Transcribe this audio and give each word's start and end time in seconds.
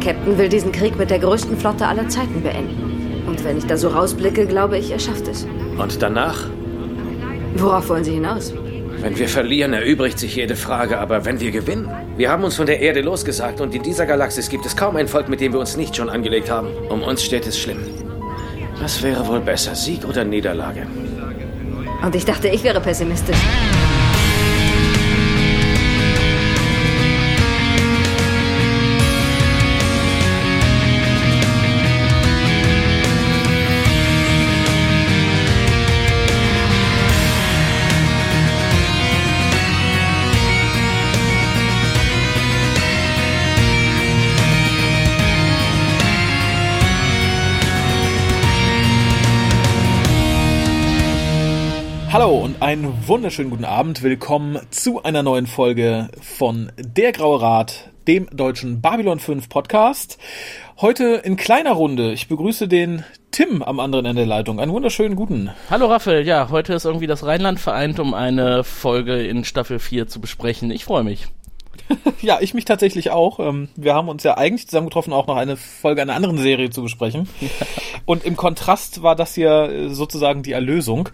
Captain 0.00 0.38
will 0.38 0.48
diesen 0.48 0.72
Krieg 0.72 0.96
mit 0.98 1.10
der 1.10 1.18
größten 1.18 1.56
Flotte 1.56 1.86
aller 1.86 2.08
Zeiten 2.08 2.42
beenden. 2.42 3.24
Und 3.26 3.42
wenn 3.44 3.58
ich 3.58 3.66
da 3.66 3.76
so 3.76 3.88
rausblicke, 3.88 4.46
glaube 4.46 4.78
ich, 4.78 4.90
er 4.90 4.98
schafft 4.98 5.28
es. 5.28 5.46
Und 5.78 6.00
danach? 6.00 6.48
Worauf 7.56 7.88
wollen 7.88 8.04
Sie 8.04 8.12
hinaus? 8.12 8.52
Wenn 9.00 9.18
wir 9.18 9.28
verlieren, 9.28 9.72
erübrigt 9.72 10.18
sich 10.18 10.36
jede 10.36 10.56
Frage, 10.56 10.98
aber 10.98 11.24
wenn 11.24 11.40
wir 11.40 11.50
gewinnen? 11.50 11.88
Wir 12.16 12.30
haben 12.30 12.44
uns 12.44 12.56
von 12.56 12.66
der 12.66 12.80
Erde 12.80 13.02
losgesagt 13.02 13.60
und 13.60 13.74
in 13.74 13.82
dieser 13.82 14.06
Galaxis 14.06 14.48
gibt 14.48 14.64
es 14.64 14.76
kaum 14.76 14.96
ein 14.96 15.06
Volk, 15.06 15.28
mit 15.28 15.40
dem 15.40 15.52
wir 15.52 15.60
uns 15.60 15.76
nicht 15.76 15.96
schon 15.96 16.08
angelegt 16.08 16.50
haben. 16.50 16.68
Um 16.88 17.02
uns 17.02 17.22
steht 17.22 17.46
es 17.46 17.58
schlimm. 17.58 17.78
Was 18.80 19.02
wäre 19.02 19.26
wohl 19.26 19.40
besser, 19.40 19.74
Sieg 19.74 20.04
oder 20.08 20.24
Niederlage? 20.24 20.86
Und 22.02 22.14
ich 22.14 22.24
dachte, 22.24 22.48
ich 22.48 22.62
wäre 22.62 22.80
pessimistisch. 22.80 23.38
Hallo 52.18 52.38
und 52.38 52.62
einen 52.62 53.06
wunderschönen 53.06 53.50
guten 53.50 53.66
Abend. 53.66 54.02
Willkommen 54.02 54.58
zu 54.70 55.02
einer 55.02 55.22
neuen 55.22 55.46
Folge 55.46 56.08
von 56.22 56.72
Der 56.78 57.12
Graue 57.12 57.42
Rat, 57.42 57.90
dem 58.08 58.26
deutschen 58.34 58.80
Babylon 58.80 59.18
5 59.18 59.50
Podcast. 59.50 60.16
Heute 60.80 61.20
in 61.24 61.36
kleiner 61.36 61.72
Runde. 61.72 62.12
Ich 62.12 62.26
begrüße 62.26 62.68
den 62.68 63.04
Tim 63.32 63.62
am 63.62 63.80
anderen 63.80 64.06
Ende 64.06 64.22
der 64.22 64.28
Leitung. 64.28 64.60
Einen 64.60 64.72
wunderschönen 64.72 65.14
guten. 65.14 65.50
Hallo 65.68 65.88
Raphael, 65.88 66.26
ja, 66.26 66.48
heute 66.48 66.72
ist 66.72 66.86
irgendwie 66.86 67.06
das 67.06 67.26
Rheinland 67.26 67.60
vereint, 67.60 68.00
um 68.00 68.14
eine 68.14 68.64
Folge 68.64 69.26
in 69.26 69.44
Staffel 69.44 69.78
4 69.78 70.06
zu 70.06 70.18
besprechen. 70.18 70.70
Ich 70.70 70.86
freue 70.86 71.04
mich. 71.04 71.26
ja, 72.20 72.38
ich 72.40 72.54
mich 72.54 72.64
tatsächlich 72.64 73.10
auch. 73.10 73.38
Ähm, 73.38 73.68
wir 73.76 73.94
haben 73.94 74.08
uns 74.08 74.22
ja 74.22 74.36
eigentlich 74.36 74.66
zusammengetroffen, 74.66 75.12
auch 75.12 75.26
noch 75.26 75.36
eine 75.36 75.56
Folge 75.56 76.02
einer 76.02 76.14
anderen 76.14 76.38
Serie 76.38 76.70
zu 76.70 76.82
besprechen. 76.82 77.28
Und 78.06 78.24
im 78.24 78.36
Kontrast 78.36 79.02
war 79.02 79.16
das 79.16 79.34
hier 79.34 79.70
äh, 79.70 79.88
sozusagen 79.90 80.42
die 80.42 80.52
Erlösung. 80.52 81.08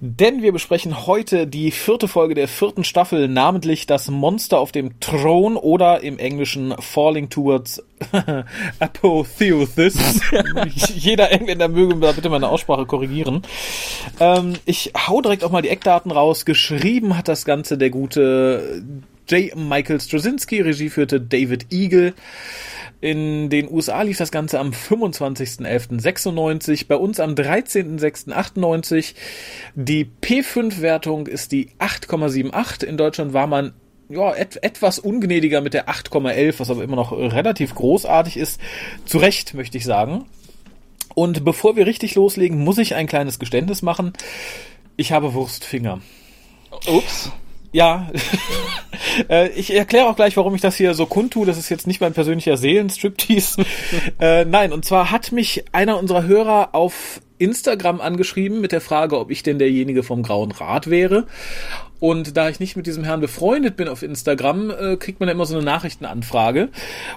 Denn 0.00 0.42
wir 0.42 0.52
besprechen 0.52 1.06
heute 1.06 1.46
die 1.46 1.70
vierte 1.70 2.08
Folge 2.08 2.34
der 2.34 2.48
vierten 2.48 2.82
Staffel, 2.82 3.28
namentlich 3.28 3.86
das 3.86 4.08
Monster 4.08 4.58
auf 4.58 4.72
dem 4.72 4.98
Thron 5.00 5.56
oder 5.56 6.02
im 6.02 6.18
Englischen 6.18 6.74
Falling 6.78 7.28
Towards 7.28 7.82
Apotheosis. 8.78 10.20
Jeder 10.94 11.30
Engländer 11.30 11.68
möge 11.68 11.94
da 11.96 12.12
bitte 12.12 12.30
meine 12.30 12.48
Aussprache 12.48 12.86
korrigieren. 12.86 13.42
Ähm, 14.18 14.54
ich 14.64 14.92
hau 14.96 15.20
direkt 15.20 15.44
auch 15.44 15.50
mal 15.50 15.62
die 15.62 15.68
Eckdaten 15.68 16.10
raus. 16.10 16.46
Geschrieben 16.46 17.16
hat 17.16 17.28
das 17.28 17.44
Ganze 17.44 17.76
der 17.76 17.90
gute 17.90 18.82
J. 19.28 19.56
Michael 19.56 20.00
Straczynski, 20.00 20.60
Regie 20.60 20.90
führte 20.90 21.20
David 21.20 21.72
Eagle. 21.72 22.14
In 23.00 23.50
den 23.50 23.68
USA 23.68 24.02
lief 24.02 24.18
das 24.18 24.30
Ganze 24.30 24.60
am 24.60 24.70
25.11.96, 24.70 26.86
bei 26.86 26.94
uns 26.94 27.18
am 27.18 27.34
13.06.98. 27.34 29.14
Die 29.74 30.08
P5-Wertung 30.22 31.26
ist 31.26 31.50
die 31.50 31.70
8,78. 31.80 32.84
In 32.84 32.96
Deutschland 32.96 33.32
war 33.32 33.48
man 33.48 33.72
ja, 34.08 34.34
et 34.34 34.62
etwas 34.62 34.98
ungnädiger 34.98 35.62
mit 35.62 35.74
der 35.74 35.88
8,11, 35.88 36.54
was 36.58 36.70
aber 36.70 36.84
immer 36.84 36.96
noch 36.96 37.12
relativ 37.12 37.74
großartig 37.74 38.36
ist. 38.36 38.60
Zu 39.04 39.18
Recht, 39.18 39.54
möchte 39.54 39.78
ich 39.78 39.84
sagen. 39.84 40.26
Und 41.14 41.44
bevor 41.44 41.76
wir 41.76 41.86
richtig 41.86 42.14
loslegen, 42.14 42.62
muss 42.62 42.78
ich 42.78 42.94
ein 42.94 43.06
kleines 43.06 43.38
Geständnis 43.38 43.82
machen. 43.82 44.12
Ich 44.96 45.12
habe 45.12 45.34
Wurstfinger. 45.34 46.00
Ups. 46.86 47.30
Ja, 47.72 48.10
äh, 49.30 49.48
ich 49.50 49.74
erkläre 49.74 50.06
auch 50.06 50.16
gleich, 50.16 50.36
warum 50.36 50.54
ich 50.54 50.60
das 50.60 50.76
hier 50.76 50.94
so 50.94 51.06
kundtue. 51.06 51.46
Das 51.46 51.58
ist 51.58 51.70
jetzt 51.70 51.86
nicht 51.86 52.00
mein 52.00 52.12
persönlicher 52.12 52.56
Seelenstriptease. 52.58 53.64
äh, 54.20 54.44
nein, 54.44 54.72
und 54.72 54.84
zwar 54.84 55.10
hat 55.10 55.32
mich 55.32 55.64
einer 55.72 55.98
unserer 55.98 56.24
Hörer 56.24 56.74
auf 56.74 57.20
Instagram 57.38 58.00
angeschrieben 58.00 58.60
mit 58.60 58.72
der 58.72 58.82
Frage, 58.82 59.18
ob 59.18 59.30
ich 59.30 59.42
denn 59.42 59.58
derjenige 59.58 60.02
vom 60.02 60.22
Grauen 60.22 60.52
Rat 60.52 60.90
wäre. 60.90 61.26
Und 62.02 62.36
da 62.36 62.48
ich 62.48 62.58
nicht 62.58 62.74
mit 62.74 62.88
diesem 62.88 63.04
Herrn 63.04 63.20
befreundet 63.20 63.76
bin 63.76 63.86
auf 63.86 64.02
Instagram, 64.02 64.70
äh, 64.70 64.96
kriegt 64.96 65.20
man 65.20 65.28
ja 65.28 65.34
immer 65.36 65.46
so 65.46 65.54
eine 65.54 65.64
Nachrichtenanfrage. 65.64 66.68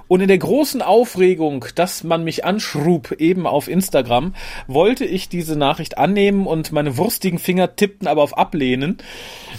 Und 0.07 0.21
in 0.21 0.27
der 0.27 0.37
großen 0.37 0.83
Aufregung, 0.83 1.65
dass 1.73 2.03
man 2.03 2.23
mich 2.23 2.45
anschrub, 2.45 3.13
eben 3.13 3.47
auf 3.47 3.67
Instagram, 3.67 4.35
wollte 4.67 5.03
ich 5.03 5.27
diese 5.27 5.57
Nachricht 5.57 5.97
annehmen 5.97 6.45
und 6.45 6.71
meine 6.71 6.97
wurstigen 6.97 7.39
Finger 7.39 7.75
tippten 7.75 8.07
aber 8.07 8.21
auf 8.21 8.37
Ablehnen. 8.37 8.99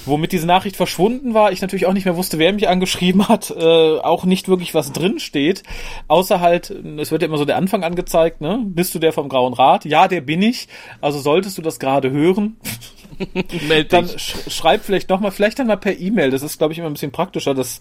Womit 0.04 0.30
diese 0.30 0.46
Nachricht 0.46 0.76
verschwunden 0.76 1.34
war, 1.34 1.50
ich 1.50 1.60
natürlich 1.60 1.86
auch 1.86 1.92
nicht 1.92 2.04
mehr 2.04 2.16
wusste, 2.16 2.38
wer 2.38 2.52
mich 2.52 2.68
angeschrieben 2.68 3.26
hat, 3.26 3.50
äh, 3.50 3.98
auch 3.98 4.26
nicht 4.26 4.46
wirklich 4.48 4.74
was 4.74 4.92
drin 4.92 5.18
steht, 5.18 5.64
außer 6.06 6.40
halt, 6.40 6.70
es 6.70 7.10
wird 7.10 7.22
ja 7.22 7.26
immer 7.26 7.38
so 7.38 7.44
der 7.44 7.56
Anfang 7.56 7.82
angezeigt, 7.82 8.40
ne? 8.40 8.62
Bist 8.64 8.94
du 8.94 9.00
der 9.00 9.12
vom 9.12 9.28
Grauen 9.28 9.54
Rat? 9.54 9.84
Ja, 9.86 10.06
der 10.06 10.20
bin 10.20 10.40
ich. 10.40 10.68
Also 11.00 11.18
solltest 11.18 11.58
du 11.58 11.62
das 11.62 11.80
gerade 11.80 12.12
hören, 12.12 12.58
Meld 13.68 13.92
dann 13.92 14.08
sch 14.08 14.36
schreib 14.48 14.84
vielleicht 14.84 15.08
nochmal, 15.08 15.30
vielleicht 15.30 15.58
dann 15.58 15.66
mal 15.66 15.76
per 15.76 15.98
E-Mail. 15.98 16.30
Das 16.30 16.42
ist, 16.42 16.58
glaube 16.58 16.72
ich, 16.72 16.78
immer 16.78 16.88
ein 16.88 16.94
bisschen 16.94 17.12
praktischer. 17.12 17.54
Das 17.54 17.80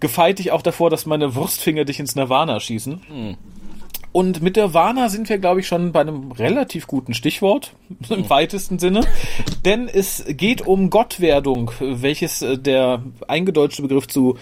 gefeit 0.00 0.38
dich 0.38 0.52
auch 0.52 0.62
davor, 0.62 0.90
dass 0.90 1.06
meine 1.06 1.34
Wurstfinger 1.34 1.84
dich 1.84 2.00
ins 2.00 2.14
Nirvana 2.14 2.60
schießen. 2.60 3.00
Hm. 3.08 3.36
Und 4.10 4.42
mit 4.42 4.56
Nirvana 4.56 5.10
sind 5.10 5.28
wir, 5.28 5.38
glaube 5.38 5.60
ich, 5.60 5.68
schon 5.68 5.92
bei 5.92 6.00
einem 6.00 6.32
relativ 6.32 6.86
guten 6.86 7.14
Stichwort, 7.14 7.74
im 8.08 8.28
weitesten 8.30 8.78
Sinne. 8.78 9.02
Denn 9.64 9.88
es 9.88 10.24
geht 10.28 10.66
um 10.66 10.90
Gottwerdung, 10.90 11.70
welches 11.78 12.42
äh, 12.42 12.58
der 12.58 13.02
eingedeutschte 13.26 13.82
Begriff 13.82 14.08
zu 14.08 14.38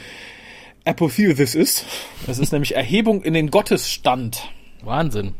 Apotheosis 0.84 1.54
ist. 1.54 1.84
Das 2.26 2.38
ist 2.38 2.52
nämlich 2.52 2.76
Erhebung 2.76 3.22
in 3.22 3.34
den 3.34 3.50
Gottesstand. 3.50 4.48
Wahnsinn. 4.86 5.34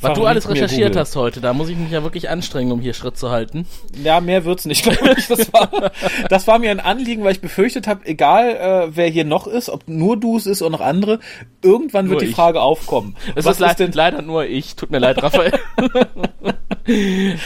Was 0.00 0.14
du 0.14 0.24
alles 0.26 0.48
recherchiert 0.48 0.96
hast 0.96 1.14
heute, 1.16 1.40
da 1.40 1.52
muss 1.52 1.68
ich 1.68 1.76
mich 1.76 1.90
ja 1.90 2.02
wirklich 2.02 2.28
anstrengen, 2.30 2.72
um 2.72 2.80
hier 2.80 2.94
Schritt 2.94 3.16
zu 3.16 3.30
halten. 3.30 3.66
Ja, 4.02 4.20
mehr 4.20 4.44
wird's 4.44 4.64
nicht, 4.64 4.82
glaube 4.82 5.14
ich. 5.18 5.26
Das 5.28 5.52
war, 5.52 5.92
das 6.28 6.46
war 6.46 6.58
mir 6.58 6.70
ein 6.70 6.80
Anliegen, 6.80 7.22
weil 7.24 7.32
ich 7.32 7.40
befürchtet 7.40 7.86
habe, 7.86 8.06
egal 8.06 8.48
äh, 8.56 8.96
wer 8.96 9.08
hier 9.08 9.24
noch 9.24 9.46
ist, 9.46 9.68
ob 9.68 9.86
nur 9.88 10.18
du 10.18 10.36
es 10.36 10.46
ist 10.46 10.62
oder 10.62 10.70
noch 10.70 10.80
andere, 10.80 11.20
irgendwann 11.62 12.06
Nur 12.06 12.12
wird 12.14 12.22
die 12.22 12.26
ich. 12.26 12.34
Frage 12.34 12.60
aufkommen. 12.60 13.16
Es 13.34 13.44
Was 13.44 13.56
ist, 13.56 13.60
leid, 13.60 13.70
ist 13.72 13.80
denn 13.80 13.92
leider 13.92 14.22
nur 14.22 14.44
ich. 14.46 14.76
Tut 14.76 14.90
mir 14.90 14.98
leid, 14.98 15.22
Raphael. 15.22 15.52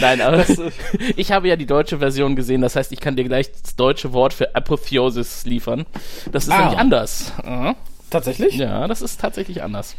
Nein, 0.00 0.20
aber 0.20 0.38
Das, 0.38 0.56
ich 1.16 1.32
habe 1.32 1.48
ja 1.48 1.56
die 1.56 1.66
deutsche 1.66 1.98
Version 1.98 2.36
gesehen. 2.36 2.60
Das 2.60 2.76
heißt, 2.76 2.92
ich 2.92 3.00
kann 3.00 3.16
dir 3.16 3.24
gleich 3.24 3.50
das 3.52 3.76
deutsche 3.76 4.12
Wort 4.12 4.34
für 4.34 4.54
Apotheosis 4.54 5.44
liefern. 5.46 5.86
Das 6.30 6.44
ist 6.44 6.50
Ah. 6.50 6.58
nämlich 6.60 6.78
anders. 6.78 7.32
Mhm. 7.44 7.74
Tatsächlich? 8.10 8.56
Ja, 8.56 8.86
das 8.88 9.02
ist 9.02 9.20
tatsächlich 9.20 9.62
anders. 9.62 9.96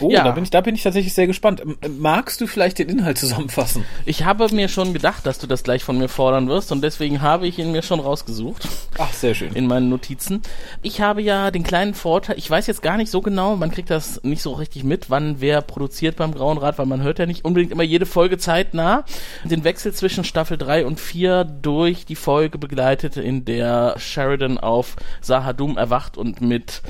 Oh, 0.00 0.10
Ja. 0.10 0.24
da 0.24 0.32
bin 0.32 0.44
ich, 0.44 0.50
da 0.50 0.60
bin 0.60 0.74
ich 0.74 0.82
tatsächlich 0.82 1.14
sehr 1.14 1.26
gespannt. 1.26 1.62
Magst 1.98 2.40
du 2.40 2.46
vielleicht 2.46 2.78
den 2.78 2.88
Inhalt 2.88 3.18
zusammenfassen? 3.18 3.84
Ich 4.04 4.24
habe 4.24 4.46
mir 4.54 4.68
schon 4.68 4.92
gedacht, 4.92 5.26
dass 5.26 5.38
du 5.38 5.46
das 5.46 5.62
gleich 5.62 5.82
von 5.84 5.98
mir 5.98 6.08
fordern 6.08 6.48
wirst 6.48 6.70
und 6.72 6.82
deswegen 6.82 7.22
habe 7.22 7.46
ich 7.46 7.58
ihn 7.58 7.72
mir 7.72 7.82
schon 7.82 8.00
rausgesucht 8.00 8.68
Ach, 8.98 9.12
sehr 9.12 9.34
schön. 9.34 9.52
in 9.54 9.66
meinen 9.66 9.88
Notizen. 9.88 10.42
Ich 10.82 11.00
habe 11.00 11.22
ja 11.22 11.50
den 11.50 11.62
kleinen 11.62 11.94
Vorteil, 11.94 12.38
ich 12.38 12.48
weiß 12.50 12.66
jetzt 12.66 12.82
gar 12.82 12.96
nicht 12.96 13.10
so 13.10 13.20
genau, 13.22 13.56
man 13.56 13.70
kriegt 13.70 13.90
das 13.90 14.22
nicht 14.22 14.42
so 14.42 14.52
richtig 14.52 14.84
mit, 14.84 15.08
wann 15.10 15.40
wer 15.40 15.62
produziert 15.62 16.16
beim 16.16 16.32
Grauen 16.34 16.58
Rat, 16.58 16.78
weil 16.78 16.86
man 16.86 17.02
hört 17.02 17.18
ja 17.18 17.26
nicht 17.26 17.44
unbedingt 17.44 17.72
immer 17.72 17.82
jede 17.82 18.06
Folge 18.06 18.38
zeitnah. 18.38 19.04
Den 19.44 19.64
Wechsel 19.64 19.92
zwischen 19.94 20.24
Staffel 20.24 20.58
3 20.58 20.84
und 20.86 21.00
4 21.00 21.44
durch 21.44 22.04
die 22.04 22.16
Folge 22.16 22.58
begleitet, 22.58 23.16
in 23.16 23.44
der 23.44 23.94
Sheridan 23.98 24.58
auf 24.58 24.96
Sahadum 25.20 25.76
erwacht 25.78 26.16
und 26.18 26.40
mit 26.40 26.82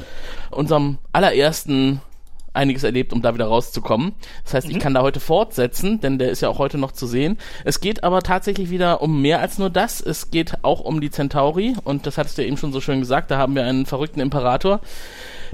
unserem 0.56 0.98
allerersten 1.12 2.00
einiges 2.56 2.82
erlebt, 2.82 3.12
um 3.12 3.22
da 3.22 3.34
wieder 3.34 3.46
rauszukommen. 3.46 4.14
Das 4.44 4.54
heißt, 4.54 4.70
ich 4.70 4.78
kann 4.80 4.94
da 4.94 5.02
heute 5.02 5.20
fortsetzen, 5.20 6.00
denn 6.00 6.18
der 6.18 6.30
ist 6.30 6.40
ja 6.40 6.48
auch 6.48 6.58
heute 6.58 6.78
noch 6.78 6.92
zu 6.92 7.06
sehen. 7.06 7.38
Es 7.64 7.80
geht 7.80 8.02
aber 8.02 8.22
tatsächlich 8.22 8.70
wieder 8.70 9.02
um 9.02 9.22
mehr 9.22 9.40
als 9.40 9.58
nur 9.58 9.70
das. 9.70 10.00
Es 10.00 10.30
geht 10.30 10.64
auch 10.64 10.80
um 10.80 11.00
die 11.00 11.10
Centauri 11.10 11.76
und 11.84 12.06
das 12.06 12.18
hattest 12.18 12.38
du 12.38 12.42
ja 12.42 12.48
eben 12.48 12.56
schon 12.56 12.72
so 12.72 12.80
schön 12.80 13.00
gesagt. 13.00 13.30
Da 13.30 13.38
haben 13.38 13.54
wir 13.54 13.64
einen 13.64 13.86
verrückten 13.86 14.20
Imperator, 14.20 14.80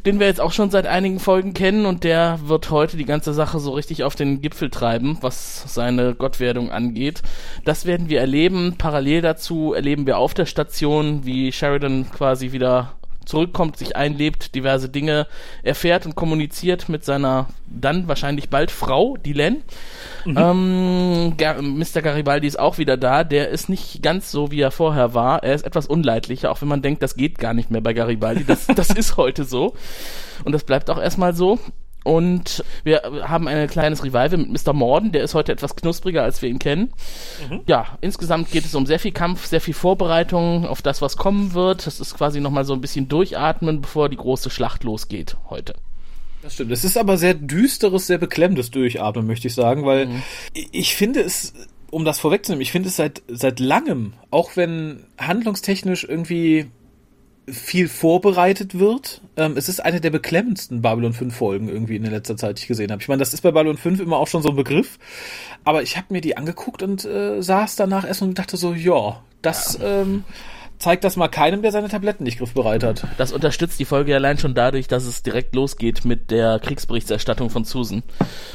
den 0.06 0.20
wir 0.20 0.26
jetzt 0.26 0.40
auch 0.40 0.52
schon 0.52 0.70
seit 0.70 0.86
einigen 0.86 1.18
Folgen 1.18 1.52
kennen 1.52 1.84
und 1.84 2.04
der 2.04 2.38
wird 2.44 2.70
heute 2.70 2.96
die 2.96 3.04
ganze 3.04 3.34
Sache 3.34 3.58
so 3.58 3.72
richtig 3.72 4.04
auf 4.04 4.14
den 4.14 4.40
Gipfel 4.40 4.70
treiben, 4.70 5.18
was 5.20 5.64
seine 5.74 6.14
Gottwerdung 6.14 6.70
angeht. 6.70 7.22
Das 7.64 7.84
werden 7.84 8.08
wir 8.08 8.20
erleben. 8.20 8.76
Parallel 8.78 9.20
dazu 9.20 9.74
erleben 9.74 10.06
wir 10.06 10.18
auf 10.18 10.34
der 10.34 10.46
Station, 10.46 11.26
wie 11.26 11.52
Sheridan 11.52 12.10
quasi 12.10 12.52
wieder 12.52 12.92
zurückkommt, 13.26 13.76
sich 13.76 13.96
einlebt, 13.96 14.54
diverse 14.54 14.88
Dinge 14.88 15.26
erfährt 15.62 16.06
und 16.06 16.14
kommuniziert 16.14 16.88
mit 16.88 17.04
seiner 17.04 17.48
dann 17.66 18.08
wahrscheinlich 18.08 18.50
bald 18.50 18.70
Frau, 18.70 19.16
die 19.16 19.32
Len. 19.32 19.62
Ähm, 20.26 21.34
Gar 21.36 21.62
Mr. 21.62 22.02
Garibaldi 22.02 22.46
ist 22.46 22.58
auch 22.58 22.78
wieder 22.78 22.96
da. 22.96 23.24
Der 23.24 23.48
ist 23.48 23.68
nicht 23.68 24.02
ganz 24.02 24.30
so, 24.30 24.50
wie 24.50 24.60
er 24.60 24.70
vorher 24.70 25.14
war. 25.14 25.42
Er 25.42 25.54
ist 25.54 25.64
etwas 25.64 25.86
unleidlicher, 25.86 26.50
auch 26.50 26.60
wenn 26.60 26.68
man 26.68 26.82
denkt, 26.82 27.02
das 27.02 27.16
geht 27.16 27.38
gar 27.38 27.54
nicht 27.54 27.70
mehr 27.70 27.80
bei 27.80 27.92
Garibaldi. 27.92 28.44
Das, 28.44 28.66
das 28.66 28.90
ist 28.94 29.16
heute 29.16 29.44
so. 29.44 29.74
Und 30.44 30.52
das 30.52 30.64
bleibt 30.64 30.90
auch 30.90 31.00
erstmal 31.00 31.34
so. 31.34 31.58
Und 32.04 32.64
wir 32.84 33.02
haben 33.28 33.48
ein 33.48 33.68
kleines 33.68 34.02
Revival 34.04 34.38
mit 34.38 34.66
Mr. 34.66 34.72
Morden, 34.72 35.12
der 35.12 35.22
ist 35.22 35.34
heute 35.34 35.52
etwas 35.52 35.76
knuspriger, 35.76 36.22
als 36.22 36.42
wir 36.42 36.48
ihn 36.48 36.58
kennen. 36.58 36.92
Mhm. 37.48 37.60
Ja, 37.66 37.98
insgesamt 38.00 38.50
geht 38.50 38.64
es 38.64 38.74
um 38.74 38.86
sehr 38.86 38.98
viel 38.98 39.12
Kampf, 39.12 39.46
sehr 39.46 39.60
viel 39.60 39.74
Vorbereitung 39.74 40.66
auf 40.66 40.82
das, 40.82 41.02
was 41.02 41.16
kommen 41.16 41.54
wird. 41.54 41.86
Das 41.86 42.00
ist 42.00 42.16
quasi 42.16 42.40
nochmal 42.40 42.64
so 42.64 42.72
ein 42.72 42.80
bisschen 42.80 43.08
durchatmen, 43.08 43.80
bevor 43.80 44.08
die 44.08 44.16
große 44.16 44.50
Schlacht 44.50 44.84
losgeht 44.84 45.36
heute. 45.48 45.74
Das 46.42 46.54
stimmt. 46.54 46.72
Es 46.72 46.84
ist 46.84 46.98
aber 46.98 47.16
sehr 47.16 47.34
düsteres, 47.34 48.08
sehr 48.08 48.18
beklemmendes 48.18 48.72
Durchatmen, 48.72 49.26
möchte 49.26 49.46
ich 49.46 49.54
sagen, 49.54 49.86
weil 49.86 50.06
mhm. 50.06 50.22
ich 50.52 50.96
finde 50.96 51.20
es, 51.20 51.54
um 51.90 52.04
das 52.04 52.18
vorwegzunehmen, 52.18 52.62
ich 52.62 52.72
finde 52.72 52.88
es 52.88 52.96
seit, 52.96 53.22
seit 53.28 53.60
langem, 53.60 54.14
auch 54.30 54.56
wenn 54.56 55.04
handlungstechnisch 55.18 56.04
irgendwie 56.04 56.66
viel 57.48 57.88
vorbereitet 57.88 58.78
wird. 58.78 59.20
Ähm, 59.36 59.56
es 59.56 59.68
ist 59.68 59.80
eine 59.80 60.00
der 60.00 60.10
beklemmendsten 60.10 60.80
Babylon 60.80 61.12
5 61.12 61.34
Folgen 61.34 61.68
irgendwie 61.68 61.96
in 61.96 62.02
der 62.02 62.12
letzter 62.12 62.36
Zeit, 62.36 62.58
die 62.58 62.62
ich 62.62 62.68
gesehen 62.68 62.92
habe. 62.92 63.02
Ich 63.02 63.08
meine, 63.08 63.18
das 63.18 63.34
ist 63.34 63.40
bei 63.40 63.50
Babylon 63.50 63.76
5 63.76 64.00
immer 64.00 64.18
auch 64.18 64.28
schon 64.28 64.42
so 64.42 64.50
ein 64.50 64.56
Begriff, 64.56 64.98
aber 65.64 65.82
ich 65.82 65.96
habe 65.96 66.06
mir 66.10 66.20
die 66.20 66.36
angeguckt 66.36 66.82
und 66.82 67.04
äh, 67.04 67.42
saß 67.42 67.76
danach 67.76 68.06
erst 68.06 68.22
und 68.22 68.38
dachte 68.38 68.56
so, 68.56 68.74
ja, 68.74 69.22
das 69.42 69.78
ja. 69.80 70.02
Ähm, 70.02 70.24
zeigt 70.82 71.04
das 71.04 71.16
mal 71.16 71.28
keinem, 71.28 71.62
der 71.62 71.70
seine 71.70 71.88
Tabletten 71.88 72.24
nicht 72.24 72.38
griffbereit 72.38 72.82
hat. 72.82 73.06
Das 73.16 73.32
unterstützt 73.32 73.78
die 73.78 73.84
Folge 73.84 74.14
allein 74.14 74.36
schon 74.38 74.54
dadurch, 74.54 74.88
dass 74.88 75.04
es 75.04 75.22
direkt 75.22 75.54
losgeht 75.54 76.04
mit 76.04 76.32
der 76.32 76.58
Kriegsberichterstattung 76.58 77.50
von 77.50 77.64
Susan. 77.64 78.02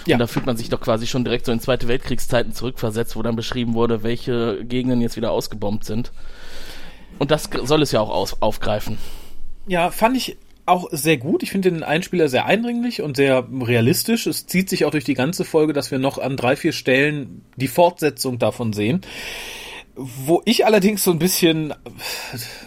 Ja. 0.05 0.15
Und 0.15 0.19
da 0.19 0.27
fühlt 0.27 0.45
man 0.45 0.57
sich 0.57 0.67
doch 0.67 0.81
quasi 0.81 1.07
schon 1.07 1.23
direkt 1.23 1.45
so 1.45 1.53
in 1.53 1.61
Zweite 1.61 1.87
Weltkriegszeiten 1.87 2.51
zurückversetzt, 2.51 3.15
wo 3.15 3.21
dann 3.21 3.37
beschrieben 3.37 3.75
wurde, 3.75 4.03
welche 4.03 4.63
Gegenden 4.65 4.99
jetzt 4.99 5.15
wieder 5.15 5.31
ausgebombt 5.31 5.85
sind. 5.85 6.11
Und 7.19 7.31
das 7.31 7.49
soll 7.63 7.81
es 7.81 7.91
ja 7.91 8.01
auch 8.01 8.09
aus, 8.09 8.41
aufgreifen. 8.41 8.97
Ja, 9.67 9.91
fand 9.91 10.17
ich 10.17 10.37
auch 10.65 10.89
sehr 10.91 11.17
gut. 11.17 11.43
Ich 11.43 11.51
finde 11.51 11.71
den 11.71 11.83
Einspieler 11.83 12.27
sehr 12.27 12.45
eindringlich 12.45 13.01
und 13.01 13.17
sehr 13.17 13.47
realistisch. 13.61 14.27
Es 14.27 14.47
zieht 14.47 14.69
sich 14.69 14.85
auch 14.85 14.91
durch 14.91 15.05
die 15.05 15.13
ganze 15.13 15.45
Folge, 15.45 15.73
dass 15.73 15.91
wir 15.91 15.99
noch 15.99 16.17
an 16.17 16.35
drei, 16.37 16.55
vier 16.55 16.73
Stellen 16.73 17.45
die 17.55 17.69
Fortsetzung 17.69 18.37
davon 18.37 18.73
sehen. 18.73 19.01
Wo 19.95 20.41
ich 20.45 20.65
allerdings 20.65 21.03
so 21.03 21.11
ein 21.11 21.19
bisschen, 21.19 21.73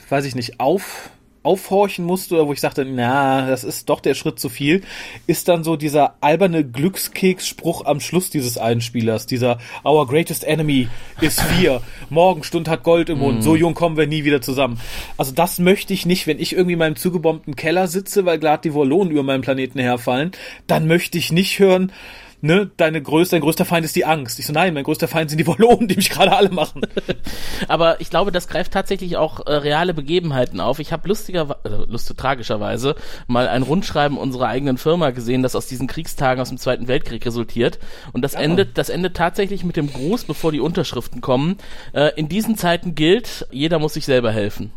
weiß 0.08 0.24
ich 0.24 0.34
nicht, 0.34 0.58
auf 0.58 1.10
aufhorchen 1.42 2.04
musste 2.04 2.34
oder 2.34 2.46
wo 2.46 2.52
ich 2.52 2.60
sagte, 2.60 2.84
na, 2.84 3.46
das 3.46 3.64
ist 3.64 3.88
doch 3.88 4.00
der 4.00 4.14
Schritt 4.14 4.38
zu 4.38 4.48
viel, 4.48 4.82
ist 5.26 5.48
dann 5.48 5.64
so 5.64 5.76
dieser 5.76 6.14
alberne 6.20 6.64
Glückskeks-Spruch 6.64 7.86
am 7.86 8.00
Schluss 8.00 8.28
dieses 8.30 8.58
Einspielers, 8.58 9.26
dieser 9.26 9.58
Our 9.84 10.06
greatest 10.06 10.44
enemy 10.44 10.88
is 11.20 11.40
fear. 11.40 11.82
Morgenstund 12.10 12.68
hat 12.68 12.82
Gold 12.82 13.08
im 13.08 13.18
Mund, 13.18 13.38
mm. 13.38 13.42
so 13.42 13.56
jung 13.56 13.74
kommen 13.74 13.96
wir 13.96 14.06
nie 14.06 14.24
wieder 14.24 14.42
zusammen. 14.42 14.78
Also 15.16 15.32
das 15.32 15.58
möchte 15.58 15.94
ich 15.94 16.04
nicht, 16.04 16.26
wenn 16.26 16.38
ich 16.38 16.52
irgendwie 16.52 16.74
in 16.74 16.78
meinem 16.78 16.96
zugebombten 16.96 17.56
Keller 17.56 17.88
sitze, 17.88 18.26
weil 18.26 18.38
gerade 18.38 18.62
die 18.62 18.74
Volonen 18.74 19.10
über 19.10 19.22
meinen 19.22 19.42
Planeten 19.42 19.78
herfallen, 19.78 20.32
dann 20.66 20.86
möchte 20.86 21.16
ich 21.16 21.32
nicht 21.32 21.58
hören, 21.58 21.92
ne, 22.40 22.70
deine 22.76 23.02
größte, 23.02 23.36
dein 23.36 23.42
größter 23.42 23.64
Feind 23.64 23.84
ist 23.84 23.96
die 23.96 24.04
Angst. 24.04 24.38
Ich 24.38 24.46
so, 24.46 24.52
nein, 24.52 24.74
mein 24.74 24.84
größter 24.84 25.08
Feind 25.08 25.30
sind 25.30 25.38
die 25.38 25.46
Wallonen, 25.46 25.88
die 25.88 25.96
mich 25.96 26.10
gerade 26.10 26.36
alle 26.36 26.50
machen. 26.50 26.82
Aber 27.68 28.00
ich 28.00 28.10
glaube, 28.10 28.32
das 28.32 28.48
greift 28.48 28.72
tatsächlich 28.72 29.16
auch 29.16 29.46
äh, 29.46 29.52
reale 29.52 29.94
Begebenheiten 29.94 30.60
auf. 30.60 30.78
Ich 30.78 30.92
habe 30.92 31.08
lustiger, 31.08 31.58
äh, 31.64 31.68
lustig, 31.86 32.16
tragischerweise 32.16 32.94
mal 33.26 33.48
ein 33.48 33.62
Rundschreiben 33.62 34.18
unserer 34.18 34.48
eigenen 34.48 34.78
Firma 34.78 35.10
gesehen, 35.10 35.42
das 35.42 35.54
aus 35.54 35.66
diesen 35.66 35.86
Kriegstagen 35.86 36.40
aus 36.40 36.48
dem 36.48 36.58
Zweiten 36.58 36.88
Weltkrieg 36.88 37.24
resultiert. 37.24 37.78
Und 38.12 38.22
das 38.22 38.34
ja. 38.34 38.40
endet, 38.40 38.78
das 38.78 38.88
endet 38.88 39.16
tatsächlich 39.16 39.64
mit 39.64 39.76
dem 39.76 39.92
Gruß, 39.92 40.24
bevor 40.24 40.52
die 40.52 40.60
Unterschriften 40.60 41.20
kommen. 41.20 41.58
Äh, 41.92 42.12
in 42.16 42.28
diesen 42.28 42.56
Zeiten 42.56 42.94
gilt, 42.94 43.46
jeder 43.50 43.78
muss 43.78 43.94
sich 43.94 44.04
selber 44.04 44.32
helfen. 44.32 44.72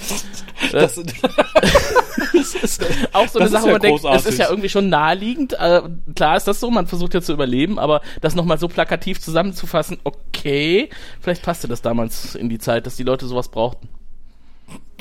Das, 0.72 0.94
das 0.94 2.54
ist 2.54 2.86
auch 3.12 3.28
so 3.28 3.38
eine 3.38 3.48
Sache, 3.48 3.66
wo 3.66 3.70
man 3.72 3.80
denkt, 3.80 4.04
es 4.04 4.26
ist 4.26 4.38
ja 4.38 4.48
irgendwie 4.48 4.68
schon 4.68 4.88
naheliegend. 4.88 5.52
Äh, 5.54 5.82
klar 6.14 6.36
ist 6.36 6.48
das 6.48 6.60
so, 6.60 6.70
man 6.70 6.86
versucht 6.86 7.14
ja 7.14 7.20
zu 7.20 7.32
überleben, 7.32 7.78
aber 7.78 8.00
das 8.20 8.34
nochmal 8.34 8.58
so 8.58 8.68
plakativ 8.68 9.20
zusammenzufassen, 9.20 9.98
okay, 10.04 10.90
vielleicht 11.20 11.42
passte 11.42 11.68
das 11.68 11.82
damals 11.82 12.34
in 12.34 12.48
die 12.48 12.58
Zeit, 12.58 12.86
dass 12.86 12.96
die 12.96 13.02
Leute 13.02 13.26
sowas 13.26 13.48
brauchten. 13.48 13.88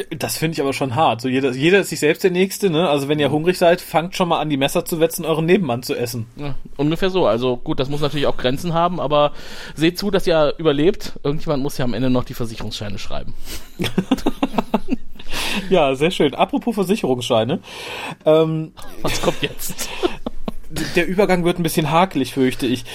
Das 0.09 0.37
finde 0.37 0.53
ich 0.53 0.61
aber 0.61 0.73
schon 0.73 0.93
hart. 0.95 1.21
So 1.21 1.29
jeder, 1.29 1.51
jeder 1.51 1.79
ist 1.79 1.89
sich 1.89 1.99
selbst 1.99 2.23
der 2.23 2.29
Nächste, 2.29 2.69
ne? 2.69 2.89
Also 2.89 3.07
wenn 3.07 3.17
ihr 3.17 3.31
hungrig 3.31 3.57
seid, 3.57 3.79
fangt 3.79 4.15
schon 4.15 4.27
mal 4.27 4.39
an, 4.39 4.49
die 4.49 4.57
Messer 4.57 4.83
zu 4.83 4.99
wetzen, 4.99 5.23
euren 5.25 5.45
Nebenmann 5.45 5.83
zu 5.83 5.95
essen. 5.95 6.27
Ja, 6.35 6.55
ungefähr 6.75 7.09
so. 7.09 7.25
Also 7.25 7.55
gut, 7.55 7.79
das 7.79 7.89
muss 7.89 8.01
natürlich 8.01 8.27
auch 8.27 8.35
Grenzen 8.35 8.73
haben, 8.73 8.99
aber 8.99 9.31
seht 9.73 9.97
zu, 9.97 10.11
dass 10.11 10.27
ihr 10.27 10.53
überlebt. 10.57 11.13
Irgendjemand 11.23 11.63
muss 11.63 11.77
ja 11.77 11.85
am 11.85 11.93
Ende 11.93 12.09
noch 12.09 12.25
die 12.25 12.33
Versicherungsscheine 12.33 12.99
schreiben. 12.99 13.33
ja, 15.69 15.95
sehr 15.95 16.11
schön. 16.11 16.33
Apropos 16.33 16.75
Versicherungsscheine. 16.75 17.59
Ähm, 18.25 18.73
Was 19.01 19.21
kommt 19.21 19.41
jetzt? 19.41 19.89
der 20.95 21.07
Übergang 21.07 21.43
wird 21.43 21.59
ein 21.59 21.63
bisschen 21.63 21.91
hakelig, 21.91 22.33
fürchte 22.33 22.65
ich. 22.65 22.85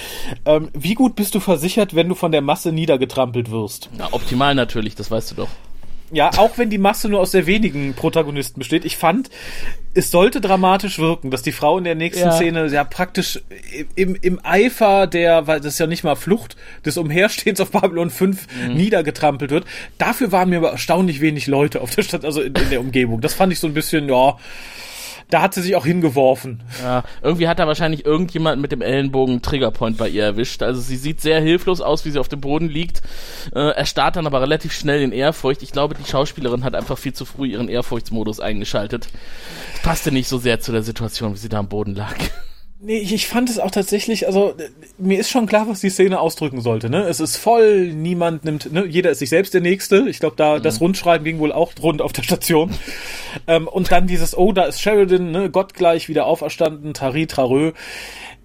Ähm, 0.45 0.69
wie 0.73 0.93
gut 0.93 1.15
bist 1.15 1.35
du 1.35 1.39
versichert, 1.39 1.95
wenn 1.95 2.09
du 2.09 2.15
von 2.15 2.31
der 2.31 2.41
Masse 2.41 2.71
niedergetrampelt 2.71 3.51
wirst? 3.51 3.89
Na, 3.97 4.09
optimal 4.11 4.55
natürlich, 4.55 4.95
das 4.95 5.09
weißt 5.09 5.31
du 5.31 5.35
doch. 5.35 5.49
Ja, 6.11 6.31
auch 6.37 6.57
wenn 6.57 6.69
die 6.69 6.77
Masse 6.77 7.07
nur 7.07 7.21
aus 7.21 7.31
sehr 7.31 7.45
wenigen 7.45 7.93
Protagonisten 7.93 8.59
besteht. 8.59 8.83
Ich 8.83 8.97
fand, 8.97 9.29
es 9.93 10.11
sollte 10.11 10.41
dramatisch 10.41 10.99
wirken, 10.99 11.31
dass 11.31 11.41
die 11.41 11.51
Frau 11.51 11.77
in 11.77 11.85
der 11.85 11.95
nächsten 11.95 12.25
ja. 12.25 12.31
Szene 12.33 12.67
ja 12.67 12.83
praktisch 12.83 13.41
im, 13.95 14.15
im 14.21 14.39
Eifer 14.43 15.07
der, 15.07 15.47
weil 15.47 15.59
das 15.59 15.73
ist 15.73 15.79
ja 15.79 15.87
nicht 15.87 16.03
mal 16.03 16.15
Flucht, 16.15 16.57
des 16.85 16.97
Umherstehens 16.97 17.61
auf 17.61 17.71
Babylon 17.71 18.09
5 18.09 18.47
mhm. 18.67 18.73
niedergetrampelt 18.75 19.51
wird. 19.51 19.65
Dafür 19.97 20.31
waren 20.31 20.49
mir 20.49 20.57
aber 20.57 20.71
erstaunlich 20.71 21.21
wenig 21.21 21.47
Leute 21.47 21.81
auf 21.81 21.95
der 21.95 22.03
Stadt, 22.03 22.25
also 22.25 22.41
in, 22.41 22.53
in 22.55 22.69
der 22.69 22.81
Umgebung. 22.81 23.21
Das 23.21 23.33
fand 23.33 23.53
ich 23.53 23.59
so 23.59 23.67
ein 23.67 23.73
bisschen, 23.73 24.09
ja, 24.09 24.37
da 25.29 25.41
hat 25.41 25.53
sie 25.53 25.61
sich 25.61 25.75
auch 25.75 25.85
hingeworfen. 25.85 26.63
Ja, 26.81 27.03
irgendwie 27.21 27.47
hat 27.47 27.59
da 27.59 27.67
wahrscheinlich 27.67 28.05
irgendjemand 28.05 28.61
mit 28.61 28.71
dem 28.71 28.81
Ellenbogen 28.81 29.41
Triggerpoint 29.41 29.97
bei 29.97 30.09
ihr 30.09 30.23
erwischt. 30.23 30.63
Also 30.63 30.81
sie 30.81 30.97
sieht 30.97 31.21
sehr 31.21 31.41
hilflos 31.41 31.81
aus, 31.81 32.05
wie 32.05 32.11
sie 32.11 32.19
auf 32.19 32.27
dem 32.27 32.41
Boden 32.41 32.69
liegt. 32.69 33.01
Äh, 33.53 33.71
er 33.71 33.85
starrt 33.85 34.15
dann 34.15 34.27
aber 34.27 34.41
relativ 34.41 34.73
schnell 34.73 35.01
in 35.01 35.11
Ehrfurcht. 35.11 35.63
Ich 35.63 35.71
glaube, 35.71 35.95
die 35.95 36.09
Schauspielerin 36.09 36.63
hat 36.63 36.75
einfach 36.75 36.97
viel 36.97 37.13
zu 37.13 37.25
früh 37.25 37.47
ihren 37.47 37.69
Ehrfurchtsmodus 37.69 38.39
eingeschaltet. 38.39 39.07
Passte 39.83 40.11
nicht 40.11 40.27
so 40.27 40.37
sehr 40.37 40.59
zu 40.59 40.71
der 40.71 40.83
Situation, 40.83 41.33
wie 41.33 41.37
sie 41.37 41.49
da 41.49 41.59
am 41.59 41.69
Boden 41.69 41.95
lag. 41.95 42.15
Nee, 42.83 42.97
ich, 42.97 43.27
fand 43.27 43.47
es 43.47 43.59
auch 43.59 43.69
tatsächlich, 43.69 44.25
also 44.25 44.55
mir 44.97 45.19
ist 45.19 45.29
schon 45.29 45.45
klar, 45.45 45.67
was 45.67 45.81
die 45.81 45.91
Szene 45.91 46.19
ausdrücken 46.19 46.61
sollte. 46.61 46.89
Ne? 46.89 47.03
Es 47.03 47.19
ist 47.19 47.37
voll, 47.37 47.93
niemand 47.93 48.43
nimmt, 48.43 48.73
ne? 48.73 48.85
jeder 48.87 49.11
ist 49.11 49.19
sich 49.19 49.29
selbst 49.29 49.53
der 49.53 49.61
Nächste. 49.61 50.09
Ich 50.09 50.19
glaube, 50.19 50.35
da 50.35 50.57
mhm. 50.57 50.63
das 50.63 50.81
Rundschreiben 50.81 51.23
ging 51.23 51.37
wohl 51.37 51.51
auch 51.51 51.73
rund 51.83 52.01
auf 52.01 52.11
der 52.11 52.23
Station. 52.23 52.71
ähm, 53.47 53.67
und 53.67 53.91
dann 53.91 54.07
dieses, 54.07 54.35
oh, 54.35 54.51
da 54.51 54.63
ist 54.63 54.81
Sheridan, 54.81 55.29
ne? 55.29 55.51
gottgleich 55.51 56.09
wieder 56.09 56.25
auferstanden, 56.25 56.95
Tari, 56.95 57.27
Trarö. 57.27 57.73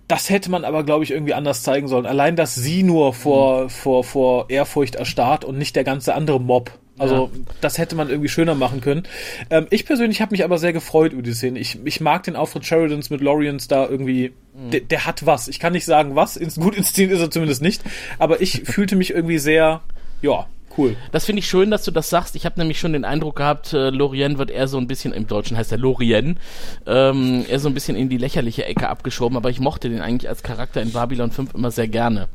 Das 0.07 0.29
hätte 0.29 0.51
man 0.51 0.67
aber, 0.67 0.85
glaube 0.85 1.05
ich, 1.05 1.13
irgendwie 1.13 1.35
anders 1.35 1.63
zeigen 1.63 1.89
sollen. 1.89 2.05
Allein, 2.05 2.37
dass 2.37 2.55
sie 2.55 2.83
nur 2.83 3.15
vor, 3.15 3.65
mhm. 3.65 3.71
vor, 3.71 4.05
vor 4.05 4.51
Ehrfurcht 4.51 4.97
erstarrt 4.97 5.47
und 5.47 5.57
nicht 5.57 5.77
der 5.77 5.85
ganze 5.85 6.15
andere 6.15 6.43
Mob. 6.43 6.79
Also 6.99 7.31
ja. 7.33 7.41
das 7.61 7.79
hätte 7.79 7.95
man 7.95 8.09
irgendwie 8.09 8.29
schöner 8.29 8.55
machen 8.55 8.81
können. 8.81 9.03
Ähm, 9.51 9.67
ich 9.71 9.85
persönlich 9.85 10.21
habe 10.21 10.33
mich 10.33 10.45
aber 10.45 10.59
sehr 10.59 10.73
gefreut 10.73 11.13
über 11.13 11.23
die 11.23 11.35
Szene. 11.35 11.59
Ich, 11.59 11.79
ich 11.85 12.01
mag 12.01 12.23
den 12.23 12.37
Auftritt 12.37 12.65
Sheridans 12.65 13.11
mit 13.11 13.21
Lorians 13.21 13.69
da 13.69 13.87
irgendwie. 13.87 14.33
Mhm. 14.55 14.71
Der, 14.71 14.81
der 14.81 15.07
hat 15.07 15.27
was. 15.27 15.49
Ich 15.49 15.61
kann 15.61 15.73
nicht 15.73 15.85
sagen 15.85 16.17
was. 16.17 16.37
Ins, 16.37 16.57
gut 16.57 16.75
inszeniert 16.77 17.13
ist 17.13 17.21
er 17.21 17.31
zumindest 17.31 17.63
nicht. 17.63 17.83
Aber 18.19 18.41
ich 18.41 18.63
fühlte 18.65 18.97
mich 18.97 19.11
irgendwie 19.11 19.39
sehr, 19.39 19.83
ja, 20.23 20.47
cool. 20.79 20.97
Das 21.13 21.25
finde 21.25 21.41
ich 21.41 21.49
schön, 21.49 21.71
dass 21.71 21.85
du 21.85 21.91
das 21.91 22.11
sagst. 22.11 22.37
Ich 22.37 22.45
habe 22.45 22.59
nämlich 22.59 22.79
schon 22.79 22.93
den 22.93 23.05
Eindruck 23.05 23.37
gehabt, 23.37 23.73
äh, 23.73 23.91
Lorien 23.91 24.39
wird 24.39 24.51
eher 24.51 24.69
so 24.69 24.79
ein 24.79 24.87
bisschen, 24.87 25.13
im 25.13 25.27
Deutschen 25.27 25.57
heißt 25.57 25.73
er 25.73 25.79
Lorien, 25.79 26.39
ähm, 26.87 27.45
eher 27.49 27.59
so 27.59 27.69
ein 27.69 27.75
bisschen 27.75 27.97
in 27.97 28.09
die 28.09 28.19
lächerliche 28.19 28.65
Ecke 28.65 28.89
abgeschoben, 28.89 29.37
aber 29.37 29.51
ich 29.51 29.61
mochte 29.61 29.89
den 29.89 30.01
eigentlich 30.01 30.29
als 30.29 30.43
Charakter 30.43 30.83
in 30.83 30.93
Babylon 30.93 31.31
5 31.31 31.55
immer 31.55 31.71
sehr 31.71 31.89
gerne. 31.89 32.29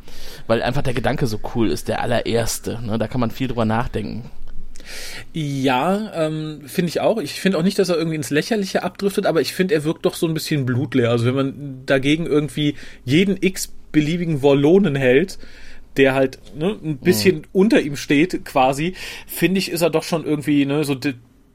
Weil 0.47 0.61
einfach 0.61 0.81
der 0.81 0.93
Gedanke 0.93 1.27
so 1.27 1.39
cool 1.55 1.69
ist, 1.69 1.87
der 1.87 2.01
allererste. 2.01 2.79
Ne? 2.81 2.97
Da 2.97 3.07
kann 3.07 3.21
man 3.21 3.31
viel 3.31 3.47
drüber 3.47 3.65
nachdenken. 3.65 4.29
Ja, 5.33 6.11
ähm, 6.13 6.61
finde 6.65 6.89
ich 6.89 6.99
auch. 6.99 7.19
Ich 7.19 7.33
finde 7.33 7.57
auch 7.57 7.63
nicht, 7.63 7.79
dass 7.79 7.89
er 7.89 7.97
irgendwie 7.97 8.15
ins 8.15 8.29
Lächerliche 8.29 8.83
abdriftet, 8.83 9.25
aber 9.25 9.41
ich 9.41 9.53
finde, 9.53 9.75
er 9.75 9.83
wirkt 9.83 10.05
doch 10.05 10.15
so 10.15 10.27
ein 10.27 10.33
bisschen 10.33 10.65
blutleer. 10.65 11.09
Also 11.09 11.25
wenn 11.25 11.35
man 11.35 11.83
dagegen 11.85 12.25
irgendwie 12.25 12.75
jeden 13.05 13.37
x-beliebigen 13.41 14.41
Wollonen 14.41 14.95
hält, 14.95 15.37
der 15.97 16.13
halt 16.13 16.39
ne, 16.55 16.77
ein 16.83 16.97
bisschen 16.97 17.37
mhm. 17.37 17.43
unter 17.51 17.81
ihm 17.81 17.95
steht, 17.95 18.45
quasi, 18.45 18.95
finde 19.27 19.59
ich, 19.59 19.71
ist 19.71 19.81
er 19.81 19.89
doch 19.89 20.03
schon 20.03 20.25
irgendwie 20.25 20.65
ne, 20.65 20.83
so 20.83 20.95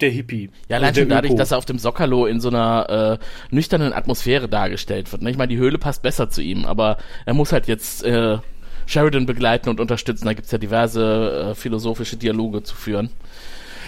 der 0.01 0.11
Hippie. 0.11 0.51
Ja, 0.69 0.77
allein 0.77 0.89
also 0.89 1.01
schon 1.01 1.09
dadurch, 1.09 1.33
Öko. 1.33 1.39
dass 1.39 1.53
er 1.53 1.59
auf 1.59 1.65
dem 1.65 1.79
Sockerlo 1.79 2.27
in 2.27 2.41
so 2.41 2.49
einer 2.49 3.19
äh, 3.21 3.55
nüchternen 3.55 3.93
Atmosphäre 3.93 4.49
dargestellt 4.49 5.11
wird. 5.13 5.23
Ne? 5.23 5.31
Ich 5.31 5.37
meine, 5.37 5.49
die 5.49 5.59
Höhle 5.59 5.79
passt 5.79 6.03
besser 6.03 6.29
zu 6.29 6.43
ihm, 6.43 6.65
aber 6.65 6.99
er 7.25 7.35
muss 7.35 7.53
halt 7.53 7.67
jetzt 7.67 8.05
äh, 8.05 8.39
Sheridan 8.87 9.27
begleiten 9.27 9.69
und 9.69 9.81
unterstützen. 9.81 10.27
Da 10.27 10.33
gibt's 10.33 10.51
ja 10.51 10.59
diverse 10.59 11.51
äh, 11.51 11.55
philosophische 11.55 12.17
Dialoge 12.17 12.63
zu 12.63 12.75
führen. 12.75 13.11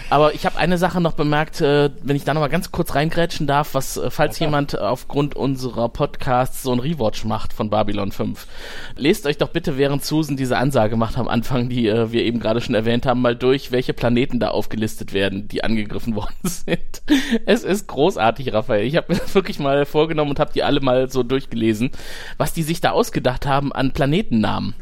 Aber 0.09 0.33
ich 0.33 0.45
habe 0.45 0.57
eine 0.57 0.79
Sache 0.79 1.01
noch 1.01 1.13
bemerkt, 1.13 1.61
äh, 1.61 1.91
wenn 2.01 2.15
ich 2.15 2.23
da 2.23 2.33
noch 2.33 2.41
mal 2.41 2.47
ganz 2.47 2.71
kurz 2.71 2.95
reingrätschen 2.95 3.45
darf, 3.45 3.75
was, 3.75 3.97
äh, 3.97 4.09
falls 4.09 4.37
klar. 4.37 4.49
jemand 4.49 4.79
aufgrund 4.79 5.35
unserer 5.35 5.87
Podcasts 5.89 6.63
so 6.63 6.71
ein 6.71 6.79
Rewatch 6.79 7.25
macht 7.25 7.53
von 7.53 7.69
Babylon 7.69 8.11
5. 8.11 8.47
Lest 8.95 9.27
euch 9.27 9.37
doch 9.37 9.49
bitte, 9.49 9.77
während 9.77 10.03
Susan 10.03 10.35
diese 10.35 10.57
Ansage 10.57 10.97
macht 10.97 11.17
am 11.19 11.27
Anfang, 11.27 11.69
die 11.69 11.87
äh, 11.87 12.11
wir 12.11 12.23
eben 12.23 12.39
gerade 12.39 12.59
schon 12.59 12.73
erwähnt 12.73 13.05
haben, 13.05 13.21
mal 13.21 13.35
durch, 13.35 13.71
welche 13.71 13.93
Planeten 13.93 14.39
da 14.39 14.49
aufgelistet 14.49 15.13
werden, 15.13 15.47
die 15.47 15.63
angegriffen 15.63 16.15
worden 16.15 16.35
sind. 16.43 17.03
Es 17.45 17.63
ist 17.63 17.87
großartig, 17.87 18.51
Raphael. 18.51 18.85
Ich 18.85 18.95
habe 18.95 19.13
mir 19.13 19.19
das 19.19 19.35
wirklich 19.35 19.59
mal 19.59 19.85
vorgenommen 19.85 20.31
und 20.31 20.39
habe 20.39 20.53
die 20.53 20.63
alle 20.63 20.81
mal 20.81 21.09
so 21.11 21.21
durchgelesen, 21.21 21.91
was 22.37 22.53
die 22.53 22.63
sich 22.63 22.81
da 22.81 22.91
ausgedacht 22.91 23.45
haben 23.45 23.71
an 23.71 23.91
Planetennamen. 23.91 24.73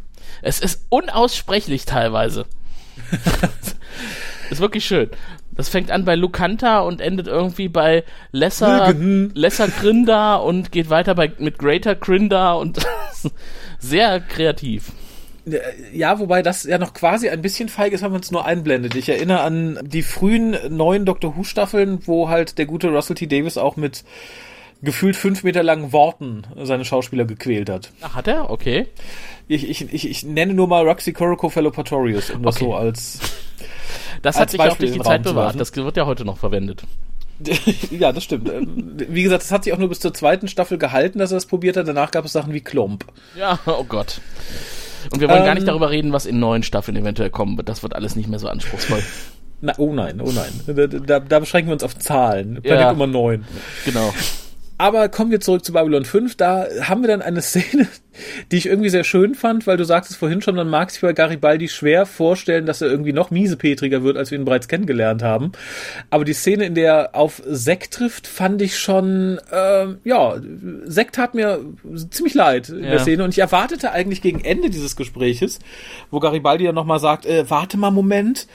Es 0.42 0.60
ist 0.60 0.86
unaussprechlich 0.90 1.86
teilweise. 1.86 2.46
ist 4.50 4.62
wirklich 4.62 4.86
schön. 4.86 5.10
Das 5.52 5.70
fängt 5.70 5.90
an 5.90 6.06
bei 6.06 6.16
Lucanta 6.16 6.82
und 6.82 7.02
endet 7.02 7.28
irgendwie 7.28 7.68
bei 7.68 8.04
Lesser. 8.32 8.94
Lesser 8.94 9.68
Grinda 9.68 10.36
und 10.36 10.72
geht 10.72 10.90
weiter 10.90 11.16
bei, 11.16 11.32
mit 11.40 11.58
Greater 11.58 11.96
Grinda 11.96 12.54
und 12.54 12.80
sehr 13.80 14.20
kreativ. 14.20 14.92
Ja, 15.94 16.20
wobei 16.20 16.44
das 16.44 16.64
ja 16.64 16.78
noch 16.78 16.94
quasi 16.94 17.30
ein 17.30 17.42
bisschen 17.42 17.70
feig 17.70 17.94
ist, 17.94 18.04
wenn 18.04 18.12
man 18.12 18.22
es 18.22 18.32
nur 18.32 18.46
einblendet. 18.46 18.96
Ich 18.96 19.10
erinnere 19.10 19.42
an 19.42 19.80
die 19.82 20.04
frühen 20.04 20.58
neuen 20.70 21.06
Doctor 21.06 21.36
Who 21.38 21.44
Staffeln, 21.44 22.06
wo 22.06 22.30
halt 22.30 22.58
der 22.58 22.66
gute 22.66 22.90
Russell 22.90 23.16
T. 23.16 23.28
Davis 23.28 23.58
auch 23.58 23.78
mit 23.78 24.04
gefühlt 24.82 25.16
fünf 25.16 25.44
Meter 25.44 25.64
langen 25.64 25.92
Worten 25.92 26.44
seine 26.64 26.86
Schauspieler 26.86 27.26
gequält 27.26 27.70
hat. 27.70 27.92
Ach, 28.02 28.16
hat 28.16 28.28
er? 28.28 28.50
Okay. 28.50 28.88
Ich, 29.48 29.70
ich, 29.70 29.94
ich, 29.94 30.10
ich 30.10 30.24
nenne 30.24 30.54
nur 30.54 30.68
mal 30.68 30.88
Roxy 30.88 31.14
Coroco 31.14 31.50
Fellopatorius, 31.50 32.32
um 32.32 32.44
das 32.44 32.56
Okay. 32.58 32.66
so 32.66 32.76
als 32.76 33.20
Das 34.22 34.36
hat 34.36 34.44
Als 34.44 34.52
sich 34.52 34.60
auch 34.60 34.66
Beispiel 34.66 34.88
durch 34.88 34.98
die 35.00 35.04
Zeit 35.04 35.24
bewahrt. 35.24 35.60
Das 35.60 35.76
wird 35.76 35.98
ja 35.98 36.06
heute 36.06 36.26
noch 36.26 36.38
verwendet. 36.38 36.84
ja, 37.92 38.12
das 38.12 38.24
stimmt. 38.24 38.50
Ähm, 38.50 38.96
Wie 39.10 39.22
gesagt, 39.24 39.44
das 39.44 39.52
hat 39.52 39.64
sich 39.64 39.72
auch 39.74 39.78
nur 39.78 39.90
bis 39.90 40.00
zur 40.00 40.14
zweiten 40.14 40.48
Staffel 40.48 40.78
gehalten, 40.80 41.20
dass 41.20 41.32
er 41.32 41.36
das 41.36 41.46
probiert 41.46 41.78
hat. 41.78 41.88
Danach 41.88 42.10
gab 42.12 42.26
es 42.26 42.34
Sachen 42.34 42.52
wie 42.54 42.62
Klomp. 42.62 43.06
Ja, 43.38 43.60
oh 43.68 43.84
Gott. 43.84 44.22
Und 45.12 45.22
wir 45.22 45.30
wollen 45.30 45.40
gar 45.44 45.50
Ähm, 45.50 45.56
nicht 45.56 45.68
darüber 45.68 45.92
reden, 45.92 46.12
was 46.12 46.26
in 46.26 46.40
neuen 46.40 46.64
Staffeln 46.64 46.98
eventuell 46.98 47.30
kommen 47.30 47.56
wird. 47.56 47.70
Das 47.70 47.84
wird 47.84 47.96
alles 47.96 48.16
nicht 48.16 48.28
mehr 48.28 48.40
so 48.40 48.48
anspruchsvoll. 48.50 49.04
Na, 49.62 49.74
oh 49.78 49.94
nein, 49.94 50.20
oh 50.22 50.32
nein. 50.32 50.52
Da, 50.68 50.88
da, 50.88 51.20
da 51.20 51.40
beschränken 51.40 51.70
wir 51.70 51.74
uns 51.74 51.84
auf 51.84 51.98
Zahlen. 51.98 52.60
Planet 52.62 52.82
Ja. 52.82 52.92
Nummer 52.92 53.08
9. 53.08 53.46
Genau. 53.86 54.14
Aber 54.80 55.10
kommen 55.10 55.32
wir 55.32 55.40
zurück 55.40 55.66
zu 55.66 55.74
Babylon 55.74 56.06
5. 56.06 56.36
Da 56.38 56.68
haben 56.82 57.02
wir 57.02 57.08
dann 57.08 57.22
eine 57.24 57.42
Szene, 57.42 57.88
die 58.52 58.58
ich 58.58 58.66
irgendwie 58.66 58.90
sehr 58.90 59.04
schön 59.04 59.36
fand, 59.36 59.68
weil 59.68 59.78
du 59.78 59.84
sagtest 59.84 60.18
vorhin 60.18 60.42
schon, 60.42 60.56
man 60.56 60.70
mag 60.70 60.92
sich 60.92 61.02
bei 61.02 61.14
Garibaldi 61.14 61.68
schwer 61.70 62.06
vorstellen, 62.06 62.66
dass 62.66 62.82
er 62.82 62.90
irgendwie 62.90 63.14
noch 63.14 63.32
miesepetriger 63.32 64.04
wird, 64.04 64.18
als 64.18 64.32
wir 64.32 64.38
ihn 64.38 64.46
bereits 64.46 64.68
kennengelernt 64.68 65.24
haben. 65.24 65.52
Aber 66.10 66.26
die 66.26 66.34
Szene, 66.34 66.66
in 66.66 66.76
der 66.76 66.88
er 66.94 67.16
auf 67.16 67.42
Sekt 67.46 67.94
trifft, 67.94 68.28
fand 68.28 68.62
ich 68.62 68.78
schon, 68.80 69.40
ähm, 69.52 69.98
ja, 70.04 70.36
Sekt 70.86 71.16
tat 71.16 71.34
mir 71.36 71.60
ziemlich 72.10 72.34
leid 72.34 72.70
in 72.70 72.84
Ja. 72.84 72.90
der 72.92 73.00
Szene. 73.00 73.24
Und 73.24 73.32
ich 73.32 73.40
erwartete 73.40 73.92
eigentlich 73.92 74.22
gegen 74.22 74.42
Ende 74.44 74.70
dieses 74.70 74.96
Gespräches, 74.96 75.60
wo 76.12 76.20
Garibaldi 76.20 76.66
dann 76.66 76.76
nochmal 76.76 77.00
sagt, 77.00 77.26
äh, 77.26 77.50
warte 77.50 77.78
mal 77.78 77.88
einen 77.88 77.96
Moment, 77.96 78.48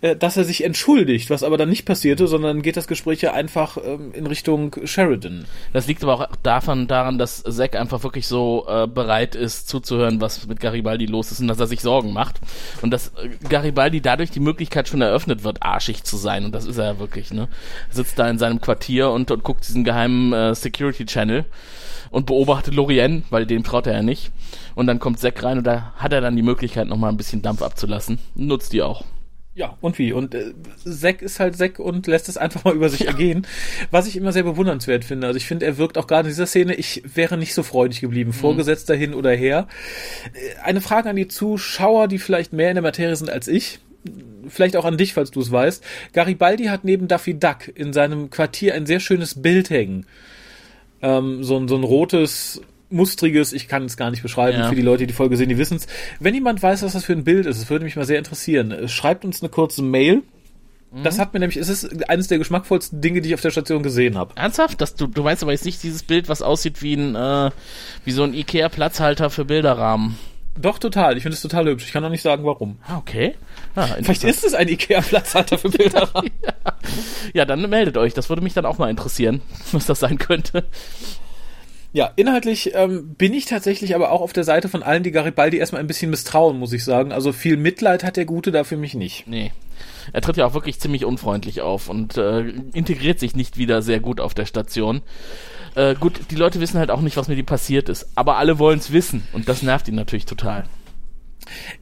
äh, 0.00 0.16
dass 0.16 0.36
er 0.36 0.44
sich 0.44 0.64
entschuldigt, 0.64 1.30
was 1.30 1.42
aber 1.42 1.56
dann 1.56 1.68
nicht 1.68 1.84
passierte, 1.84 2.26
sondern 2.26 2.62
geht 2.62 2.76
das 2.76 2.86
Gespräch 2.86 3.20
ja 3.22 3.32
einfach 3.32 3.76
ähm, 3.84 4.12
in 4.14 4.26
Richtung 4.26 4.74
Sheridan. 4.84 5.44
Das 5.72 5.86
liegt 5.86 6.02
aber 6.02 6.14
auch 6.14 6.36
davon 6.42 6.86
daran, 6.88 7.18
dass 7.18 7.42
Zack 7.42 7.76
einfach 7.76 8.02
wirklich 8.02 8.26
so 8.26 8.66
äh, 8.68 8.86
bereit 9.02 9.34
ist 9.34 9.68
zuzuhören, 9.68 10.20
was 10.20 10.46
mit 10.46 10.60
Garibaldi 10.60 11.06
los 11.06 11.32
ist 11.32 11.40
und 11.40 11.48
dass 11.48 11.58
er 11.58 11.66
sich 11.66 11.80
Sorgen 11.80 12.12
macht. 12.12 12.40
Und 12.82 12.90
dass 12.90 13.08
äh, 13.08 13.30
Garibaldi 13.48 14.00
dadurch 14.00 14.30
die 14.30 14.40
Möglichkeit 14.40 14.88
schon 14.88 15.00
eröffnet 15.00 15.44
wird, 15.44 15.62
arschig 15.62 16.04
zu 16.04 16.16
sein. 16.16 16.44
Und 16.44 16.52
das 16.52 16.64
ist 16.64 16.78
er 16.78 16.84
ja 16.84 16.98
wirklich, 16.98 17.32
ne? 17.32 17.48
Er 17.88 17.94
sitzt 17.94 18.18
da 18.18 18.28
in 18.28 18.38
seinem 18.38 18.60
Quartier 18.60 19.10
und, 19.10 19.30
und 19.30 19.42
guckt 19.42 19.66
diesen 19.66 19.84
geheimen 19.84 20.32
äh, 20.32 20.54
Security 20.54 21.04
Channel 21.04 21.44
und 22.10 22.26
beobachtet 22.26 22.74
Lorien, 22.74 23.24
weil 23.30 23.46
dem 23.46 23.64
traut 23.64 23.86
er 23.86 23.94
ja 23.94 24.02
nicht. 24.02 24.30
Und 24.74 24.86
dann 24.86 24.98
kommt 24.98 25.18
Zack 25.18 25.42
rein 25.42 25.58
und 25.58 25.64
da 25.66 25.92
hat 25.96 26.12
er 26.12 26.20
dann 26.20 26.36
die 26.36 26.42
Möglichkeit, 26.42 26.86
nochmal 26.86 27.10
ein 27.10 27.16
bisschen 27.16 27.42
Dampf 27.42 27.62
abzulassen. 27.62 28.18
Nutzt 28.34 28.72
die 28.72 28.82
auch. 28.82 29.04
Ja, 29.54 29.76
und 29.82 29.98
wie? 29.98 30.12
Und 30.14 30.34
äh, 30.34 30.54
Zack 30.88 31.20
ist 31.20 31.38
halt 31.38 31.56
Zack 31.56 31.78
und 31.78 32.06
lässt 32.06 32.28
es 32.30 32.38
einfach 32.38 32.64
mal 32.64 32.74
über 32.74 32.88
sich 32.88 33.06
ergehen. 33.06 33.46
Was 33.90 34.06
ich 34.06 34.16
immer 34.16 34.32
sehr 34.32 34.44
bewundernswert 34.44 35.04
finde. 35.04 35.26
Also 35.26 35.36
ich 35.36 35.44
finde, 35.46 35.66
er 35.66 35.76
wirkt 35.76 35.98
auch 35.98 36.06
gerade 36.06 36.28
in 36.28 36.32
dieser 36.32 36.46
Szene, 36.46 36.74
ich 36.74 37.02
wäre 37.14 37.36
nicht 37.36 37.52
so 37.52 37.62
freudig 37.62 38.00
geblieben, 38.00 38.32
Vorgesetzter 38.32 38.94
hin 38.94 39.12
oder 39.12 39.32
her. 39.32 39.68
Äh, 40.32 40.58
Eine 40.62 40.80
Frage 40.80 41.10
an 41.10 41.16
die 41.16 41.28
Zuschauer, 41.28 42.08
die 42.08 42.18
vielleicht 42.18 42.54
mehr 42.54 42.70
in 42.70 42.76
der 42.76 42.82
Materie 42.82 43.14
sind 43.16 43.28
als 43.28 43.46
ich. 43.46 43.80
Vielleicht 44.48 44.74
auch 44.74 44.86
an 44.86 44.96
dich, 44.96 45.12
falls 45.14 45.30
du 45.30 45.40
es 45.40 45.52
weißt. 45.52 45.84
Garibaldi 46.14 46.64
hat 46.64 46.84
neben 46.84 47.06
Daffy 47.06 47.38
Duck 47.38 47.68
in 47.74 47.92
seinem 47.92 48.30
Quartier 48.30 48.74
ein 48.74 48.86
sehr 48.86 49.00
schönes 49.00 49.40
Bild 49.42 49.68
hängen. 49.70 50.06
Ähm, 51.02 51.44
so, 51.44 51.58
ein- 51.58 51.68
so 51.68 51.76
ein 51.76 51.84
rotes, 51.84 52.60
mustriges, 52.92 53.52
ich 53.52 53.68
kann 53.68 53.84
es 53.84 53.96
gar 53.96 54.10
nicht 54.10 54.22
beschreiben, 54.22 54.58
Ja. 54.60 54.68
für 54.68 54.74
die 54.74 54.82
Leute, 54.82 54.98
die 54.98 55.06
die 55.08 55.12
Folge 55.14 55.36
sehen, 55.36 55.48
die 55.48 55.58
wissen 55.58 55.76
es. 55.78 55.86
Wenn 56.20 56.34
jemand 56.34 56.62
weiß, 56.62 56.82
was 56.82 56.92
das 56.92 57.04
für 57.04 57.12
ein 57.12 57.24
Bild 57.24 57.46
ist, 57.46 57.58
es 57.58 57.68
würde 57.70 57.84
mich 57.84 57.96
mal 57.96 58.04
sehr 58.04 58.18
interessieren. 58.18 58.70
äh, 58.70 58.88
Schreibt 58.88 59.24
uns 59.24 59.42
eine 59.42 59.48
kurze 59.48 59.82
Mail. 59.82 60.22
Das 61.02 61.18
hat 61.18 61.32
mir 61.32 61.40
nämlich, 61.40 61.56
es 61.56 61.70
ist 61.70 62.06
eines 62.10 62.28
der 62.28 62.36
geschmackvollsten 62.36 63.00
Dinge, 63.00 63.22
die 63.22 63.30
ich 63.30 63.34
auf 63.34 63.40
der 63.40 63.50
Station 63.50 63.82
gesehen 63.82 64.18
habe. 64.18 64.36
Ernsthaft? 64.36 64.78
Das, 64.82 64.94
du, 64.94 65.06
du 65.06 65.22
meinst 65.22 65.42
aber 65.42 65.52
jetzt 65.52 65.64
nicht 65.64 65.82
dieses 65.82 66.02
Bild, 66.02 66.28
was 66.28 66.42
aussieht 66.42 66.82
wie 66.82 66.92
ein, 66.96 67.14
äh, 67.14 67.50
wie 68.04 68.10
so 68.10 68.24
ein 68.24 68.34
Ikea-Platzhalter 68.34 69.30
für 69.30 69.46
Bilderrahmen. 69.46 70.18
Doch, 70.60 70.78
total. 70.78 71.16
Ich 71.16 71.22
finde 71.22 71.34
es 71.34 71.40
total 71.40 71.64
hübsch. 71.64 71.86
Ich 71.86 71.92
kann 71.94 72.04
auch 72.04 72.10
nicht 72.10 72.20
sagen, 72.20 72.44
warum. 72.44 72.76
Ah, 72.86 72.98
okay. 72.98 73.36
Ah, 73.74 73.86
Vielleicht 74.02 74.24
ist 74.24 74.44
es 74.44 74.52
ein 74.52 74.68
Ikea-Platzhalter 74.68 75.56
für 75.56 75.70
Bilder. 75.70 76.10
Ja, 77.32 77.44
dann 77.46 77.68
meldet 77.70 77.96
euch. 77.96 78.12
Das 78.12 78.28
würde 78.28 78.42
mich 78.42 78.52
dann 78.52 78.66
auch 78.66 78.76
mal 78.78 78.90
interessieren, 78.90 79.40
was 79.72 79.86
das 79.86 80.00
sein 80.00 80.18
könnte. 80.18 80.64
Ja, 81.92 82.10
inhaltlich 82.16 82.72
ähm, 82.74 83.14
bin 83.16 83.34
ich 83.34 83.44
tatsächlich 83.44 83.94
aber 83.94 84.12
auch 84.12 84.22
auf 84.22 84.32
der 84.32 84.44
Seite 84.44 84.68
von 84.68 84.82
allen, 84.82 85.02
die 85.02 85.10
Garibaldi 85.10 85.58
erstmal 85.58 85.80
ein 85.80 85.86
bisschen 85.86 86.10
misstrauen, 86.10 86.58
muss 86.58 86.72
ich 86.72 86.84
sagen. 86.84 87.12
Also 87.12 87.32
viel 87.32 87.56
Mitleid 87.56 88.02
hat 88.02 88.16
der 88.16 88.24
Gute 88.24 88.50
da 88.50 88.64
für 88.64 88.76
mich 88.76 88.94
nicht. 88.94 89.26
Nee. 89.26 89.52
Er 90.12 90.20
tritt 90.20 90.36
ja 90.36 90.46
auch 90.46 90.54
wirklich 90.54 90.80
ziemlich 90.80 91.04
unfreundlich 91.04 91.60
auf 91.60 91.88
und 91.88 92.16
äh, 92.16 92.48
integriert 92.72 93.20
sich 93.20 93.36
nicht 93.36 93.58
wieder 93.58 93.82
sehr 93.82 94.00
gut 94.00 94.20
auf 94.20 94.34
der 94.34 94.46
Station. 94.46 95.02
Äh, 95.74 95.94
gut, 95.94 96.20
die 96.30 96.36
Leute 96.36 96.60
wissen 96.60 96.78
halt 96.78 96.90
auch 96.90 97.00
nicht, 97.00 97.16
was 97.16 97.28
mit 97.28 97.38
ihm 97.38 97.46
passiert 97.46 97.88
ist. 97.88 98.08
Aber 98.14 98.36
alle 98.36 98.58
wollen 98.58 98.78
es 98.78 98.92
wissen 98.92 99.26
und 99.32 99.48
das 99.48 99.62
nervt 99.62 99.88
ihn 99.88 99.94
natürlich 99.94 100.26
total. 100.26 100.64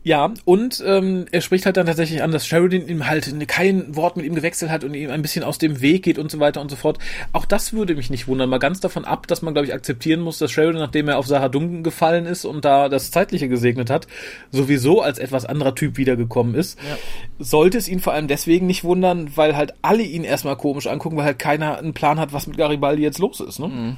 Ja, 0.03 0.33
und 0.45 0.83
ähm, 0.87 1.27
er 1.31 1.41
spricht 1.41 1.67
halt 1.67 1.77
dann 1.77 1.87
tatsächlich 1.87 2.23
an, 2.23 2.33
dass 2.33 2.47
Sheridan 2.47 2.89
ihm 2.89 3.07
halt 3.07 3.33
kein 3.49 3.95
Wort 3.97 4.17
mit 4.17 4.27
ihm 4.27 4.35
gewechselt 4.35 4.71
hat 4.71 4.85
und 4.85 4.95
ihm 4.95 5.11
ein 5.11 5.23
bisschen 5.23 5.45
aus 5.45 5.59
dem 5.59 5.81
Weg 5.81 6.03
geht 6.05 6.19
und 6.19 6.31
so 6.31 6.41
weiter 6.41 6.61
und 6.61 6.71
so 6.71 6.77
fort. 6.77 6.99
Auch 7.33 7.45
das 7.45 7.73
würde 7.73 7.95
mich 7.95 8.11
nicht 8.11 8.27
wundern. 8.27 8.49
Mal 8.49 8.59
ganz 8.59 8.81
davon 8.81 9.05
ab, 9.05 9.27
dass 9.27 9.43
man, 9.43 9.55
glaube 9.55 9.67
ich, 9.67 9.75
akzeptieren 9.75 10.21
muss, 10.21 10.39
dass 10.39 10.51
Sheridan, 10.51 10.81
nachdem 10.81 11.09
er 11.09 11.19
auf 11.19 11.27
Sahadungan 11.27 11.83
gefallen 11.83 12.27
ist 12.27 12.45
und 12.45 12.65
da 12.65 12.89
das 12.89 13.11
Zeitliche 13.11 13.49
gesegnet 13.49 13.91
hat, 13.91 14.07
sowieso 14.51 15.03
als 15.03 15.19
etwas 15.19 15.45
anderer 15.45 15.75
Typ 15.75 15.97
wiedergekommen 15.97 16.55
ist. 16.55 16.79
Ja. 16.81 16.97
Sollte 17.39 17.79
es 17.79 17.89
ihn 17.89 18.01
vor 18.01 18.13
allem 18.13 18.29
deswegen 18.29 18.67
nicht 18.67 18.85
wundern, 18.85 19.37
weil 19.37 19.57
halt 19.57 19.75
alle 19.83 20.03
ihn 20.03 20.25
erstmal 20.25 20.57
komisch 20.57 20.87
angucken, 20.87 21.17
weil 21.17 21.25
halt 21.25 21.39
keiner 21.39 21.79
einen 21.79 21.95
Plan 21.95 22.19
hat, 22.19 22.33
was 22.33 22.47
mit 22.47 22.57
Garibaldi 22.57 23.03
jetzt 23.03 23.19
los 23.19 23.41
ist. 23.41 23.59
Ne? 23.59 23.97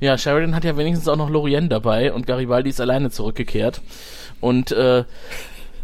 Ja, 0.00 0.18
Sheridan 0.18 0.54
hat 0.54 0.64
ja 0.64 0.76
wenigstens 0.76 1.08
auch 1.08 1.16
noch 1.16 1.30
Lorien 1.30 1.68
dabei 1.68 2.12
und 2.12 2.26
Garibaldi 2.26 2.70
ist 2.70 2.80
alleine 2.80 3.10
zurückgekehrt. 3.10 3.80
Und 4.40 4.72
äh, 4.72 5.04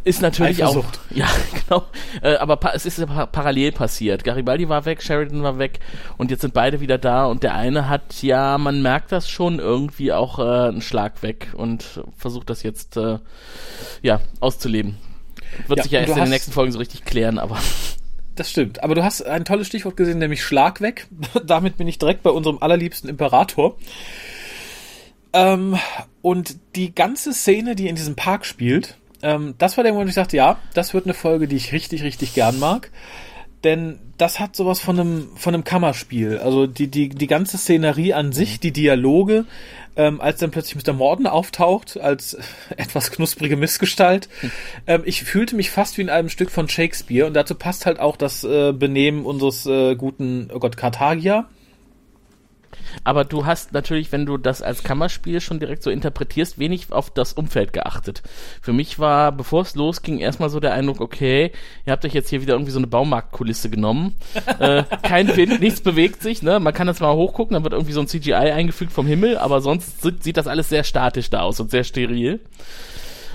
ist 0.05 0.23
natürlich 0.23 0.63
auch. 0.63 0.85
Ja, 1.11 1.27
genau. 1.69 1.85
Äh, 2.23 2.37
aber 2.37 2.57
pa 2.57 2.73
es 2.75 2.87
ist 2.87 2.99
ja 2.99 3.07
pa 3.07 3.27
parallel 3.27 3.73
passiert. 3.73 4.23
Garibaldi 4.23 4.69
war 4.69 4.85
weg, 4.85 5.03
Sheridan 5.03 5.43
war 5.43 5.59
weg 5.59 5.81
und 6.17 6.31
jetzt 6.31 6.43
sind 6.43 6.55
beide 6.55 6.81
wieder 6.81 6.97
da 6.97 7.27
und 7.27 7.43
der 7.43 7.55
eine 7.55 7.89
hat, 7.89 8.23
ja, 8.23 8.57
man 8.57 8.83
merkt 8.83 9.11
das 9.11 9.29
schon 9.29 9.59
irgendwie 9.59 10.13
auch 10.13 10.39
äh, 10.39 10.69
einen 10.69 10.81
Schlag 10.81 11.23
weg 11.23 11.49
und 11.55 12.03
versucht 12.17 12.51
das 12.51 12.63
jetzt 12.63 12.97
äh, 12.97 13.19
ja 14.03 14.21
auszuleben. 14.39 14.97
Wird 15.67 15.79
Ja, 15.79 15.83
sich 15.83 15.93
ja 15.93 16.01
erst 16.01 16.13
in 16.17 16.23
den 16.23 16.31
nächsten 16.31 16.53
Folgen 16.53 16.71
so 16.71 16.79
richtig 16.79 17.05
klären, 17.05 17.39
aber 17.39 17.59
Das 18.37 18.51
stimmt. 18.51 18.85
Aber 18.85 18.95
du 18.95 19.03
hast 19.03 19.23
ein 19.23 19.45
tolles 19.47 19.67
Stichwort 19.67 19.97
gesehen, 19.97 20.19
nämlich 20.19 20.45
Schlag 20.45 20.81
weg. 20.81 21.09
Damit 21.45 21.79
bin 21.79 21.89
ich 21.89 21.99
direkt 21.99 22.23
bei 22.23 22.31
unserem 22.31 22.59
allerliebsten 22.61 23.09
Imperator. 23.09 23.77
Ähm, 25.37 25.79
und 26.23 26.57
die 26.77 26.95
ganze 26.95 27.35
Szene, 27.35 27.77
die 27.77 27.89
in 27.89 27.95
diesem 27.95 28.17
Park 28.17 28.47
spielt, 28.47 28.97
ähm, 29.23 29.55
das 29.59 29.77
war 29.77 29.85
der 29.85 29.93
Moment, 29.93 30.09
wo 30.09 30.11
ich 30.11 30.15
dachte, 30.15 30.37
ja, 30.37 30.59
das 30.73 30.95
wird 30.95 31.05
eine 31.05 31.15
Folge, 31.15 31.47
die 31.47 31.57
ich 31.57 31.73
richtig, 31.73 32.03
richtig 32.03 32.33
gern 32.35 32.59
mag. 32.59 32.91
Denn 33.63 33.99
das 34.17 34.41
hat 34.41 34.57
sowas 34.57 34.81
von 34.81 34.99
einem, 34.99 35.29
von 35.37 35.53
einem 35.53 35.65
Kammerspiel. 35.65 36.39
Also 36.39 36.67
die, 36.67 36.89
die, 36.89 37.11
die 37.11 37.27
ganze 37.27 37.59
Szenerie 37.59 38.15
an 38.15 38.33
sich, 38.33 38.61
die 38.61 38.73
Dialoge, 38.73 39.45
ähm, 39.97 40.21
als 40.21 40.41
dann 40.41 40.51
plötzlich 40.51 40.83
Mr. 40.83 40.95
Morden 40.95 41.27
auftaucht, 41.27 41.99
als 41.99 42.39
etwas 42.77 43.11
knusprige 43.11 43.57
Missgestalt. 43.57 44.29
Ähm, 44.87 45.03
ich 45.05 45.23
fühlte 45.25 45.57
mich 45.57 45.71
fast 45.71 45.99
wie 45.99 46.03
in 46.03 46.11
einem 46.11 46.31
Stück 46.31 46.51
von 46.51 46.69
Shakespeare 46.69 47.27
und 47.27 47.35
dazu 47.35 47.55
passt 47.55 47.85
halt 47.85 47.99
auch 47.99 48.17
das 48.17 48.43
äh, 48.45 48.73
Benehmen 48.73 49.27
unseres 49.27 49.67
äh, 49.67 49.97
guten, 49.97 50.51
oh 50.55 50.61
Gott, 50.61 50.77
Karthagia. 50.77 51.49
Aber 53.05 53.25
du 53.25 53.47
hast 53.47 53.73
natürlich, 53.73 54.13
wenn 54.13 54.27
du 54.27 54.37
das 54.37 54.63
als 54.63 54.83
Kammerspiel 54.83 55.41
schon 55.41 55.61
direkt 55.61 55.83
so 55.83 55.91
interpretierst, 55.91 56.59
wenig 56.59 56.93
auf 56.93 57.11
das 57.11 57.33
Umfeld 57.33 57.73
geachtet. 57.73 58.23
Für 58.61 58.73
mich 58.73 58.99
war, 58.99 59.33
bevor 59.33 59.63
es 59.63 59.75
losging, 59.75 60.19
erstmal 60.19 60.51
so 60.51 60.61
der 60.61 60.73
Eindruck, 60.73 61.01
okay, 61.01 61.53
ihr 61.85 61.93
habt 61.93 62.05
euch 62.05 62.15
jetzt 62.15 62.31
hier 62.31 62.43
wieder 62.43 62.55
irgendwie 62.55 62.73
so 62.73 62.79
eine 62.79 62.87
Baumarktkulisse 62.87 63.71
genommen. 63.71 64.15
äh, 64.59 64.85
kein 65.03 65.35
Wind, 65.37 65.61
nichts 65.61 65.81
bewegt 65.81 66.23
sich, 66.23 66.43
ne? 66.43 66.61
Man 66.61 66.75
kann 66.75 66.87
das 66.87 67.01
mal 67.01 67.15
hochgucken, 67.15 67.55
dann 67.55 67.63
wird 67.63 67.73
irgendwie 67.73 67.93
so 67.93 68.01
ein 68.01 68.09
CGI 68.09 68.35
eingefügt 68.35 68.93
vom 68.93 69.07
Himmel, 69.07 69.39
aber 69.39 69.61
sonst 69.61 70.03
sieht, 70.03 70.23
sieht 70.23 70.37
das 70.37 70.47
alles 70.47 70.69
sehr 70.69 70.85
statisch 70.85 71.31
da 71.31 71.41
aus 71.41 71.61
und 71.61 71.71
sehr 71.71 71.85
steril. 71.85 72.41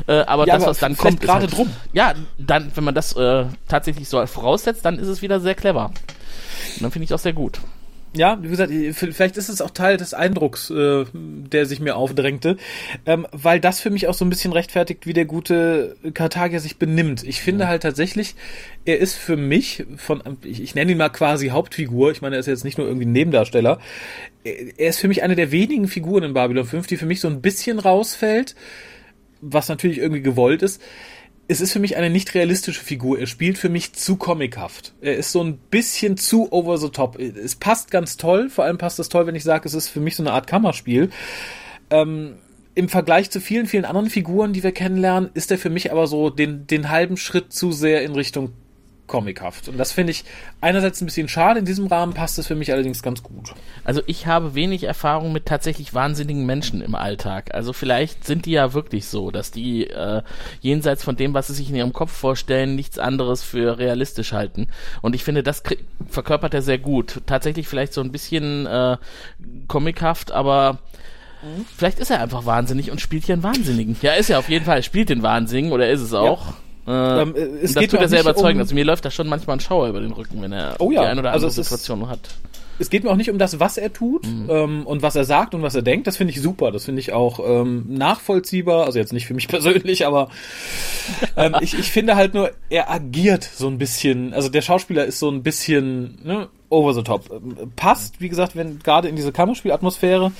Äh, 0.08 0.22
aber 0.22 0.48
Ja, 0.48 0.56
das, 0.56 0.64
aber 0.64 0.72
was 0.72 0.80
dann 0.80 0.98
kommt, 0.98 1.22
gerade 1.22 1.42
halt, 1.42 1.58
drum. 1.58 1.70
Ja, 1.94 2.14
dann, 2.38 2.72
wenn 2.76 2.84
man 2.84 2.96
das 2.96 3.14
äh, 3.14 3.46
tatsächlich 3.68 4.08
so 4.10 4.26
voraussetzt, 4.26 4.86
dann 4.86 4.98
ist 4.98 5.08
es 5.08 5.22
wieder 5.22 5.40
sehr 5.40 5.56
clever. 5.56 5.86
Und 6.76 6.82
dann 6.82 6.92
finde 6.92 7.06
ich 7.06 7.14
auch 7.14 7.20
sehr 7.20 7.34
gut. 7.34 7.60
Ja, 8.14 8.38
wie 8.42 8.50
gesagt, 8.50 8.74
vielleicht 8.92 9.38
ist 9.38 9.48
es 9.48 9.62
auch 9.62 9.70
Teil 9.70 9.96
des 9.96 10.14
Eindrucks, 10.14 10.70
äh, 10.70 11.06
der 11.14 11.66
sich 11.66 11.80
mir 11.80 11.96
aufdrängte, 11.96 12.58
ähm, 13.06 13.26
weil 13.32 13.62
das 13.62 13.80
für 13.80 13.90
mich 13.90 14.10
auch 14.10 14.14
so 14.14 14.26
ein 14.26 14.30
bisschen 14.30 14.52
rechtfertigt, 14.52 15.08
wie 15.08 15.14
der 15.14 15.24
gute 15.24 15.96
Karthager 16.14 16.60
sich 16.60 16.76
benimmt. 16.76 17.24
Ich 17.24 17.42
finde 17.42 17.70
halt 17.70 17.84
tatsächlich, 17.84 18.36
er 18.84 19.00
ist 19.00 19.16
für 19.16 19.38
mich 19.38 19.86
von, 19.96 20.22
ich, 20.44 20.62
ich 20.62 20.76
nenne 20.76 20.92
ihn 20.92 20.98
mal 20.98 21.08
quasi 21.08 21.50
Hauptfigur, 21.50 22.12
ich 22.12 22.22
meine, 22.22 22.36
er 22.36 22.42
ist 22.42 22.48
jetzt 22.48 22.66
nicht 22.66 22.78
nur 22.78 22.86
irgendwie 22.86 23.06
ein 23.06 23.14
Nebendarsteller, 23.14 23.80
er 24.44 24.54
er 24.78 24.90
ist 24.90 25.00
für 25.00 25.08
mich 25.08 25.24
eine 25.24 25.36
der 25.36 25.52
wenigen 25.52 25.88
Figuren 25.88 26.24
in 26.24 26.34
Babylon 26.34 26.66
5, 26.66 26.88
die 26.88 26.98
für 26.98 27.06
mich 27.06 27.22
so 27.22 27.30
ein 27.30 27.42
bisschen 27.42 27.80
rausfällt, 27.80 28.56
was 29.40 29.70
natürlich 29.70 30.00
irgendwie 30.00 30.22
gewollt 30.22 30.64
ist. 30.64 30.82
Es 31.52 31.60
ist 31.60 31.74
für 31.74 31.80
mich 31.80 31.98
eine 31.98 32.10
nicht 32.10 32.34
realistische 32.34 32.80
Figur. 32.80 33.20
Er 33.20 33.28
spielt 33.28 33.58
für 33.58 33.68
mich 33.68 33.92
zu 33.92 34.16
comichaft. 34.16 34.94
Er 35.02 35.18
ist 35.18 35.34
so 35.34 35.44
ein 35.44 35.58
bisschen 35.58 36.16
zu 36.16 36.50
over 36.50 36.78
the 36.78 36.88
top. 36.88 37.20
Es 37.20 37.56
passt 37.56 37.92
ganz 37.92 38.16
toll. 38.16 38.50
Vor 38.50 38.64
allem 38.64 38.78
passt 38.78 39.00
es 39.00 39.10
toll, 39.10 39.28
wenn 39.28 39.36
ich 39.36 39.44
sage, 39.44 39.68
es 39.68 39.74
ist 39.74 39.90
für 39.90 40.00
mich 40.00 40.16
so 40.16 40.24
eine 40.24 40.32
Art 40.32 40.48
Kammerspiel. 40.48 41.10
Ähm, 41.90 42.36
Im 42.74 42.88
Vergleich 42.88 43.32
zu 43.32 43.42
vielen, 43.42 43.66
vielen 43.66 43.84
anderen 43.84 44.10
Figuren, 44.10 44.54
die 44.54 44.64
wir 44.64 44.72
kennenlernen, 44.72 45.30
ist 45.34 45.52
er 45.52 45.58
für 45.58 45.70
mich 45.70 45.92
aber 45.92 46.08
so 46.08 46.30
den, 46.30 46.68
den 46.68 46.90
halben 46.90 47.18
Schritt 47.18 47.52
zu 47.52 47.74
sehr 47.74 48.02
in 48.04 48.14
Richtung 48.14 48.54
comichaft. 49.12 49.68
Und 49.68 49.78
das 49.78 49.92
finde 49.92 50.12
ich 50.12 50.24
einerseits 50.62 51.02
ein 51.02 51.06
bisschen 51.06 51.28
schade. 51.28 51.60
In 51.60 51.66
diesem 51.66 51.88
Rahmen 51.88 52.14
passt 52.14 52.40
es 52.40 52.48
für 52.48 52.56
mich 52.56 52.72
allerdings 52.72 53.04
ganz 53.04 53.22
gut. 53.22 53.54
Also 53.84 54.02
ich 54.08 54.26
habe 54.26 54.56
wenig 54.56 54.86
Erfahrung 54.86 55.34
mit 55.34 55.46
tatsächlich 55.46 55.94
wahnsinnigen 55.94 56.46
Menschen 56.46 56.82
im 56.82 56.96
Alltag. 56.96 57.54
Also 57.54 57.74
vielleicht 57.74 58.26
sind 58.26 58.46
die 58.46 58.52
ja 58.52 58.74
wirklich 58.74 59.06
so, 59.06 59.30
dass 59.30 59.52
die 59.52 59.88
äh, 59.88 60.22
jenseits 60.62 61.04
von 61.04 61.18
dem, 61.18 61.34
was 61.34 61.48
sie 61.48 61.54
sich 61.54 61.70
in 61.70 61.76
ihrem 61.76 61.94
Kopf 61.94 62.12
vorstellen, 62.12 62.76
nichts 62.76 62.98
anderes 62.98 63.44
für 63.44 63.78
realistisch 63.78 64.32
halten. 64.32 64.70
Und 65.02 65.14
ich 65.14 65.26
finde, 65.26 65.44
das 65.44 65.62
verkörpert 66.08 66.54
er 66.54 66.62
sehr 66.62 66.80
gut. 66.80 67.22
Tatsächlich 67.26 67.68
vielleicht 67.68 67.94
so 67.94 68.02
ein 68.02 68.14
bisschen 68.14 68.66
äh, 68.66 68.96
comichaft, 69.68 70.32
aber 70.32 70.80
vielleicht 71.76 72.00
ist 72.00 72.12
er 72.12 72.22
einfach 72.22 72.46
wahnsinnig 72.46 72.92
und 72.92 73.02
spielt 73.02 73.26
hier 73.26 73.34
einen 73.34 73.44
Wahnsinnigen. 73.44 73.98
Ja, 74.02 74.14
ist 74.14 74.30
er 74.30 74.40
auf 74.40 74.48
jeden 74.48 74.64
Fall. 74.64 74.84
Spielt 74.84 75.10
den 75.10 75.22
Wahnsinnigen 75.22 75.74
oder 75.74 75.90
ist 75.90 76.02
es 76.02 76.14
auch. 76.14 76.54
Äh, 76.88 76.92
Ähm, 77.22 77.36
äh, 77.36 77.40
es 77.64 77.74
das 77.74 77.82
geht 77.82 77.92
tut 77.92 78.00
er 78.02 78.08
sehr 78.10 78.22
überzeugend. 78.22 78.56
um- 78.56 78.62
Also 78.62 78.76
mir 78.76 78.84
läuft 78.86 79.06
da 79.06 79.12
schon 79.12 79.28
manchmal 79.28 79.58
ein 79.58 79.60
Schauer 79.60 79.88
über 79.90 80.00
den 80.02 80.12
Rücken, 80.12 80.42
wenn 80.42 80.52
er 80.52 80.76
Oh 80.80 80.92
ja, 80.92 81.02
die 81.02 81.08
ein 81.08 81.20
oder 81.20 81.32
also 81.32 81.48
andere 81.48 81.62
ist- 81.62 81.68
Situation 81.70 82.10
hat. 82.10 82.20
es 82.80 82.90
geht 82.90 83.04
mir 83.04 83.12
auch 83.12 83.16
nicht 83.16 83.30
um 83.30 83.38
das, 83.38 83.60
was 83.60 83.78
er 83.78 83.94
tut 83.94 84.26
ähm, 84.26 84.88
und 84.88 85.04
was 85.04 85.16
er 85.16 85.24
sagt 85.24 85.54
und 85.54 85.62
was 85.62 85.76
er 85.76 85.84
denkt. 85.84 86.08
Das 86.08 86.18
finde 86.18 86.34
ich 86.34 86.42
super. 86.42 86.72
Das 86.72 86.86
finde 86.86 87.00
ich 87.02 87.14
auch 87.14 87.40
ähm, 87.48 87.86
nachvollziehbar. 87.90 88.86
Also 88.88 88.98
jetzt 88.98 89.14
nicht 89.14 89.28
für 89.28 89.36
mich 89.36 89.48
persönlich, 89.48 90.08
aber 90.08 90.30
ähm, 91.38 91.56
ich, 91.62 91.78
ich 91.78 91.92
finde 91.92 92.16
halt 92.16 92.34
nur, 92.34 92.52
er 92.70 92.90
agiert 92.90 93.44
so 93.44 93.68
ein 93.68 93.78
bisschen. 93.78 94.34
Also 94.34 94.50
der 94.50 94.62
Schauspieler 94.64 95.06
ist 95.06 95.20
so 95.20 95.30
ein 95.30 95.44
bisschen 95.44 96.18
ne, 96.24 96.48
over 96.72 96.94
the 96.94 97.04
top. 97.04 97.30
Ähm, 97.32 97.72
Passt, 97.76 98.20
wie 98.20 98.30
gesagt, 98.30 98.56
wenn 98.56 98.80
gerade 98.80 99.08
in 99.08 99.16
diese 99.16 99.32
Kammerspielatmosphäre, 99.32 100.32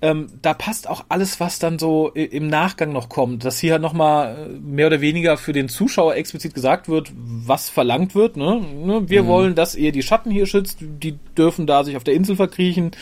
ähm, 0.00 0.28
da 0.40 0.54
passt 0.54 0.88
auch 0.88 1.04
alles, 1.08 1.40
was 1.40 1.58
dann 1.58 1.78
so 1.78 2.08
im 2.10 2.46
Nachgang 2.46 2.92
noch 2.92 3.08
kommt. 3.08 3.44
Dass 3.44 3.58
hier 3.58 3.78
nochmal 3.78 4.48
mehr 4.62 4.86
oder 4.86 5.00
weniger 5.00 5.36
für 5.36 5.52
den 5.52 5.68
Zuschauer 5.68 6.14
explizit 6.14 6.54
gesagt 6.54 6.88
wird, 6.88 7.12
was 7.14 7.68
verlangt 7.68 8.14
wird. 8.14 8.36
Ne? 8.36 8.60
Ne, 8.60 9.08
Wir 9.08 9.26
wollen, 9.26 9.54
dass 9.54 9.74
ihr 9.74 9.92
die 9.92 10.02
Schatten 10.02 10.30
hier 10.30 10.46
schützt. 10.46 10.78
Die 10.80 11.18
dürfen 11.36 11.66
da 11.66 11.84
sich 11.84 11.96
auf 11.96 12.04
der 12.04 12.14
Insel 12.14 12.36
verkriechen. 12.36 12.92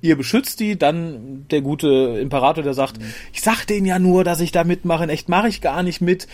Ihr 0.00 0.16
beschützt 0.16 0.60
die. 0.60 0.78
Dann 0.78 1.46
der 1.50 1.60
gute 1.60 2.18
Imperator, 2.20 2.64
der 2.64 2.74
sagt, 2.74 2.98
ich 3.32 3.42
sag 3.42 3.64
denen 3.66 3.86
ja 3.86 3.98
nur, 3.98 4.24
dass 4.24 4.40
ich 4.40 4.52
da 4.52 4.64
mitmache. 4.64 5.04
In 5.04 5.10
echt 5.10 5.28
mache 5.28 5.48
ich 5.48 5.60
gar 5.60 5.82
nicht 5.82 6.00
mit. 6.00 6.26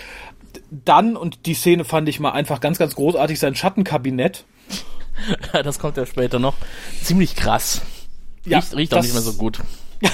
Dann, 0.70 1.16
und 1.16 1.47
die 1.47 1.54
Szene 1.54 1.85
fand 1.85 2.09
ich 2.09 2.20
mal 2.20 2.32
einfach 2.32 2.61
ganz, 2.61 2.78
ganz 2.78 2.94
großartig, 2.94 3.38
sein 3.38 3.54
Schattenkabinett. 3.54 4.44
das 5.53 5.79
kommt 5.79 5.97
ja 5.97 6.07
später 6.07 6.39
noch. 6.39 6.55
Ziemlich 7.03 7.37
krass. 7.37 7.83
Ja, 8.45 8.59
riecht 8.59 8.77
riecht 8.77 8.95
auch 8.95 9.03
nicht 9.03 9.12
mehr 9.12 9.23
so 9.23 9.35
gut. 9.35 9.61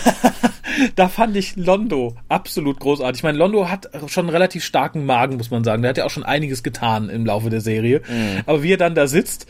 da 0.97 1.09
fand 1.09 1.37
ich 1.37 1.55
Londo 1.55 2.17
absolut 2.29 2.81
großartig. 2.81 3.21
Ich 3.21 3.23
meine, 3.23 3.39
Londo 3.39 3.69
hat 3.69 3.89
schon 4.09 4.25
einen 4.25 4.31
relativ 4.31 4.65
starken 4.65 5.07
Magen, 5.07 5.37
muss 5.37 5.51
man 5.51 5.63
sagen. 5.63 5.83
Der 5.83 5.91
hat 5.91 5.99
ja 5.99 6.05
auch 6.05 6.11
schon 6.11 6.25
einiges 6.25 6.65
getan 6.65 7.09
im 7.09 7.25
Laufe 7.25 7.51
der 7.51 7.61
Serie. 7.61 8.03
Aber 8.47 8.65
wie 8.65 8.73
er 8.73 8.79
dann 8.79 8.97
da 8.97 9.07
sitzt 9.07 9.47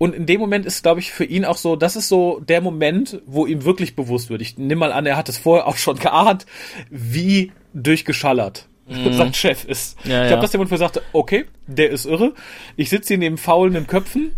und 0.00 0.14
in 0.14 0.24
dem 0.24 0.40
Moment 0.40 0.64
ist, 0.64 0.82
glaube 0.82 1.00
ich, 1.00 1.12
für 1.12 1.24
ihn 1.24 1.44
auch 1.44 1.58
so, 1.58 1.76
das 1.76 1.94
ist 1.94 2.08
so 2.08 2.40
der 2.40 2.62
Moment, 2.62 3.20
wo 3.26 3.44
ihm 3.44 3.66
wirklich 3.66 3.96
bewusst 3.96 4.30
wird. 4.30 4.40
Ich 4.40 4.56
nehme 4.56 4.76
mal 4.76 4.92
an, 4.92 5.04
er 5.04 5.18
hat 5.18 5.28
es 5.28 5.36
vorher 5.36 5.66
auch 5.66 5.76
schon 5.76 5.98
geahnt, 5.98 6.46
wie 6.88 7.52
durchgeschallert 7.74 8.66
sein 8.88 9.34
Chef 9.34 9.66
ist. 9.66 10.02
Mhm. 10.04 10.10
Ja, 10.10 10.16
ich 10.16 10.22
ja. 10.22 10.28
glaube, 10.28 10.40
dass 10.40 10.50
der 10.52 10.58
Moment 10.58 10.70
vorher 10.70 10.86
sagte, 10.86 11.02
okay, 11.12 11.44
der 11.66 11.90
ist 11.90 12.06
irre. 12.06 12.32
Ich 12.76 12.88
sitze 12.88 13.08
hier 13.08 13.18
neben 13.18 13.36
faulenden 13.36 13.86
Köpfen 13.86 14.32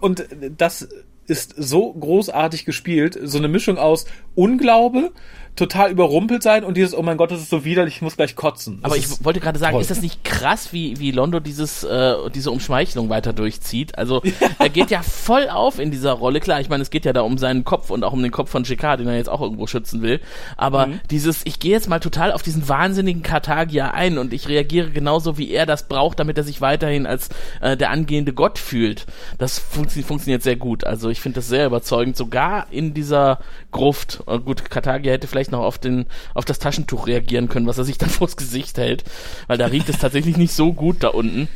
und 0.00 0.26
das 0.56 0.88
ist 1.26 1.54
so 1.56 1.92
großartig 1.92 2.64
gespielt. 2.64 3.18
So 3.22 3.38
eine 3.38 3.48
Mischung 3.48 3.78
aus 3.78 4.04
Unglaube, 4.34 5.12
total 5.60 5.90
überrumpelt 5.92 6.42
sein 6.42 6.64
und 6.64 6.76
dieses, 6.76 6.94
oh 6.96 7.02
mein 7.02 7.16
Gott, 7.16 7.30
das 7.30 7.40
ist 7.40 7.50
so 7.50 7.64
widerlich, 7.64 7.96
ich 7.96 8.02
muss 8.02 8.16
gleich 8.16 8.34
kotzen. 8.34 8.78
Aber 8.82 8.96
Das 8.96 9.04
ich 9.04 9.10
ist 9.10 9.24
wollte 9.24 9.38
gerade 9.40 9.58
sagen, 9.58 9.74
toll. 9.74 9.82
ist 9.82 9.90
das 9.90 10.02
nicht 10.02 10.24
krass, 10.24 10.72
wie, 10.72 10.98
wie 10.98 11.12
Londo 11.12 11.38
dieses, 11.38 11.84
äh, 11.84 12.14
diese 12.34 12.50
Umschmeichelung 12.50 13.08
weiter 13.10 13.32
durchzieht? 13.32 13.96
Also, 13.98 14.22
er 14.58 14.68
geht 14.68 14.90
ja 14.90 15.02
voll 15.02 15.48
auf 15.48 15.78
in 15.78 15.90
dieser 15.90 16.12
Rolle. 16.12 16.40
Klar, 16.40 16.60
ich 16.60 16.68
meine, 16.68 16.82
es 16.82 16.90
geht 16.90 17.04
ja 17.04 17.12
da 17.12 17.20
um 17.20 17.38
seinen 17.38 17.62
Kopf 17.64 17.90
und 17.90 18.02
auch 18.02 18.12
um 18.12 18.22
den 18.22 18.32
Kopf 18.32 18.50
von 18.50 18.64
Shikar, 18.64 18.96
den 18.96 19.06
er 19.06 19.16
jetzt 19.16 19.28
auch 19.28 19.40
irgendwo 19.40 19.66
schützen 19.66 20.02
will. 20.02 20.20
Aber 20.56 20.86
Mhm. 20.88 21.00
dieses, 21.10 21.42
ich 21.44 21.60
gehe 21.60 21.72
jetzt 21.72 21.88
mal 21.88 22.00
total 22.00 22.32
auf 22.32 22.42
diesen 22.42 22.68
wahnsinnigen 22.68 23.22
Kartagier 23.22 23.94
ein 23.94 24.18
und 24.18 24.32
ich 24.32 24.48
reagiere 24.48 24.90
genauso, 24.90 25.36
wie 25.38 25.50
er 25.50 25.66
das 25.66 25.86
braucht, 25.86 26.18
damit 26.18 26.38
er 26.38 26.44
sich 26.44 26.60
weiterhin 26.60 27.06
als 27.06 27.28
äh, 27.60 27.76
der 27.76 27.90
angehende 27.90 28.32
Gott 28.32 28.58
fühlt. 28.58 29.06
Das 29.38 29.58
funktio 29.58 30.02
funktioniert 30.02 30.42
sehr 30.42 30.56
gut. 30.56 30.84
Also, 30.84 31.10
ich 31.10 31.20
finde 31.20 31.36
das 31.36 31.48
sehr 31.48 31.66
überzeugend, 31.66 32.16
sogar 32.16 32.66
in 32.70 32.94
dieser 32.94 33.40
Gruft. 33.72 34.22
Äh, 34.26 34.38
gut, 34.38 34.70
Kartagier 34.70 35.12
hätte 35.12 35.26
vielleicht 35.26 35.49
noch 35.50 35.60
auf 35.62 35.78
den, 35.78 36.06
auf 36.34 36.44
das 36.44 36.58
Taschentuch 36.58 37.06
reagieren 37.06 37.48
können, 37.48 37.66
was 37.66 37.78
er 37.78 37.84
sich 37.84 37.98
dann 37.98 38.10
vors 38.10 38.36
Gesicht 38.36 38.78
hält, 38.78 39.04
weil 39.46 39.58
da 39.58 39.66
riecht 39.66 39.88
es 39.88 39.98
tatsächlich 39.98 40.36
nicht 40.36 40.52
so 40.52 40.72
gut 40.72 40.96
da 41.00 41.08
unten. 41.08 41.48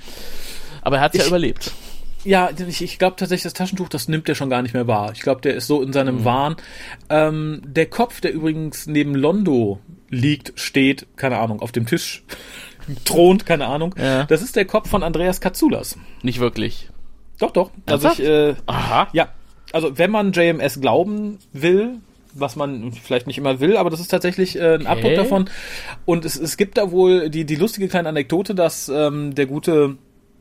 Aber 0.82 0.96
er 0.96 1.02
hat 1.02 1.14
es 1.14 1.22
ja 1.22 1.26
überlebt. 1.28 1.72
Ja, 2.24 2.48
ich, 2.68 2.82
ich 2.82 2.98
glaube 2.98 3.16
tatsächlich, 3.16 3.42
das 3.44 3.52
Taschentuch, 3.52 3.88
das 3.90 4.08
nimmt 4.08 4.28
er 4.30 4.34
schon 4.34 4.48
gar 4.48 4.62
nicht 4.62 4.72
mehr 4.72 4.86
wahr. 4.86 5.12
Ich 5.12 5.20
glaube, 5.20 5.42
der 5.42 5.54
ist 5.54 5.66
so 5.66 5.82
in 5.82 5.92
seinem 5.92 6.20
Mhm. 6.20 6.24
Wahn. 6.24 6.56
Ähm, 7.10 7.60
der 7.66 7.86
Kopf, 7.86 8.20
der 8.22 8.32
übrigens 8.32 8.86
neben 8.86 9.14
Londo 9.14 9.78
liegt, 10.08 10.58
steht, 10.58 11.06
keine 11.16 11.38
Ahnung, 11.38 11.60
auf 11.60 11.70
dem 11.72 11.84
Tisch, 11.86 12.22
thront, 13.04 13.44
keine 13.44 13.66
Ahnung. 13.66 13.94
Ja. 13.98 14.24
Das 14.24 14.40
ist 14.42 14.56
der 14.56 14.64
Kopf 14.64 14.88
von 14.88 15.02
Andreas 15.02 15.40
Katsoulas. 15.42 15.98
Nicht 16.22 16.40
wirklich. 16.40 16.88
Doch, 17.38 17.50
doch. 17.50 17.70
Also 17.86 18.08
ich, 18.12 18.20
äh, 18.20 18.54
Aha. 18.66 19.08
ja, 19.12 19.28
also 19.72 19.98
wenn 19.98 20.10
man 20.10 20.32
JMS 20.32 20.80
glauben 20.80 21.38
will, 21.52 21.96
was 22.34 22.56
man 22.56 22.92
vielleicht 22.92 23.26
nicht 23.26 23.38
immer 23.38 23.60
will, 23.60 23.76
aber 23.76 23.90
das 23.90 24.00
ist 24.00 24.08
tatsächlich 24.08 24.56
äh, 24.58 24.74
ein 24.74 24.86
Abdruck 24.86 25.14
davon. 25.14 25.48
Und 26.04 26.24
es, 26.24 26.36
es 26.36 26.56
gibt 26.56 26.76
da 26.78 26.90
wohl 26.90 27.30
die, 27.30 27.44
die 27.44 27.56
lustige 27.56 27.88
kleine 27.88 28.08
Anekdote, 28.08 28.54
dass 28.54 28.88
ähm, 28.88 29.34
der 29.34 29.46
gute 29.46 29.96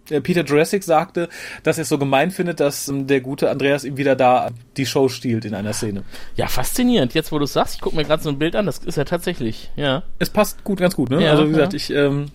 äh, 0.10 0.20
Peter 0.22 0.44
Jurassic 0.44 0.84
sagte, 0.84 1.30
dass 1.64 1.78
er 1.78 1.84
es 1.84 1.90
so 1.90 1.98
gemein 1.98 2.32
findet, 2.32 2.60
dass 2.60 2.88
ähm, 2.90 3.08
der 3.08 3.22
gute 3.22 3.50
Andreas 3.50 3.84
ihm 3.86 3.96
wieder 3.98 4.16
da 4.16 4.50
die 4.76 4.86
Show 4.86 5.08
stiehlt 5.08 5.46
in 5.46 5.54
einer 5.54 5.74
Szene. 5.74 6.04
Ja, 6.36 6.48
faszinierend. 6.48 7.14
Jetzt, 7.14 7.32
wo 7.32 7.38
du 7.38 7.46
es 7.46 7.54
sagst, 7.54 7.76
ich 7.76 7.82
gucke 7.82 7.96
mir 7.96 8.04
gerade 8.04 8.22
so 8.24 8.30
ein 8.30 8.38
Bild 8.40 8.56
an, 8.56 8.66
das 8.66 8.80
ist 8.80 8.98
ja 8.98 9.06
tatsächlich. 9.06 9.72
Ja. 9.76 10.04
Es 10.20 10.30
passt 10.30 10.64
gut, 10.64 10.80
ganz 10.80 10.96
gut, 10.96 11.10
ne? 11.10 11.24
Ja, 11.24 11.32
also 11.32 11.46
wie 11.46 11.52
gesagt, 11.52 11.74
ja. 11.74 11.78
ich 11.78 11.90
ähm, 11.92 12.26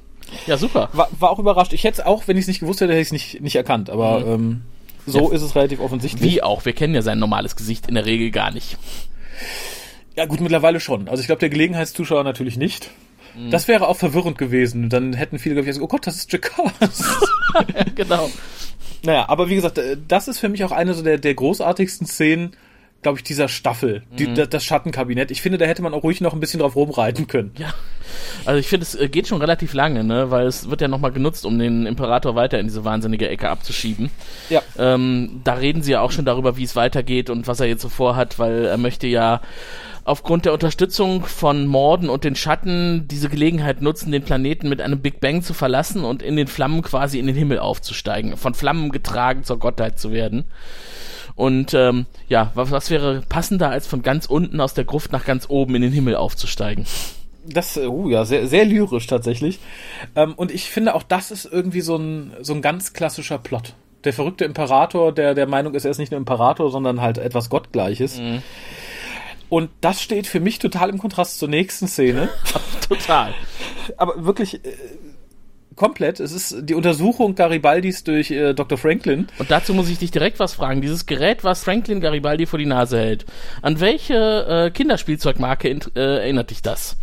Ja, 0.47 0.57
super. 0.57 0.89
war, 0.93 1.09
war 1.19 1.31
auch 1.31 1.39
überrascht. 1.39 1.73
Ich 1.73 1.85
hätte 1.85 2.01
es 2.01 2.07
auch, 2.07 2.29
wenn 2.29 2.37
ich 2.37 2.43
es 2.43 2.49
nicht 2.49 2.61
gewusst 2.61 2.81
hätte, 2.81 2.93
hätte 2.93 3.03
ich 3.03 3.09
es 3.09 3.13
nicht, 3.13 3.41
nicht 3.43 3.57
erkannt. 3.57 3.91
Aber 3.91 4.25
ähm, 4.27 4.63
so 5.07 5.29
Ja. 5.31 5.35
ist 5.35 5.43
es 5.43 5.55
relativ 5.55 5.81
offensichtlich. 5.81 6.23
Wie 6.33 6.43
auch. 6.43 6.65
Wir 6.65 6.73
kennen 6.73 6.95
ja 6.95 7.03
sein 7.03 7.19
normales 7.19 7.55
Gesicht 7.57 7.87
in 7.89 7.95
der 7.97 8.07
Regel 8.07 8.31
gar 8.31 8.51
nicht. 8.51 8.77
Ja, 10.17 10.27
gut, 10.27 10.41
mittlerweile 10.41 10.81
schon. 10.81 11.09
Also 11.09 11.21
ich 11.21 11.27
glaube, 11.27 11.41
der 11.41 11.49
Gelegenheitszuschauer 11.49 12.25
natürlich 12.25 12.57
nicht. 12.57 12.91
Mhm. 13.37 13.51
Das 13.51 13.69
wäre 13.69 13.87
auch 13.87 13.97
verwirrend 13.97 14.39
gewesen. 14.39 14.89
Dann 14.89 15.13
hätten 15.13 15.39
viele, 15.39 15.55
glaube 15.55 15.65
ich, 15.65 15.69
gesagt, 15.69 15.85
oh 15.85 15.89
Gott, 15.89 16.07
das 16.07 16.17
ist 16.17 16.33
Jakar. 16.33 16.73
genau. 17.95 18.31
naja, 19.05 19.29
aber 19.29 19.49
wie 19.49 19.55
gesagt, 19.55 19.79
äh, 19.79 19.97
das 20.09 20.29
ist 20.29 20.39
für 20.39 20.49
mich 20.49 20.65
auch 20.65 20.73
eine 20.73 20.95
so 20.95 21.03
der, 21.03 21.19
der 21.19 21.35
großartigsten 21.35 22.07
Szenen, 22.07 22.57
glaube 23.03 23.19
ich, 23.19 23.25
dieser 23.25 23.49
Staffel, 23.49 24.03
die, 24.11 24.27
Mhm. 24.27 24.35
das, 24.35 24.49
das 24.49 24.65
Schattenkabinett. 24.65 25.31
Ich 25.31 25.41
finde, 25.41 25.57
da 25.59 25.67
hätte 25.67 25.83
man 25.83 25.95
auch 25.95 26.03
ruhig 26.03 26.21
noch 26.21 26.33
ein 26.33 26.41
bisschen 26.41 26.61
drauf 26.61 26.75
rumreiten 26.75 27.27
können. 27.29 27.53
Ja, 27.57 27.73
also 28.45 28.59
ich 28.59 28.67
finde, 28.67 28.85
es 28.85 28.95
äh, 28.97 29.09
geht 29.09 29.29
schon 29.29 29.41
relativ 29.41 29.73
lange, 29.73 30.03
ne, 30.03 30.31
weil 30.31 30.47
es 30.47 30.69
wird 30.69 30.81
ja 30.81 30.89
nochmal 30.89 31.13
genutzt, 31.13 31.47
um 31.47 31.59
den 31.59 31.87
Imperator 31.87 32.35
weiter 32.35 32.59
in 32.59 32.67
diese 32.67 32.85
wahnsinnige 32.85 33.29
Ecke 33.29 33.49
abzuschieben. 33.51 34.11
Ja. 34.51 34.63
Ähm, 34.79 35.43
da 35.45 35.55
reden 35.55 35.83
sie 35.83 35.93
ja 35.93 36.01
auch 36.01 36.11
schon 36.11 36.25
darüber, 36.25 36.57
wie 36.57 36.65
es 36.65 36.75
weitergeht 36.75 37.31
und 37.31 37.47
was 37.47 37.61
er 37.61 37.67
jetzt 37.67 37.83
so 37.83 37.89
vorhat, 37.89 38.39
weil 38.41 38.65
er 38.65 38.79
möchte 38.79 39.07
ja 39.07 39.43
aufgrund 40.05 40.47
der 40.47 40.55
Unterstützung 40.55 41.25
von 41.27 41.67
Morden 41.67 42.09
und 42.09 42.25
den 42.25 42.35
Schatten 42.35 43.07
diese 43.09 43.29
Gelegenheit 43.29 43.83
nutzen, 43.83 44.11
den 44.11 44.23
Planeten 44.25 44.69
mit 44.71 44.81
einem 44.81 45.01
Big 45.01 45.21
Bang 45.21 45.43
zu 45.43 45.53
verlassen 45.55 46.03
und 46.03 46.23
in 46.23 46.35
den 46.35 46.47
Flammen 46.49 46.83
quasi 46.83 47.19
in 47.19 47.27
den 47.27 47.37
Himmel 47.37 47.59
aufzusteigen, 47.59 48.37
von 48.39 48.55
Flammen 48.55 48.91
getragen 48.91 49.45
zur 49.45 49.59
Gottheit 49.59 49.99
zu 50.01 50.11
werden. 50.11 50.47
Und 51.39 51.73
ähm, 51.73 52.07
ja, 52.29 52.51
was, 52.57 52.73
was 52.73 52.91
wäre 52.91 53.23
passender, 53.29 53.71
als 53.71 53.87
von 53.87 54.03
ganz 54.03 54.27
unten 54.27 54.61
aus 54.61 54.75
der 54.75 54.83
Gruft 54.83 55.13
nach 55.13 55.25
ganz 55.25 55.47
oben 55.49 55.77
in 55.77 55.83
den 55.83 55.93
Himmel 55.93 56.17
aufzusteigen? 56.17 56.85
Das, 57.47 57.77
äh, 57.77 57.87
uh, 57.87 58.11
ja, 58.11 58.25
sehr, 58.25 58.49
sehr 58.49 58.65
lyrisch 58.65 59.07
tatsächlich. 59.07 59.61
Ähm, 60.17 60.35
und 60.35 60.51
ich 60.51 60.69
finde 60.69 60.97
auch, 60.97 61.05
das 61.05 61.31
ist 61.31 61.45
irgendwie 61.45 61.81
so 61.81 61.95
ein, 61.95 62.33
so 62.41 62.55
ein 62.55 62.61
ganz 62.61 62.93
klassischer 62.93 63.39
Plot. 63.39 63.75
Der 64.03 64.13
verrückte 64.13 64.45
Imperator, 64.45 65.13
der 65.13 65.35
der 65.35 65.47
Meinung 65.47 65.75
ist, 65.75 65.85
er 65.85 65.93
ist 65.93 65.99
nicht 65.99 66.11
nur 66.11 66.19
Imperator, 66.19 66.73
sondern 66.73 67.01
halt 67.01 67.19
etwas 67.19 67.51
Gottgleiches. 67.51 68.21
Und 69.49 69.71
das 69.81 70.03
steht 70.03 70.27
für 70.27 70.41
mich 70.41 70.59
total 70.59 70.91
im 70.91 70.99
Kontrast 70.99 71.39
zur 71.39 71.49
nächsten 71.49 71.87
Szene. 71.87 72.31
Total. 72.89 73.33
Aber 73.97 74.25
wirklich 74.25 74.65
äh, 74.65 74.73
komplett. 75.79 76.21
Es 76.21 76.33
ist 76.33 76.57
die 76.61 76.75
Untersuchung 76.75 77.35
Garibaldis 77.35 78.05
durch 78.05 78.31
äh, 78.31 78.53
Dr. 78.53 78.77
Franklin. 78.77 79.29
Und 79.39 79.51
dazu 79.51 79.73
muss 79.73 79.89
ich 79.89 79.99
dich 79.99 80.11
direkt 80.11 80.39
was 80.39 80.53
fragen. 80.53 80.83
Dieses 80.83 81.07
Gerät, 81.07 81.45
was 81.45 81.63
Franklin 81.63 82.01
Garibaldi 82.01 82.45
vor 82.45 82.59
die 82.59 82.67
Nase 82.67 82.99
hält, 82.99 83.25
an 83.63 83.81
welche 83.81 84.67
äh, 84.67 84.71
Kinderspielzeugmarke 84.71 85.69
äh, 85.69 86.01
erinnert 86.01 86.51
dich 86.51 86.61
das? 86.61 86.97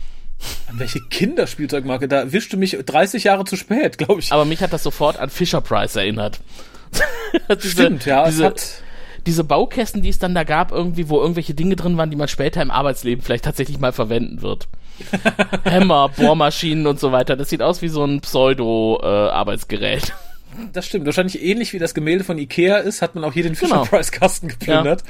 An 0.70 0.80
welche 0.80 1.00
Kinderspielzeugmarke? 1.00 2.08
Da 2.08 2.32
wischte 2.32 2.58
mich 2.58 2.78
30 2.86 3.24
Jahre 3.24 3.46
zu 3.46 3.56
spät, 3.56 3.98
glaube 3.98 4.20
ich. 4.20 4.32
Aber 4.32 4.46
mich 4.46 4.62
hat 4.62 4.74
das 4.74 4.84
sofort 4.84 5.18
an 5.18 5.30
Fisher 5.30 5.62
Price 5.62 5.96
erinnert. 5.96 6.42
diese, 7.50 7.70
Stimmt, 7.70 8.06
ja. 8.06 8.26
Diese, 8.26 8.44
es 8.44 8.50
hat, 8.50 8.84
diese 9.26 9.44
Baukästen, 9.44 10.02
die 10.02 10.10
es 10.10 10.20
dann 10.20 10.36
da 10.36 10.44
gab, 10.44 10.72
irgendwie, 10.72 11.10
wo 11.10 11.20
irgendwelche 11.20 11.54
Dinge 11.54 11.76
drin 11.76 11.98
waren, 11.98 12.10
die 12.10 12.16
man 12.16 12.28
später 12.28 12.62
im 12.62 12.72
Arbeitsleben 12.72 13.24
vielleicht 13.24 13.46
tatsächlich 13.46 13.80
mal 13.80 13.92
verwenden 13.92 14.42
wird. 14.42 14.68
Hämmer, 15.64 16.10
Bohrmaschinen 16.10 16.88
und 16.88 17.00
so 17.00 17.12
weiter. 17.12 17.36
Das 17.36 17.50
sieht 17.50 17.62
aus 17.62 17.82
wie 17.82 17.90
so 17.90 18.04
ein 18.04 18.22
Pseudo-Arbeitsgerät. 18.22 20.14
Das 20.74 20.86
stimmt. 20.86 21.06
Wahrscheinlich 21.06 21.42
ähnlich 21.42 21.74
wie 21.74 21.80
das 21.80 21.94
Gemälde 21.94 22.24
von 22.24 22.38
Ikea 22.38 22.78
ist, 22.78 23.02
hat 23.02 23.16
man 23.16 23.24
auch 23.24 23.34
hier 23.34 23.44
den 23.44 23.56
Fisher 23.56 23.76
Genau. 23.76 23.86
Price 23.86 24.12
Kasten 24.12 24.48
geplündert. 24.48 25.04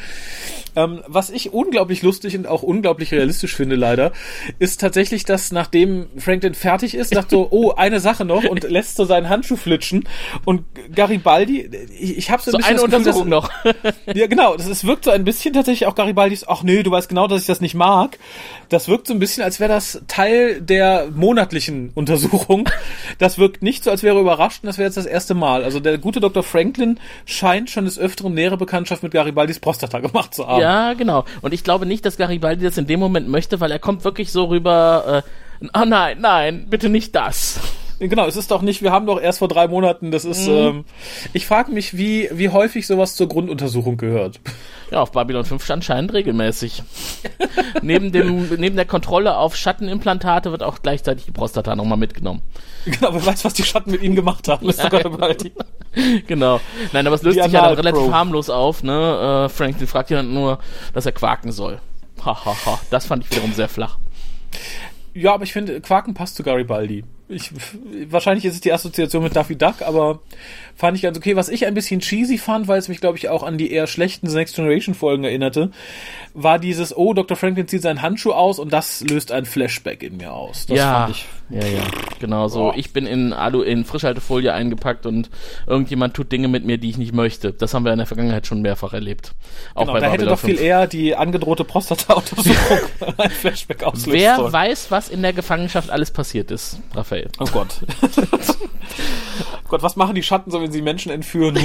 Ähm, 0.76 1.02
was 1.08 1.30
ich 1.30 1.54
unglaublich 1.54 2.02
lustig 2.02 2.38
und 2.38 2.48
auch 2.48 2.64
unglaublich 2.64 3.12
realistisch 3.14 3.56
finde, 3.56 3.76
leider, 3.76 4.12
ist 4.60 4.82
tatsächlich, 4.82 5.24
dass 5.24 5.52
nachdem 5.52 6.08
Franklin 6.18 6.54
fertig 6.54 6.96
ist, 6.96 7.14
sagt 7.14 7.30
so, 7.30 7.48
oh, 7.52 7.72
eine 7.72 8.00
Sache 8.00 8.26
noch 8.26 8.44
und 8.44 8.64
lässt 8.70 8.98
so 8.98 9.06
seinen 9.06 9.30
Handschuh 9.30 9.56
flitschen 9.56 10.04
und 10.44 10.64
Garibaldi, 10.94 11.70
ich, 11.98 12.18
ich 12.18 12.32
habe 12.32 12.42
so 12.42 12.52
so 12.52 12.58
ein 12.58 12.64
bisschen 12.64 12.94
eine 12.94 13.04
das 13.04 13.16
Gefühl, 13.16 13.30
noch. 13.30 13.50
Ja, 14.14 14.28
genau. 14.28 14.56
Das, 14.56 14.68
es 14.68 14.86
wirkt 14.86 15.06
so 15.06 15.12
ein 15.12 15.24
bisschen 15.24 15.54
tatsächlich 15.54 15.88
auch 15.88 15.96
Garibaldis, 15.96 16.48
ach 16.48 16.64
nee, 16.64 16.84
du 16.84 16.92
weißt 16.92 17.10
genau, 17.10 17.28
dass 17.28 17.42
ich 17.42 17.48
das 17.48 17.62
nicht 17.62 17.76
mag. 17.76 18.18
Das 18.70 18.88
wirkt 18.88 19.08
so 19.08 19.14
ein 19.14 19.20
bisschen, 19.20 19.44
als 19.44 19.60
wäre 19.60 19.70
das 19.70 20.02
Teil 20.08 20.62
der 20.62 21.08
monatlichen 21.14 21.92
Untersuchung. 21.94 22.70
Das 23.18 23.38
wirkt 23.38 23.62
nicht 23.62 23.84
so, 23.84 23.92
als 23.92 24.04
wäre 24.04 24.18
er 24.18 24.22
überrascht 24.22 24.64
und 24.64 24.68
das 24.68 24.78
wäre 24.78 24.88
jetzt 24.88 24.98
das 24.98 25.06
erste 25.06 25.35
Mal. 25.36 25.64
Also 25.64 25.80
der 25.80 25.98
gute 25.98 26.20
Dr. 26.20 26.44
Franklin 26.44 27.00
scheint 27.26 27.70
schon 27.70 27.86
des 27.86 28.00
Öfteren 28.00 28.34
nähere 28.34 28.58
Bekanntschaft 28.58 29.04
mit 29.04 29.12
Garibaldis 29.12 29.60
Prostata 29.60 30.00
gemacht 30.00 30.34
zu 30.34 30.48
haben. 30.48 30.62
Ja, 30.62 30.94
genau. 30.94 31.26
Und 31.42 31.54
ich 31.54 31.64
glaube 31.64 31.86
nicht, 31.86 32.06
dass 32.06 32.18
Garibaldi 32.18 32.64
das 32.66 32.78
in 32.78 32.88
dem 32.88 33.00
Moment 33.00 33.28
möchte, 33.28 33.60
weil 33.60 33.72
er 33.72 33.80
kommt 33.80 34.04
wirklich 34.04 34.32
so 34.32 34.46
rüber, 34.46 35.24
äh, 35.62 35.68
oh 35.80 35.86
nein, 35.86 36.18
nein, 36.20 36.66
bitte 36.70 36.90
nicht 36.90 37.16
das. 37.16 37.60
Genau, 38.00 38.26
es 38.26 38.36
ist 38.36 38.52
doch 38.52 38.62
nicht, 38.62 38.82
wir 38.82 38.92
haben 38.92 39.06
doch 39.06 39.22
erst 39.22 39.40
vor 39.40 39.48
drei 39.48 39.68
Monaten, 39.68 40.12
das 40.12 40.26
ist, 40.26 40.48
ähm, 40.48 40.84
ich 41.32 41.46
frage 41.46 41.72
mich, 41.72 41.98
wie, 41.98 42.30
wie 42.34 42.50
häufig 42.50 42.88
sowas 42.88 43.16
zur 43.16 43.28
Grunduntersuchung 43.30 43.98
gehört. 43.98 44.42
Ja, 44.92 45.02
auf 45.02 45.12
Babylon 45.14 45.46
5 45.46 45.70
anscheinend 45.70 46.14
regelmäßig. 46.14 46.84
neben, 47.82 48.12
dem, 48.12 48.50
neben 48.58 48.76
der 48.76 48.86
Kontrolle 48.86 49.38
auf 49.38 49.56
Schattenimplantate 49.56 50.52
wird 50.52 50.62
auch 50.62 50.82
gleichzeitig 50.82 51.26
die 51.26 51.32
Prostata 51.32 51.76
nochmal 51.76 51.98
mitgenommen. 51.98 52.42
genau, 52.86 53.14
wer 53.14 53.26
weiß, 53.26 53.46
was 53.46 53.54
die 53.54 53.64
Schatten 53.64 53.92
mit 53.92 54.02
ihnen 54.02 54.16
gemacht 54.16 54.48
haben, 54.48 54.68
ist 54.70 54.84
doch 54.84 54.90
Garibaldi. 54.90 55.54
Genau. 56.28 56.60
Nein, 56.92 57.08
aber 57.08 57.16
es 57.16 57.24
löst 57.24 57.38
Die 57.38 57.44
sich 57.44 57.54
ja 57.54 57.70
dann 57.70 57.76
relativ 57.76 58.12
harmlos 58.12 58.50
auf, 58.50 58.84
ne? 58.84 59.46
Äh, 59.46 59.50
Franklin 59.50 59.88
fragt 59.88 60.10
ja 60.10 60.22
nur, 60.22 60.60
dass 60.94 61.06
er 61.06 61.14
quaken 61.14 61.54
soll. 61.54 61.80
Hahaha, 62.20 62.46
ha, 62.46 62.58
ha. 62.66 62.80
das 62.90 63.06
fand 63.06 63.24
ich 63.24 63.32
wiederum 63.32 63.54
sehr 63.54 63.70
flach. 63.70 63.98
Ja, 65.14 65.34
aber 65.34 65.46
ich 65.46 65.54
finde, 65.54 65.80
Quaken 65.80 66.14
passt 66.14 66.36
zu 66.36 66.44
Garibaldi. 66.44 67.06
Ich, 67.28 67.52
wahrscheinlich 68.10 68.46
ist 68.46 68.54
es 68.54 68.62
die 68.62 68.72
Assoziation 68.72 69.24
mit 69.24 69.36
Daffy 69.36 69.56
Duck, 69.56 69.82
aber 69.82 70.20
fand 70.76 70.96
ich 70.96 71.04
ganz 71.04 71.18
okay. 71.18 71.36
Was 71.36 71.50
ich 71.50 71.66
ein 71.66 71.74
bisschen 71.74 72.00
cheesy 72.00 72.38
fand, 72.38 72.68
weil 72.68 72.78
es 72.78 72.88
mich, 72.88 73.02
glaube 73.02 73.18
ich, 73.18 73.30
auch 73.30 73.42
an 73.42 73.58
die 73.58 73.72
eher 73.72 73.88
schlechten 73.88 74.28
The 74.28 74.36
Next 74.36 74.56
Generation 74.56 74.94
Folgen 74.94 75.24
erinnerte, 75.24 75.72
war 76.36 76.60
dieses, 76.60 76.96
oh, 76.96 77.14
Dr. 77.14 77.36
Franklin 77.36 77.68
zieht 77.68 77.82
seinen 77.82 78.04
Handschuh 78.04 78.34
aus 78.34 78.60
und 78.60 78.72
das 78.72 79.02
löst 79.02 79.32
ein 79.32 79.46
Flashback 79.46 80.04
in 80.04 80.18
mir 80.18 80.34
aus. 80.34 80.68
Das 80.68 80.78
ja, 80.78 80.94
fand 80.94 81.16
ich. 81.16 81.26
Ja, 81.50 81.66
ja, 81.66 81.84
genau 82.20 82.48
so. 82.48 82.74
Ich 82.76 82.92
bin 82.92 83.06
in 83.06 83.32
Alu, 83.32 83.62
in 83.62 83.86
Frischhaltefolie 83.86 84.52
eingepackt 84.52 85.06
und 85.06 85.30
irgendjemand 85.68 86.16
tut 86.16 86.32
Dinge 86.32 86.48
mit 86.48 86.66
mir, 86.66 86.78
die 86.78 86.90
ich 86.90 86.98
nicht 86.98 87.14
möchte. 87.14 87.54
Das 87.54 87.74
haben 87.74 87.86
wir 87.86 87.92
in 87.92 88.00
der 88.00 88.08
Vergangenheit 88.08 88.48
schon 88.48 88.62
mehrfach 88.62 88.94
erlebt. 88.94 89.34
Auch 89.76 89.82
Genau, 89.82 89.94
bei 89.94 90.00
da 90.00 90.12
hätte 90.12 90.26
doch 90.26 90.40
viel 90.40 90.56
5. 90.56 90.62
eher 90.62 90.88
die 90.88 91.16
angedrohte 91.16 91.64
Prostata-Untersuchung 91.64 92.78
ein 93.18 93.30
Flashback 93.30 93.84
auslöst. 93.84 94.12
Wer 94.12 94.38
sollen. 94.38 94.54
weiß, 94.54 94.92
was 94.92 95.10
in 95.10 95.22
der 95.22 95.34
Gefangenschaft 95.34 95.90
alles 95.90 96.12
passiert 96.12 96.50
ist, 96.50 96.80
Raphael. 96.96 97.30
Oh 97.40 97.46
Gott. 97.52 97.82
Gott, 99.68 99.82
was 99.82 99.96
machen 99.96 100.16
die 100.16 100.24
Schatten 100.24 100.52
so, 100.52 100.62
wenn 100.62 100.72
sie 100.72 100.82
Menschen 100.82 101.12
entführen? 101.12 101.58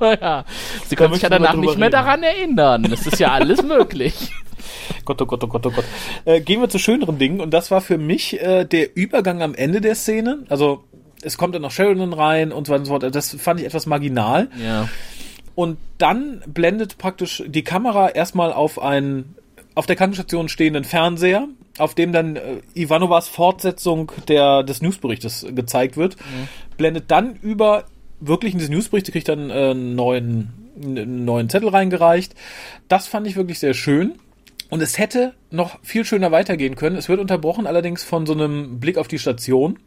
ja. 0.00 0.44
Sie 0.86 0.96
können 0.96 1.12
sich 1.12 1.22
ja 1.22 1.28
danach 1.28 1.54
nicht 1.54 1.76
mehr 1.76 1.88
reden. 1.88 1.92
daran 1.92 2.22
erinnern. 2.22 2.86
Das 2.90 3.06
ist 3.06 3.18
ja 3.18 3.32
alles 3.32 3.62
möglich. 3.62 4.32
Gott, 5.04 5.20
oh 5.22 5.26
Gott, 5.26 5.42
oh 5.44 5.46
Gott, 5.46 5.66
oh 5.66 5.70
Gott. 5.70 5.84
Äh, 6.24 6.40
gehen 6.40 6.60
wir 6.60 6.68
zu 6.68 6.78
schöneren 6.78 7.18
Dingen. 7.18 7.40
Und 7.40 7.52
das 7.52 7.70
war 7.70 7.80
für 7.80 7.98
mich 7.98 8.40
äh, 8.40 8.64
der 8.64 8.96
Übergang 8.96 9.42
am 9.42 9.54
Ende 9.54 9.80
der 9.80 9.94
Szene. 9.94 10.44
Also 10.48 10.84
es 11.22 11.38
kommt 11.38 11.54
dann 11.54 11.62
noch 11.62 11.70
Sheridan 11.70 12.12
rein 12.12 12.52
und 12.52 12.66
so 12.66 12.72
weiter 12.72 12.80
und 12.80 12.86
so 12.86 12.92
fort. 12.92 13.14
Das 13.14 13.34
fand 13.34 13.60
ich 13.60 13.66
etwas 13.66 13.86
marginal. 13.86 14.48
Ja. 14.62 14.88
Und 15.54 15.78
dann 15.98 16.42
blendet 16.46 16.98
praktisch 16.98 17.42
die 17.46 17.62
Kamera 17.62 18.08
erstmal 18.08 18.52
auf 18.52 18.80
einen 18.80 19.36
auf 19.74 19.86
der 19.86 19.96
Krankenstation 19.96 20.48
stehenden 20.48 20.84
Fernseher, 20.84 21.48
auf 21.78 21.94
dem 21.94 22.12
dann 22.12 22.36
äh, 22.36 22.60
Ivanovas 22.74 23.28
Fortsetzung 23.28 24.12
der, 24.28 24.62
des 24.62 24.82
Newsberichtes 24.82 25.46
gezeigt 25.54 25.96
wird. 25.96 26.16
Blendet 26.76 27.10
dann 27.10 27.36
über 27.36 27.84
wirklich 28.20 28.52
in 28.52 28.58
diesen 28.58 28.74
Newsbericht, 28.74 29.10
kriegt 29.10 29.28
dann 29.28 29.50
äh, 29.50 29.70
einen 29.70 29.94
neuen, 29.94 30.52
einen 30.82 31.24
neuen 31.24 31.48
Zettel 31.48 31.68
reingereicht. 31.68 32.34
Das 32.88 33.06
fand 33.06 33.26
ich 33.26 33.36
wirklich 33.36 33.58
sehr 33.58 33.74
schön. 33.74 34.16
Und 34.72 34.80
es 34.80 34.96
hätte 34.96 35.34
noch 35.50 35.78
viel 35.82 36.02
schöner 36.06 36.32
weitergehen 36.32 36.76
können. 36.76 36.96
Es 36.96 37.10
wird 37.10 37.20
unterbrochen 37.20 37.66
allerdings 37.66 38.02
von 38.04 38.24
so 38.24 38.32
einem 38.32 38.80
Blick 38.80 38.96
auf 38.96 39.06
die 39.06 39.18
Station. 39.18 39.78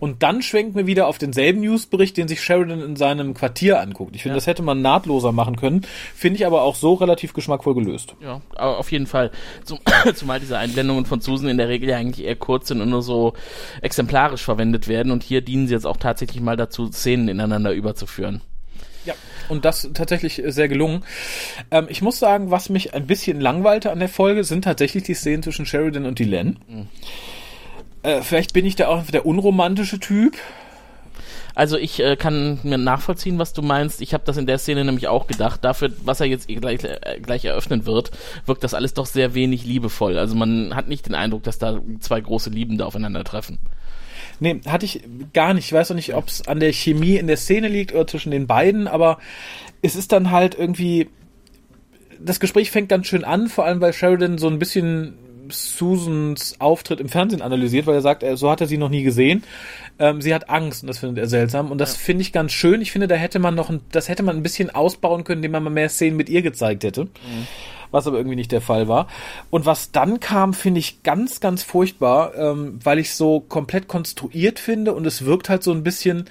Und 0.00 0.22
dann 0.22 0.40
schwenkt 0.40 0.74
mir 0.74 0.86
wieder 0.86 1.06
auf 1.08 1.18
denselben 1.18 1.60
Newsbericht, 1.60 2.16
den 2.16 2.26
sich 2.26 2.40
Sheridan 2.42 2.80
in 2.80 2.96
seinem 2.96 3.34
Quartier 3.34 3.82
anguckt. 3.82 4.16
Ich 4.16 4.22
finde, 4.22 4.32
Ja. 4.32 4.36
das 4.38 4.46
hätte 4.46 4.62
man 4.62 4.80
nahtloser 4.80 5.30
machen 5.32 5.56
können. 5.56 5.82
Finde 6.14 6.38
ich 6.38 6.46
aber 6.46 6.62
auch 6.62 6.74
so 6.74 6.94
relativ 6.94 7.34
geschmackvoll 7.34 7.74
gelöst. 7.74 8.16
Ja, 8.22 8.40
aber 8.56 8.78
auf 8.78 8.90
jeden 8.90 9.06
Fall. 9.06 9.30
Zum, 9.62 9.78
zumal 10.14 10.40
diese 10.40 10.56
Einblendungen 10.56 11.04
von 11.04 11.20
Susan 11.20 11.50
in 11.50 11.58
der 11.58 11.68
Regel 11.68 11.90
ja 11.90 11.98
eigentlich 11.98 12.26
eher 12.26 12.36
kurz 12.36 12.68
sind 12.68 12.80
und 12.80 12.88
nur 12.88 13.02
so 13.02 13.34
exemplarisch 13.82 14.42
verwendet 14.42 14.88
werden. 14.88 15.12
Und 15.12 15.22
hier 15.22 15.42
dienen 15.42 15.66
sie 15.66 15.74
jetzt 15.74 15.86
auch 15.86 15.98
tatsächlich 15.98 16.40
mal 16.40 16.56
dazu, 16.56 16.90
Szenen 16.90 17.28
ineinander 17.28 17.74
überzuführen. 17.74 18.40
Und 19.48 19.64
das 19.64 19.90
tatsächlich 19.94 20.42
sehr 20.46 20.68
gelungen. 20.68 21.04
Ähm, 21.70 21.86
ich 21.88 22.02
muss 22.02 22.18
sagen, 22.18 22.50
was 22.50 22.68
mich 22.68 22.94
ein 22.94 23.06
bisschen 23.06 23.40
langweilte 23.40 23.90
an 23.90 23.98
der 23.98 24.08
Folge, 24.08 24.44
sind 24.44 24.64
tatsächlich 24.64 25.02
die 25.02 25.14
Szenen 25.14 25.42
zwischen 25.42 25.66
Sheridan 25.66 26.06
und 26.06 26.18
Dylan. 26.18 26.58
Äh, 28.02 28.22
vielleicht 28.22 28.52
bin 28.52 28.66
ich 28.66 28.76
da 28.76 28.88
auch 28.88 29.04
der 29.06 29.26
unromantische 29.26 30.00
Typ. 30.00 30.36
Also 31.54 31.76
ich 31.76 32.00
äh, 32.00 32.16
kann 32.16 32.60
mir 32.62 32.78
nachvollziehen, 32.78 33.38
was 33.38 33.52
du 33.52 33.62
meinst. 33.62 34.00
Ich 34.00 34.14
habe 34.14 34.24
das 34.24 34.36
in 34.36 34.46
der 34.46 34.58
Szene 34.58 34.84
nämlich 34.84 35.08
auch 35.08 35.26
gedacht. 35.26 35.64
Dafür, 35.64 35.92
was 36.04 36.20
er 36.20 36.26
jetzt 36.26 36.48
gleich, 36.48 36.82
äh, 36.82 37.20
gleich 37.20 37.44
eröffnen 37.44 37.84
wird, 37.84 38.10
wirkt 38.46 38.64
das 38.64 38.74
alles 38.74 38.94
doch 38.94 39.06
sehr 39.06 39.34
wenig 39.34 39.64
liebevoll. 39.64 40.18
Also 40.18 40.34
man 40.34 40.74
hat 40.74 40.88
nicht 40.88 41.06
den 41.06 41.14
Eindruck, 41.14 41.42
dass 41.42 41.58
da 41.58 41.80
zwei 42.00 42.20
große 42.20 42.50
Liebende 42.50 42.86
aufeinandertreffen. 42.86 43.58
Nee, 44.42 44.60
hatte 44.66 44.84
ich 44.84 45.04
gar 45.32 45.54
nicht. 45.54 45.66
Ich 45.66 45.72
weiß 45.72 45.92
auch 45.92 45.94
nicht, 45.94 46.16
ob 46.16 46.26
es 46.26 46.48
an 46.48 46.58
der 46.58 46.72
Chemie 46.72 47.16
in 47.16 47.28
der 47.28 47.36
Szene 47.36 47.68
liegt 47.68 47.94
oder 47.94 48.08
zwischen 48.08 48.32
den 48.32 48.48
beiden, 48.48 48.88
aber 48.88 49.18
es 49.82 49.94
ist 49.94 50.10
dann 50.10 50.32
halt 50.32 50.56
irgendwie. 50.58 51.08
Das 52.18 52.40
Gespräch 52.40 52.72
fängt 52.72 52.88
ganz 52.88 53.06
schön 53.06 53.22
an, 53.22 53.48
vor 53.48 53.66
allem 53.66 53.80
weil 53.80 53.92
Sheridan 53.92 54.38
so 54.38 54.48
ein 54.48 54.58
bisschen 54.58 55.14
Susans 55.48 56.56
Auftritt 56.58 56.98
im 56.98 57.08
Fernsehen 57.08 57.40
analysiert, 57.40 57.86
weil 57.86 57.94
er 57.94 58.00
sagt, 58.00 58.24
so 58.34 58.50
hat 58.50 58.60
er 58.60 58.66
sie 58.66 58.78
noch 58.78 58.88
nie 58.88 59.04
gesehen. 59.04 59.44
Ähm, 60.00 60.20
sie 60.20 60.34
hat 60.34 60.50
Angst 60.50 60.82
und 60.82 60.88
das 60.88 60.98
findet 60.98 61.18
er 61.18 61.28
seltsam. 61.28 61.70
Und 61.70 61.78
das 61.78 61.94
ja. 61.94 62.00
finde 62.00 62.22
ich 62.22 62.32
ganz 62.32 62.50
schön. 62.50 62.80
Ich 62.80 62.90
finde, 62.90 63.06
da 63.06 63.14
hätte 63.14 63.38
man 63.38 63.54
noch, 63.54 63.70
ein, 63.70 63.80
das 63.92 64.08
hätte 64.08 64.24
man 64.24 64.36
ein 64.36 64.42
bisschen 64.42 64.70
ausbauen 64.70 65.22
können, 65.22 65.38
indem 65.38 65.52
man 65.52 65.62
mal 65.62 65.70
mehr 65.70 65.88
Szenen 65.88 66.16
mit 66.16 66.28
ihr 66.28 66.42
gezeigt 66.42 66.82
hätte. 66.82 67.04
Mhm. 67.04 67.46
Was 67.92 68.08
aber 68.08 68.16
irgendwie 68.16 68.36
nicht 68.36 68.50
der 68.50 68.60
Fall 68.60 68.88
war. 68.88 69.06
Und 69.50 69.64
was 69.64 69.92
dann 69.92 70.18
kam, 70.18 70.54
finde 70.54 70.80
ich 70.80 71.04
ganz, 71.04 71.38
ganz 71.38 71.62
furchtbar, 71.62 72.34
ähm, 72.34 72.80
weil 72.82 72.98
ich 72.98 73.14
so 73.14 73.38
komplett 73.40 73.86
konstruiert 73.86 74.58
finde 74.58 74.94
und 74.94 75.06
es 75.06 75.24
wirkt 75.24 75.48
halt 75.48 75.62
so 75.62 75.70
ein 75.70 75.84
bisschen, 75.84 76.28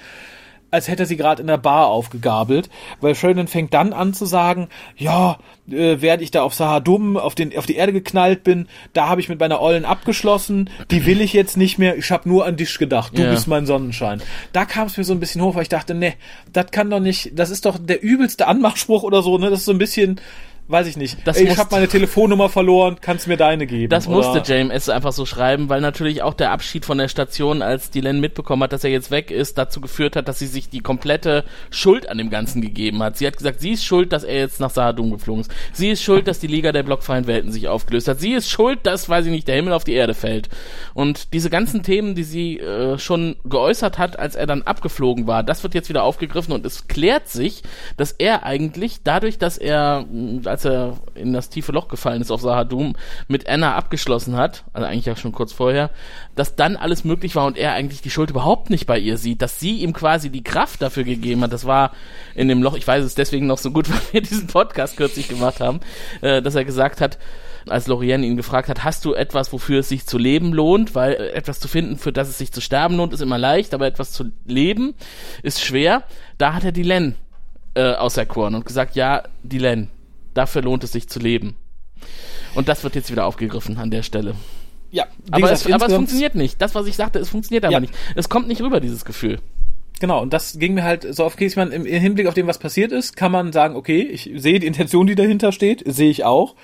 als 0.71 0.87
hätte 0.87 1.03
er 1.03 1.05
sie 1.05 1.17
gerade 1.17 1.41
in 1.41 1.47
der 1.47 1.57
Bar 1.57 1.87
aufgegabelt, 1.87 2.69
weil 3.01 3.13
Sheridan 3.13 3.47
fängt 3.47 3.73
dann 3.73 3.91
an 3.93 4.13
zu 4.13 4.25
sagen, 4.25 4.69
ja, 4.97 5.37
äh, 5.69 5.97
während 5.99 6.23
ich 6.23 6.31
da 6.31 6.43
auf 6.43 6.53
Sahadum 6.53 7.17
auf 7.17 7.35
den 7.35 7.55
auf 7.57 7.65
die 7.65 7.75
Erde 7.75 7.91
geknallt 7.91 8.43
bin, 8.43 8.67
da 8.93 9.09
habe 9.09 9.21
ich 9.21 9.29
mit 9.29 9.39
meiner 9.39 9.61
Ollen 9.61 9.85
abgeschlossen, 9.85 10.69
die 10.89 11.05
will 11.05 11.21
ich 11.21 11.33
jetzt 11.33 11.57
nicht 11.57 11.77
mehr, 11.77 11.97
ich 11.97 12.09
habe 12.09 12.27
nur 12.27 12.45
an 12.45 12.55
dich 12.55 12.77
gedacht, 12.77 13.17
du 13.17 13.21
ja. 13.21 13.29
bist 13.29 13.47
mein 13.47 13.65
Sonnenschein. 13.65 14.21
Da 14.53 14.65
kam 14.65 14.87
es 14.87 14.97
mir 14.97 15.03
so 15.03 15.13
ein 15.13 15.19
bisschen 15.19 15.41
hoch, 15.41 15.55
weil 15.55 15.63
ich 15.63 15.69
dachte, 15.69 15.93
ne, 15.93 16.13
das 16.53 16.71
kann 16.71 16.89
doch 16.89 17.01
nicht, 17.01 17.37
das 17.37 17.49
ist 17.49 17.65
doch 17.65 17.77
der 17.77 18.01
übelste 18.01 18.47
Anmachspruch 18.47 19.03
oder 19.03 19.21
so, 19.21 19.37
ne, 19.37 19.49
das 19.49 19.59
ist 19.59 19.65
so 19.65 19.73
ein 19.73 19.77
bisschen 19.77 20.21
weiß 20.67 20.87
ich 20.87 20.97
nicht. 20.97 21.17
Das 21.25 21.37
ich 21.37 21.57
habe 21.57 21.69
meine 21.71 21.87
Telefonnummer 21.87 22.49
verloren, 22.49 22.97
kannst 23.01 23.27
mir 23.27 23.37
deine 23.37 23.67
geben. 23.67 23.89
Das 23.89 24.07
oder? 24.07 24.17
musste 24.17 24.39
JMS 24.39 24.89
einfach 24.89 25.11
so 25.11 25.25
schreiben, 25.25 25.69
weil 25.69 25.81
natürlich 25.81 26.21
auch 26.23 26.33
der 26.33 26.51
Abschied 26.51 26.85
von 26.85 26.97
der 26.97 27.07
Station, 27.07 27.61
als 27.61 27.91
Dylan 27.91 28.19
mitbekommen 28.19 28.63
hat, 28.63 28.73
dass 28.73 28.83
er 28.83 28.89
jetzt 28.89 29.11
weg 29.11 29.31
ist, 29.31 29.57
dazu 29.57 29.81
geführt 29.81 30.15
hat, 30.15 30.27
dass 30.27 30.39
sie 30.39 30.47
sich 30.47 30.69
die 30.69 30.79
komplette 30.79 31.43
Schuld 31.69 32.09
an 32.09 32.17
dem 32.17 32.29
Ganzen 32.29 32.61
gegeben 32.61 33.03
hat. 33.03 33.17
Sie 33.17 33.27
hat 33.27 33.37
gesagt, 33.37 33.59
sie 33.59 33.71
ist 33.71 33.83
schuld, 33.83 34.13
dass 34.13 34.23
er 34.23 34.37
jetzt 34.37 34.59
nach 34.59 34.69
Sahadum 34.69 35.11
geflogen 35.11 35.41
ist. 35.41 35.51
Sie 35.73 35.89
ist 35.89 36.01
schuld, 36.01 36.27
dass 36.27 36.39
die 36.39 36.47
Liga 36.47 36.71
der 36.71 36.83
blockfreien 36.83 37.27
Welten 37.27 37.51
sich 37.51 37.67
aufgelöst 37.67 38.07
hat. 38.07 38.19
Sie 38.19 38.33
ist 38.33 38.49
schuld, 38.49 38.79
dass, 38.83 39.09
weiß 39.09 39.25
ich 39.25 39.31
nicht, 39.31 39.47
der 39.47 39.55
Himmel 39.55 39.73
auf 39.73 39.83
die 39.83 39.93
Erde 39.93 40.13
fällt. 40.13 40.49
Und 40.93 41.33
diese 41.33 41.49
ganzen 41.49 41.83
Themen, 41.83 42.15
die 42.15 42.23
sie 42.23 42.59
äh, 42.59 42.97
schon 42.97 43.35
geäußert 43.43 43.97
hat, 43.97 44.17
als 44.17 44.35
er 44.35 44.47
dann 44.47 44.61
abgeflogen 44.61 45.27
war, 45.27 45.43
das 45.43 45.63
wird 45.63 45.73
jetzt 45.73 45.89
wieder 45.89 46.03
aufgegriffen 46.03 46.53
und 46.53 46.65
es 46.65 46.87
klärt 46.87 47.27
sich, 47.27 47.63
dass 47.97 48.11
er 48.11 48.43
eigentlich 48.43 48.99
dadurch, 49.03 49.37
dass 49.37 49.57
er 49.57 50.05
als 50.45 50.60
als 50.61 50.65
er 50.65 50.97
in 51.15 51.33
das 51.33 51.49
tiefe 51.49 51.71
Loch 51.71 51.87
gefallen 51.87 52.21
ist 52.21 52.31
auf 52.31 52.41
Sahadum, 52.41 52.95
mit 53.27 53.47
Anna 53.47 53.75
abgeschlossen 53.75 54.35
hat, 54.35 54.63
also 54.73 54.87
eigentlich 54.87 55.05
ja 55.05 55.15
schon 55.15 55.31
kurz 55.31 55.53
vorher, 55.53 55.89
dass 56.35 56.55
dann 56.55 56.75
alles 56.75 57.03
möglich 57.03 57.35
war 57.35 57.45
und 57.45 57.57
er 57.57 57.73
eigentlich 57.73 58.01
die 58.01 58.09
Schuld 58.09 58.29
überhaupt 58.29 58.69
nicht 58.69 58.85
bei 58.85 58.99
ihr 58.99 59.17
sieht, 59.17 59.41
dass 59.41 59.59
sie 59.59 59.79
ihm 59.79 59.93
quasi 59.93 60.29
die 60.29 60.43
Kraft 60.43 60.81
dafür 60.81 61.03
gegeben 61.03 61.41
hat. 61.41 61.53
Das 61.53 61.65
war 61.65 61.91
in 62.35 62.47
dem 62.47 62.61
Loch, 62.61 62.75
ich 62.75 62.87
weiß 62.87 63.03
es 63.03 63.15
deswegen 63.15 63.47
noch 63.47 63.57
so 63.57 63.71
gut, 63.71 63.89
weil 63.89 64.01
wir 64.11 64.21
diesen 64.21 64.47
Podcast 64.47 64.97
kürzlich 64.97 65.27
gemacht 65.27 65.59
haben, 65.59 65.79
äh, 66.21 66.41
dass 66.41 66.55
er 66.55 66.65
gesagt 66.65 67.01
hat, 67.01 67.17
als 67.67 67.85
Lorienne 67.85 68.25
ihn 68.25 68.37
gefragt 68.37 68.69
hat, 68.69 68.83
hast 68.83 69.05
du 69.05 69.13
etwas, 69.13 69.53
wofür 69.53 69.81
es 69.81 69.89
sich 69.89 70.07
zu 70.07 70.17
leben 70.17 70.51
lohnt? 70.51 70.95
Weil 70.95 71.13
äh, 71.13 71.29
etwas 71.29 71.59
zu 71.59 71.67
finden, 71.67 71.97
für 71.97 72.11
das 72.11 72.27
es 72.27 72.37
sich 72.37 72.51
zu 72.51 72.61
sterben 72.61 72.97
lohnt, 72.97 73.13
ist 73.13 73.21
immer 73.21 73.37
leicht, 73.37 73.73
aber 73.73 73.85
etwas 73.85 74.11
zu 74.11 74.31
leben 74.45 74.95
ist 75.43 75.61
schwer. 75.61 76.03
Da 76.37 76.53
hat 76.53 76.63
er 76.63 76.71
die 76.71 76.83
Len 76.83 77.15
äh, 77.75 77.93
auserkoren 77.93 78.55
und 78.55 78.65
gesagt, 78.65 78.95
ja, 78.95 79.23
die 79.43 79.59
Len, 79.59 79.89
Dafür 80.33 80.61
lohnt 80.61 80.83
es 80.83 80.91
sich 80.91 81.09
zu 81.09 81.19
leben. 81.19 81.55
Und 82.55 82.67
das 82.67 82.83
wird 82.83 82.95
jetzt 82.95 83.11
wieder 83.11 83.25
aufgegriffen 83.25 83.77
an 83.77 83.91
der 83.91 84.03
Stelle. 84.03 84.35
Ja, 84.91 85.07
aber, 85.31 85.49
gesagt, 85.49 85.65
es, 85.67 85.73
aber 85.73 85.85
es 85.87 85.93
funktioniert 85.93 86.35
nicht. 86.35 86.61
Das, 86.61 86.75
was 86.75 86.85
ich 86.85 86.95
sagte, 86.95 87.19
es 87.19 87.29
funktioniert 87.29 87.63
aber 87.63 87.73
ja. 87.73 87.79
nicht. 87.79 87.93
Es 88.15 88.27
kommt 88.27 88.47
nicht 88.47 88.61
rüber, 88.61 88.79
dieses 88.79 89.05
Gefühl. 89.05 89.39
Genau, 90.01 90.21
und 90.21 90.33
das 90.33 90.57
ging 90.57 90.73
mir 90.73 90.83
halt 90.83 91.05
so 91.13 91.23
auf, 91.23 91.39
ich 91.39 91.55
meine, 91.55 91.75
im 91.75 91.85
Hinblick 91.85 92.27
auf 92.27 92.33
dem, 92.33 92.47
was 92.47 92.57
passiert 92.57 92.91
ist, 92.91 93.15
kann 93.15 93.31
man 93.31 93.53
sagen, 93.53 93.75
okay, 93.75 94.01
ich 94.01 94.31
sehe 94.35 94.59
die 94.59 94.67
Intention, 94.67 95.05
die 95.05 95.15
dahinter 95.15 95.51
steht, 95.51 95.83
sehe 95.85 96.09
ich 96.09 96.25
auch. 96.25 96.55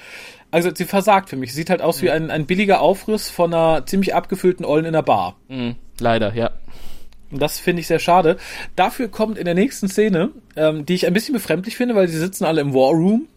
Also 0.50 0.72
sie 0.74 0.86
versagt 0.86 1.30
für 1.30 1.36
mich. 1.36 1.54
Sieht 1.54 1.70
halt 1.70 1.82
aus 1.82 2.02
mhm. 2.02 2.06
wie 2.06 2.12
ein, 2.12 2.32
ein 2.32 2.46
billiger 2.46 2.82
Aufriss 2.82 3.30
von 3.30 3.54
einer 3.54 3.86
ziemlich 3.86 4.16
abgefüllten 4.16 4.66
Ollen 4.66 4.86
in 4.86 4.94
der 4.94 5.04
Bar. 5.04 5.36
Mhm. 5.50 5.76
Leider, 6.00 6.34
ja. 6.34 6.52
Und 7.30 7.42
das 7.42 7.60
finde 7.60 7.82
ich 7.82 7.88
sehr 7.88 8.00
schade. 8.00 8.38
Dafür 8.76 9.10
kommt 9.10 9.38
in 9.38 9.46
der 9.46 9.54
nächsten 9.54 9.88
Szene, 9.88 10.32
ähm, 10.56 10.86
die 10.86 10.96
ich 10.96 11.06
ein 11.06 11.14
bisschen 11.14 11.34
befremdlich 11.34 11.76
finde, 11.76 11.96
weil 11.96 12.08
sie 12.08 12.18
sitzen 12.18 12.46
alle 12.46 12.62
im 12.62 12.74
War 12.74 12.92
Room 12.92 13.28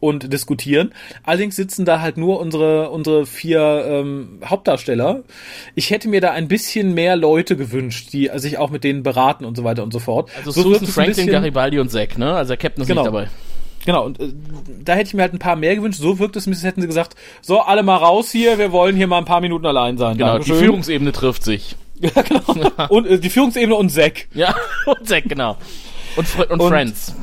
und 0.00 0.32
diskutieren. 0.32 0.92
Allerdings 1.24 1.56
sitzen 1.56 1.84
da 1.84 2.00
halt 2.00 2.16
nur 2.16 2.40
unsere, 2.40 2.90
unsere 2.90 3.26
vier 3.26 3.84
ähm, 3.86 4.40
Hauptdarsteller. 4.44 5.22
Ich 5.74 5.90
hätte 5.90 6.08
mir 6.08 6.20
da 6.20 6.30
ein 6.32 6.48
bisschen 6.48 6.94
mehr 6.94 7.16
Leute 7.16 7.56
gewünscht, 7.56 8.12
die 8.12 8.30
sich 8.36 8.58
auch 8.58 8.70
mit 8.70 8.84
denen 8.84 9.02
beraten 9.02 9.44
und 9.44 9.56
so 9.56 9.64
weiter 9.64 9.82
und 9.82 9.92
so 9.92 9.98
fort. 9.98 10.30
Also 10.38 10.50
so 10.50 10.62
Susan, 10.62 10.86
Franklin, 10.86 11.16
bisschen, 11.16 11.32
Garibaldi 11.32 11.78
und 11.78 11.90
Zack, 11.90 12.18
ne? 12.18 12.34
Also 12.34 12.50
der 12.50 12.56
Captain 12.58 12.82
ist 12.82 12.88
genau. 12.88 13.02
nicht 13.02 13.12
dabei. 13.12 13.28
Genau, 13.84 14.04
und 14.04 14.20
äh, 14.20 14.28
da 14.84 14.94
hätte 14.94 15.08
ich 15.08 15.14
mir 15.14 15.22
halt 15.22 15.32
ein 15.32 15.38
paar 15.38 15.56
mehr 15.56 15.74
gewünscht. 15.74 16.00
So 16.00 16.18
wirkt 16.18 16.36
es, 16.36 16.46
als 16.46 16.62
hätten 16.62 16.80
sie 16.80 16.86
gesagt, 16.86 17.14
so, 17.40 17.60
alle 17.60 17.82
mal 17.82 17.96
raus 17.96 18.30
hier, 18.30 18.58
wir 18.58 18.72
wollen 18.72 18.96
hier 18.96 19.06
mal 19.06 19.18
ein 19.18 19.24
paar 19.24 19.40
Minuten 19.40 19.66
allein 19.66 19.98
sein. 19.98 20.18
Genau, 20.18 20.32
Dankeschön. 20.32 20.56
die 20.56 20.64
Führungsebene 20.64 21.12
trifft 21.12 21.42
sich. 21.42 21.76
ja, 22.00 22.22
genau. 22.22 22.86
und 22.88 23.06
äh, 23.06 23.18
die 23.18 23.30
Führungsebene 23.30 23.74
und 23.74 23.90
Zack. 23.90 24.28
Ja, 24.34 24.54
und 24.86 25.08
Zack, 25.08 25.24
genau. 25.26 25.56
Und, 26.16 26.26
und, 26.38 26.60
und 26.60 26.68
Friends. 26.68 27.14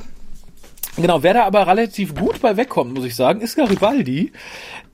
Genau, 0.97 1.23
wer 1.23 1.33
da 1.33 1.43
aber 1.43 1.67
relativ 1.67 2.15
gut 2.15 2.39
bei 2.41 2.55
wegkommt, 2.55 2.93
muss 2.93 3.03
ich 3.03 3.15
sagen, 3.15 3.41
ist 3.41 3.55
Garibaldi. 3.55 4.31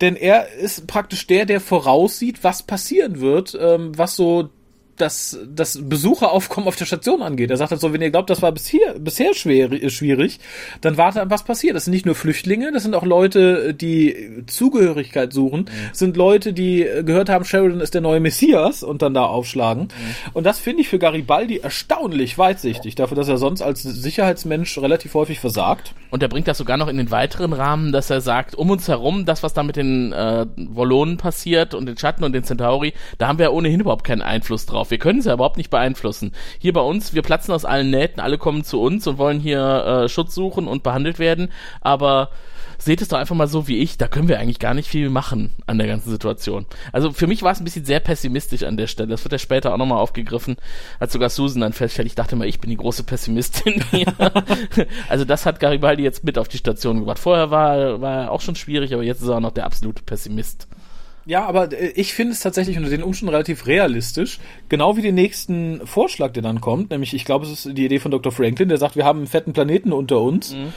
Denn 0.02 0.16
er 0.16 0.52
ist 0.52 0.88
praktisch 0.88 1.28
der, 1.28 1.46
der 1.46 1.62
voraussieht, 1.62 2.44
was 2.44 2.64
passieren 2.64 3.20
wird, 3.20 3.58
ähm, 3.60 3.92
was 3.96 4.16
so 4.16 4.50
das, 4.98 5.40
das 5.48 5.80
Besucheraufkommen 5.82 6.68
auf 6.68 6.76
der 6.76 6.86
Station 6.86 7.22
angeht. 7.22 7.50
Er 7.50 7.58
sagt 7.58 7.72
halt 7.72 7.82
so, 7.82 7.94
wenn 7.94 8.02
ihr 8.02 8.12
glaubt, 8.12 8.30
das 8.30 8.42
war 8.42 8.52
bisher, 8.52 9.00
bisher 9.00 9.34
schwer, 9.34 9.90
schwierig, 9.90 10.40
dann 10.82 10.98
wartet 10.98 11.30
was 11.30 11.44
passiert. 11.44 11.76
Das 11.76 11.86
sind 11.86 11.94
nicht 11.94 12.06
nur 12.06 12.16
Flüchtlinge, 12.16 12.72
das 12.72 12.84
sind 12.84 12.96
auch 12.96 13.06
Leute, 13.06 13.74
die 13.74 14.44
Zugehörigkeit 14.48 15.34
suchen, 15.34 15.62
mhm. 15.62 15.94
sind 15.94 16.18
Leute, 16.18 16.54
die 16.54 16.88
gehört 17.04 17.30
haben, 17.30 17.46
Sheridan 17.46 17.82
ist 17.82 17.94
der 17.94 18.02
neue 18.02 18.20
Messias 18.20 18.84
und 18.84 19.02
dann 19.02 19.14
da 19.14 19.26
aufschlagen. 19.26 19.84
Mhm. 19.84 20.32
Und 20.34 20.46
das 20.46 20.60
finde 20.60 20.82
ich 20.82 20.90
für 20.90 21.00
Garibaldi 21.00 21.58
erstaunlich 21.58 22.38
weitsichtig, 22.38 22.96
dafür, 22.96 23.18
dass 23.18 23.28
er 23.28 23.38
sonst 23.38 23.62
als 23.62 23.84
Sicherheitsmensch 23.84 24.78
relativ 24.78 25.14
häufig 25.14 25.40
versagt. 25.40 25.94
Und 26.10 26.22
er 26.22 26.30
bringt 26.30 26.48
das 26.48 26.58
sogar 26.58 26.78
noch 26.78 26.88
in 26.88 26.98
den 26.98 27.12
weiteren 27.12 27.54
Rahmen, 27.54 27.92
dass 27.92 28.10
er 28.10 28.22
sagt, 28.22 28.56
um 28.56 28.70
uns 28.70 28.88
herum, 28.88 29.26
das, 29.26 29.44
was 29.44 29.54
da 29.54 29.64
mit 29.64 29.76
den 29.76 30.12
äh, 30.12 30.46
Wollonen 30.58 31.18
passiert 31.18 31.74
und 31.74 31.86
den 31.86 31.98
Schatten 31.98 32.24
und 32.24 32.34
den 32.34 32.44
Centauri, 32.44 32.94
da 33.18 33.28
haben 33.28 33.40
wir 33.40 33.46
ja 33.46 33.52
ohnehin 33.52 33.80
überhaupt 33.80 34.04
keinen 34.04 34.22
Einfluss 34.22 34.66
drauf. 34.66 34.81
Wir 34.90 34.98
können 34.98 35.20
es 35.20 35.26
ja 35.26 35.34
überhaupt 35.34 35.58
nicht 35.58 35.70
beeinflussen. 35.70 36.32
Hier 36.60 36.74
bei 36.74 36.82
uns, 36.82 37.14
wir 37.14 37.22
platzen 37.22 37.54
aus 37.54 37.66
allen 37.66 37.92
Nähten, 37.92 38.20
alle 38.20 38.38
kommen 38.38 38.64
zu 38.64 38.82
uns 38.82 39.06
und 39.06 39.18
wollen 39.18 39.40
hier 39.40 40.04
äh, 40.06 40.10
Schutz 40.10 40.34
suchen 40.34 40.68
und 40.68 40.84
behandelt 40.84 41.20
werden, 41.20 41.52
aber 41.82 42.30
seht 42.82 43.02
es 43.02 43.10
doch 43.10 43.18
einfach 43.18 43.36
mal 43.36 43.48
so 43.48 43.68
wie 43.68 43.78
ich, 43.78 43.98
da 43.98 44.08
können 44.08 44.28
wir 44.28 44.40
eigentlich 44.40 44.60
gar 44.60 44.74
nicht 44.74 44.90
viel 44.90 45.10
machen 45.10 45.52
an 45.68 45.78
der 45.78 45.88
ganzen 45.88 46.10
Situation. 46.10 46.66
Also 46.92 47.12
für 47.12 47.28
mich 47.28 47.44
war 47.44 47.52
es 47.52 47.60
ein 47.60 47.64
bisschen 47.64 47.86
sehr 47.86 48.00
pessimistisch 48.00 48.64
an 48.64 48.78
der 48.78 48.88
Stelle. 48.88 49.10
Das 49.10 49.24
wird 49.24 49.34
ja 49.34 49.40
später 49.40 49.74
auch 49.74 49.78
nochmal 49.78 50.00
aufgegriffen, 50.00 50.58
als 51.00 51.14
sogar 51.14 51.30
Susan 51.30 51.62
dann 51.62 51.74
feststellt, 51.74 52.08
ich 52.08 52.16
dachte 52.16 52.36
mal, 52.36 52.48
ich 52.48 52.60
bin 52.60 52.70
die 52.70 52.78
große 52.78 53.04
Pessimistin 53.04 53.84
hier. 53.92 54.14
also 55.10 55.26
das 55.26 55.46
hat 55.46 55.60
Garibaldi 55.60 56.04
jetzt 56.04 56.24
mit 56.24 56.38
auf 56.38 56.48
die 56.48 56.58
Station 56.58 57.00
gebracht. 57.00 57.20
Vorher 57.20 57.52
war, 57.52 58.02
war 58.02 58.24
er 58.24 58.32
auch 58.32 58.42
schon 58.42 58.56
schwierig, 58.56 58.94
aber 58.94 59.04
jetzt 59.04 59.22
ist 59.22 59.28
er 59.28 59.38
auch 59.38 59.42
noch 59.42 59.52
der 59.52 59.66
absolute 59.66 60.02
Pessimist. 60.04 60.68
Ja, 61.26 61.46
aber 61.46 61.72
äh, 61.72 61.92
ich 61.96 62.14
finde 62.14 62.34
es 62.34 62.40
tatsächlich 62.40 62.78
unter 62.78 62.90
den 62.90 63.04
Umständen 63.04 63.34
relativ 63.34 63.68
realistisch. 63.68 64.40
Genau 64.70 64.98
wie 64.98 65.02
den 65.02 65.16
nächsten 65.16 65.86
Vorschlag, 65.86 66.34
der 66.34 66.44
dann 66.44 66.62
kommt, 66.62 66.92
nämlich 66.92 67.14
ich 67.14 67.26
glaube, 67.26 67.46
es 67.46 67.66
ist 67.66 67.78
die 67.78 67.86
Idee 67.86 68.00
von 68.00 68.12
Dr. 68.12 68.32
Franklin, 68.32 68.70
der 68.70 68.78
sagt, 68.78 68.96
wir 68.96 69.06
haben 69.06 69.20
einen 69.20 69.28
fetten 69.28 69.54
Planeten 69.54 69.92
unter 69.92 70.20
uns. 70.22 70.54
Mhm 70.54 70.74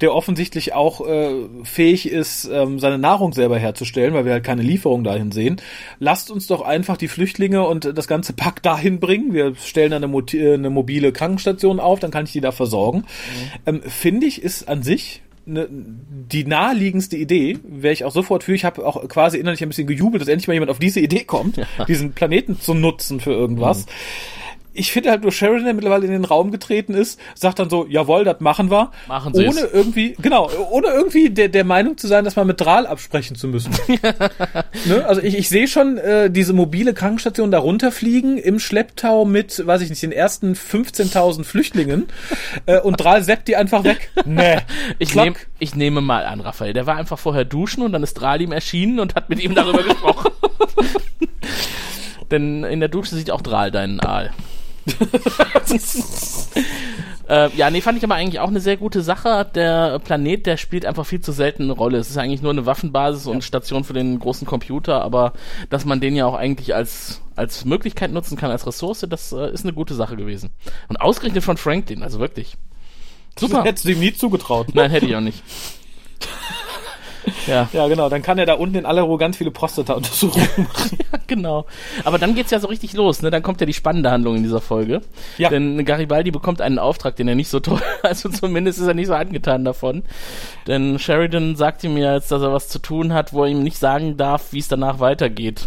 der 0.00 0.14
offensichtlich 0.14 0.74
auch 0.74 1.06
äh, 1.06 1.32
fähig 1.64 2.10
ist, 2.10 2.48
ähm, 2.52 2.78
seine 2.78 2.98
Nahrung 2.98 3.32
selber 3.32 3.58
herzustellen, 3.58 4.14
weil 4.14 4.24
wir 4.24 4.32
halt 4.32 4.44
keine 4.44 4.62
Lieferung 4.62 5.04
dahin 5.04 5.32
sehen. 5.32 5.60
Lasst 6.00 6.30
uns 6.30 6.46
doch 6.46 6.62
einfach 6.62 6.96
die 6.96 7.08
Flüchtlinge 7.08 7.66
und 7.66 7.96
das 7.96 8.08
ganze 8.08 8.32
Pack 8.32 8.62
dahin 8.62 9.00
bringen. 9.00 9.32
Wir 9.32 9.54
stellen 9.54 9.92
eine, 9.92 10.06
eine 10.06 10.70
mobile 10.70 11.12
Krankenstation 11.12 11.80
auf, 11.80 12.00
dann 12.00 12.10
kann 12.10 12.24
ich 12.24 12.32
die 12.32 12.40
da 12.40 12.52
versorgen. 12.52 12.98
Mhm. 12.98 13.04
Ähm, 13.66 13.82
Finde 13.82 14.26
ich, 14.26 14.42
ist 14.42 14.68
an 14.68 14.82
sich 14.82 15.22
ne, 15.46 15.68
die 15.70 16.44
naheliegendste 16.44 17.16
Idee, 17.16 17.58
wäre 17.64 17.92
ich 17.92 18.04
auch 18.04 18.12
sofort 18.12 18.44
für. 18.44 18.54
Ich 18.54 18.64
habe 18.64 18.86
auch 18.86 19.08
quasi 19.08 19.38
innerlich 19.38 19.62
ein 19.62 19.68
bisschen 19.68 19.86
gejubelt, 19.86 20.20
dass 20.20 20.28
endlich 20.28 20.48
mal 20.48 20.54
jemand 20.54 20.70
auf 20.70 20.78
diese 20.78 21.00
Idee 21.00 21.24
kommt, 21.24 21.56
ja. 21.78 21.84
diesen 21.86 22.12
Planeten 22.12 22.60
zu 22.60 22.74
nutzen 22.74 23.20
für 23.20 23.32
irgendwas. 23.32 23.86
Mhm 23.86 23.90
ich 24.74 24.92
finde 24.92 25.10
halt 25.10 25.22
nur 25.22 25.32
Sheridan, 25.32 25.64
der 25.64 25.74
mittlerweile 25.74 26.06
in 26.06 26.12
den 26.12 26.24
Raum 26.24 26.50
getreten 26.50 26.94
ist, 26.94 27.20
sagt 27.34 27.58
dann 27.58 27.68
so, 27.68 27.86
jawohl, 27.86 28.24
das 28.24 28.40
machen 28.40 28.70
wir. 28.70 28.90
Machen 29.06 29.34
Sie 29.34 29.46
Ohne 29.46 29.60
irgendwie, 29.60 30.16
genau, 30.20 30.50
ohne 30.70 30.88
irgendwie 30.88 31.30
der, 31.30 31.48
der 31.48 31.64
Meinung 31.64 31.98
zu 31.98 32.06
sein, 32.06 32.24
dass 32.24 32.36
man 32.36 32.46
mit 32.46 32.60
Drahl 32.60 32.86
absprechen 32.86 33.36
zu 33.36 33.48
müssen. 33.48 33.72
ne? 34.86 35.04
Also 35.06 35.20
ich, 35.20 35.36
ich 35.36 35.48
sehe 35.48 35.68
schon 35.68 35.98
äh, 35.98 36.30
diese 36.30 36.52
mobile 36.52 36.94
Krankenstation 36.94 37.50
da 37.50 37.58
runterfliegen 37.58 38.38
im 38.38 38.58
Schlepptau 38.58 39.24
mit, 39.24 39.66
weiß 39.66 39.82
ich 39.82 39.90
nicht, 39.90 40.02
den 40.02 40.12
ersten 40.12 40.54
15.000 40.54 41.44
Flüchtlingen 41.44 42.08
äh, 42.66 42.80
und 42.80 43.00
Drahl 43.00 43.22
seppt 43.22 43.48
die 43.48 43.56
einfach 43.56 43.84
weg. 43.84 44.10
Nee. 44.24 44.58
Ich, 44.98 45.14
nehm, 45.14 45.34
ich 45.58 45.74
nehme 45.74 46.00
mal 46.00 46.24
an, 46.24 46.40
Raphael, 46.40 46.72
der 46.72 46.86
war 46.86 46.96
einfach 46.96 47.18
vorher 47.18 47.44
duschen 47.44 47.82
und 47.82 47.92
dann 47.92 48.02
ist 48.02 48.14
Drahl 48.14 48.40
ihm 48.40 48.52
erschienen 48.52 49.00
und 49.00 49.14
hat 49.14 49.28
mit 49.28 49.42
ihm 49.42 49.54
darüber 49.54 49.82
gesprochen. 49.82 50.30
Denn 52.30 52.64
in 52.64 52.80
der 52.80 52.88
Dusche 52.88 53.14
sieht 53.14 53.30
auch 53.30 53.42
Drahl 53.42 53.70
deinen 53.70 54.00
Aal. 54.00 54.30
Äh, 57.28 57.50
ja, 57.56 57.70
nee, 57.70 57.80
fand 57.80 57.96
ich 57.96 58.04
aber 58.04 58.16
eigentlich 58.16 58.40
auch 58.40 58.48
eine 58.48 58.60
sehr 58.60 58.76
gute 58.76 59.00
Sache. 59.00 59.48
Der 59.54 60.00
Planet, 60.00 60.44
der 60.44 60.56
spielt 60.56 60.84
einfach 60.84 61.06
viel 61.06 61.20
zu 61.20 61.32
selten 61.32 61.62
eine 61.62 61.72
Rolle. 61.72 61.98
Es 61.98 62.10
ist 62.10 62.18
eigentlich 62.18 62.42
nur 62.42 62.50
eine 62.50 62.66
Waffenbasis 62.66 63.26
und 63.26 63.44
Station 63.44 63.84
für 63.84 63.92
den 63.92 64.18
großen 64.18 64.46
Computer, 64.46 65.02
aber 65.02 65.32
dass 65.70 65.84
man 65.84 66.00
den 66.00 66.16
ja 66.16 66.26
auch 66.26 66.34
eigentlich 66.34 66.74
als 66.74 67.22
als 67.34 67.64
Möglichkeit 67.64 68.12
nutzen 68.12 68.36
kann, 68.36 68.50
als 68.50 68.66
Ressource, 68.66 69.06
das 69.08 69.32
äh, 69.32 69.50
ist 69.50 69.64
eine 69.64 69.72
gute 69.72 69.94
Sache 69.94 70.16
gewesen. 70.16 70.50
Und 70.88 71.00
ausgerechnet 71.00 71.42
von 71.42 71.56
Franklin, 71.56 72.02
also 72.02 72.18
wirklich. 72.18 72.58
Super. 73.38 73.62
Hättest 73.64 73.86
du 73.86 73.92
ihm 73.92 74.00
nie 74.00 74.12
zugetraut. 74.12 74.74
Nein, 74.74 74.90
hätte 74.90 75.06
ich 75.06 75.16
auch 75.16 75.20
nicht. 75.20 75.42
Ja. 77.46 77.68
ja, 77.72 77.88
genau. 77.88 78.08
Dann 78.08 78.22
kann 78.22 78.38
er 78.38 78.46
da 78.46 78.54
unten 78.54 78.76
in 78.76 78.86
aller 78.86 79.02
Ruhe 79.02 79.18
ganz 79.18 79.36
viele 79.36 79.50
Prostata-Untersuchungen 79.50 80.48
machen. 80.56 80.98
ja, 81.12 81.18
genau. 81.26 81.66
Aber 82.04 82.18
dann 82.18 82.34
geht's 82.34 82.50
ja 82.50 82.60
so 82.60 82.68
richtig 82.68 82.92
los, 82.94 83.22
ne? 83.22 83.30
Dann 83.30 83.42
kommt 83.42 83.60
ja 83.60 83.66
die 83.66 83.72
spannende 83.72 84.10
Handlung 84.10 84.36
in 84.36 84.42
dieser 84.42 84.60
Folge. 84.60 85.02
Ja. 85.38 85.48
Denn 85.48 85.84
Garibaldi 85.84 86.30
bekommt 86.30 86.60
einen 86.60 86.78
Auftrag, 86.78 87.16
den 87.16 87.28
er 87.28 87.34
nicht 87.34 87.48
so 87.48 87.60
toll, 87.60 87.82
also 88.02 88.28
zumindest 88.28 88.78
ist 88.78 88.86
er 88.86 88.94
nicht 88.94 89.06
so 89.08 89.14
angetan 89.14 89.64
davon. 89.64 90.02
Denn 90.66 90.98
Sheridan 90.98 91.56
sagt 91.56 91.84
ihm 91.84 91.96
ja 91.96 92.14
jetzt, 92.14 92.30
dass 92.30 92.42
er 92.42 92.52
was 92.52 92.68
zu 92.68 92.78
tun 92.78 93.12
hat, 93.12 93.32
wo 93.32 93.44
er 93.44 93.50
ihm 93.50 93.62
nicht 93.62 93.78
sagen 93.78 94.16
darf, 94.16 94.52
wie 94.52 94.58
es 94.58 94.68
danach 94.68 95.00
weitergeht. 95.00 95.66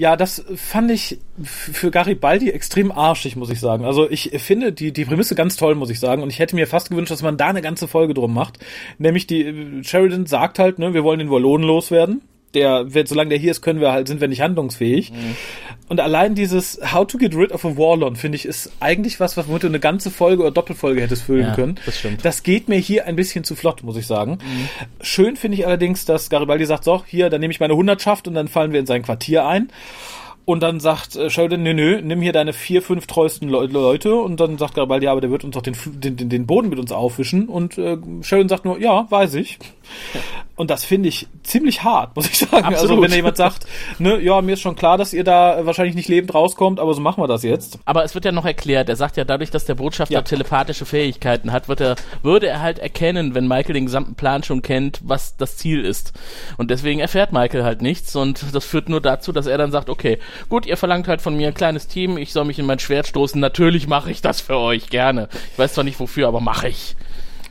Ja, 0.00 0.16
das 0.16 0.42
fand 0.56 0.90
ich 0.90 1.18
für 1.42 1.90
Garibaldi 1.90 2.48
extrem 2.48 2.90
arschig, 2.90 3.36
muss 3.36 3.50
ich 3.50 3.60
sagen. 3.60 3.84
Also 3.84 4.10
ich 4.10 4.30
finde 4.40 4.72
die, 4.72 4.94
die 4.94 5.04
Prämisse 5.04 5.34
ganz 5.34 5.56
toll, 5.56 5.74
muss 5.74 5.90
ich 5.90 6.00
sagen. 6.00 6.22
Und 6.22 6.30
ich 6.30 6.38
hätte 6.38 6.56
mir 6.56 6.66
fast 6.66 6.88
gewünscht, 6.88 7.12
dass 7.12 7.20
man 7.20 7.36
da 7.36 7.48
eine 7.48 7.60
ganze 7.60 7.86
Folge 7.86 8.14
drum 8.14 8.32
macht. 8.32 8.58
Nämlich 8.96 9.26
die, 9.26 9.82
Sheridan 9.82 10.24
sagt 10.24 10.58
halt, 10.58 10.78
ne, 10.78 10.94
wir 10.94 11.04
wollen 11.04 11.18
den 11.18 11.30
Wallonen 11.30 11.66
loswerden 11.66 12.22
der, 12.54 12.86
solange 13.04 13.30
der 13.30 13.38
hier 13.38 13.50
ist, 13.50 13.62
können 13.62 13.80
wir 13.80 13.92
halt, 13.92 14.08
sind 14.08 14.20
wir 14.20 14.28
nicht 14.28 14.40
handlungsfähig. 14.40 15.12
Mhm. 15.12 15.36
Und 15.88 16.00
allein 16.00 16.34
dieses 16.34 16.80
How 16.92 17.06
to 17.06 17.18
get 17.18 17.34
rid 17.34 17.52
of 17.52 17.64
a 17.64 17.76
Warlord, 17.76 18.18
finde 18.18 18.36
ich, 18.36 18.44
ist 18.44 18.72
eigentlich 18.80 19.20
was, 19.20 19.36
was 19.36 19.48
womit 19.48 19.64
du 19.64 19.68
eine 19.68 19.80
ganze 19.80 20.10
Folge 20.10 20.42
oder 20.42 20.50
Doppelfolge 20.50 21.00
hättest 21.00 21.22
füllen 21.22 21.48
ja, 21.48 21.54
können. 21.54 21.78
Das 21.86 21.98
stimmt. 21.98 22.24
Das 22.24 22.42
geht 22.42 22.68
mir 22.68 22.78
hier 22.78 23.06
ein 23.06 23.16
bisschen 23.16 23.44
zu 23.44 23.54
flott, 23.54 23.82
muss 23.82 23.96
ich 23.96 24.06
sagen. 24.06 24.38
Mhm. 24.42 24.68
Schön 25.00 25.36
finde 25.36 25.58
ich 25.58 25.66
allerdings, 25.66 26.04
dass 26.04 26.30
Garibaldi 26.30 26.64
sagt, 26.66 26.84
so, 26.84 27.04
hier, 27.06 27.30
dann 27.30 27.40
nehme 27.40 27.52
ich 27.52 27.60
meine 27.60 27.74
Hundertschaft 27.74 28.28
und 28.28 28.34
dann 28.34 28.48
fallen 28.48 28.72
wir 28.72 28.80
in 28.80 28.86
sein 28.86 29.02
Quartier 29.02 29.46
ein. 29.46 29.68
Und 30.44 30.64
dann 30.64 30.80
sagt 30.80 31.14
äh, 31.14 31.30
Sheridan, 31.30 31.62
nö, 31.62 31.74
nö, 31.74 32.00
nimm 32.02 32.20
hier 32.20 32.32
deine 32.32 32.52
vier, 32.52 32.82
fünf 32.82 33.06
treuesten 33.06 33.48
Le 33.48 33.66
Leute. 33.66 34.16
Und 34.16 34.40
dann 34.40 34.58
sagt 34.58 34.74
Garibaldi, 34.74 35.06
ja, 35.06 35.12
aber 35.12 35.20
der 35.20 35.30
wird 35.30 35.44
uns 35.44 35.54
doch 35.54 35.62
den, 35.62 35.76
den, 35.86 36.28
den 36.28 36.46
Boden 36.46 36.68
mit 36.68 36.78
uns 36.78 36.90
aufwischen. 36.90 37.48
Und 37.48 37.78
äh, 37.78 37.98
Sheridan 38.22 38.48
sagt 38.48 38.64
nur, 38.64 38.80
ja, 38.80 39.06
weiß 39.10 39.34
ich. 39.34 39.58
Und 40.60 40.68
das 40.68 40.84
finde 40.84 41.08
ich 41.08 41.26
ziemlich 41.42 41.84
hart, 41.84 42.14
muss 42.16 42.28
ich 42.28 42.36
sagen. 42.36 42.56
Also, 42.56 42.68
Absolut. 42.68 42.90
Also 42.90 43.02
wenn 43.02 43.12
jemand 43.12 43.38
sagt, 43.38 43.66
ne, 43.98 44.20
ja, 44.20 44.42
mir 44.42 44.52
ist 44.52 44.60
schon 44.60 44.76
klar, 44.76 44.98
dass 44.98 45.14
ihr 45.14 45.24
da 45.24 45.64
wahrscheinlich 45.64 45.94
nicht 45.94 46.08
lebend 46.08 46.34
rauskommt, 46.34 46.78
aber 46.80 46.92
so 46.92 47.00
machen 47.00 47.22
wir 47.22 47.28
das 47.28 47.42
jetzt. 47.42 47.78
Aber 47.86 48.04
es 48.04 48.14
wird 48.14 48.26
ja 48.26 48.32
noch 48.32 48.44
erklärt. 48.44 48.90
Er 48.90 48.96
sagt 48.96 49.16
ja, 49.16 49.24
dadurch, 49.24 49.50
dass 49.50 49.64
der 49.64 49.74
Botschafter 49.74 50.12
ja. 50.12 50.20
telepathische 50.20 50.84
Fähigkeiten 50.84 51.50
hat, 51.50 51.68
wird 51.68 51.80
er, 51.80 51.96
würde 52.22 52.46
er 52.46 52.60
halt 52.60 52.78
erkennen, 52.78 53.34
wenn 53.34 53.48
Michael 53.48 53.72
den 53.72 53.86
gesamten 53.86 54.16
Plan 54.16 54.42
schon 54.42 54.60
kennt, 54.60 55.00
was 55.02 55.34
das 55.38 55.56
Ziel 55.56 55.82
ist. 55.82 56.12
Und 56.58 56.70
deswegen 56.70 57.00
erfährt 57.00 57.32
Michael 57.32 57.64
halt 57.64 57.80
nichts. 57.80 58.14
Und 58.14 58.44
das 58.52 58.66
führt 58.66 58.90
nur 58.90 59.00
dazu, 59.00 59.32
dass 59.32 59.46
er 59.46 59.56
dann 59.56 59.72
sagt, 59.72 59.88
okay, 59.88 60.18
gut, 60.50 60.66
ihr 60.66 60.76
verlangt 60.76 61.08
halt 61.08 61.22
von 61.22 61.38
mir 61.38 61.48
ein 61.48 61.54
kleines 61.54 61.88
Team, 61.88 62.18
ich 62.18 62.34
soll 62.34 62.44
mich 62.44 62.58
in 62.58 62.66
mein 62.66 62.80
Schwert 62.80 63.06
stoßen. 63.06 63.40
Natürlich 63.40 63.88
mache 63.88 64.10
ich 64.10 64.20
das 64.20 64.42
für 64.42 64.58
euch 64.58 64.90
gerne. 64.90 65.30
Ich 65.52 65.58
weiß 65.58 65.72
zwar 65.72 65.84
nicht 65.84 66.00
wofür, 66.00 66.28
aber 66.28 66.40
mache 66.40 66.68
ich. 66.68 66.96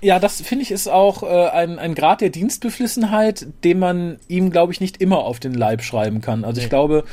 Ja, 0.01 0.19
das 0.19 0.41
finde 0.41 0.63
ich 0.63 0.71
ist 0.71 0.87
auch 0.87 1.23
äh, 1.23 1.49
ein, 1.49 1.77
ein 1.77 1.93
Grad 1.93 2.21
der 2.21 2.29
Dienstbeflissenheit, 2.29 3.47
den 3.63 3.79
man 3.79 4.19
ihm, 4.27 4.49
glaube 4.49 4.71
ich, 4.71 4.79
nicht 4.79 5.01
immer 5.01 5.19
auf 5.19 5.39
den 5.39 5.53
Leib 5.53 5.81
schreiben 5.81 6.21
kann. 6.21 6.45
Also 6.45 6.61
ich 6.61 6.69
glaube, 6.69 7.03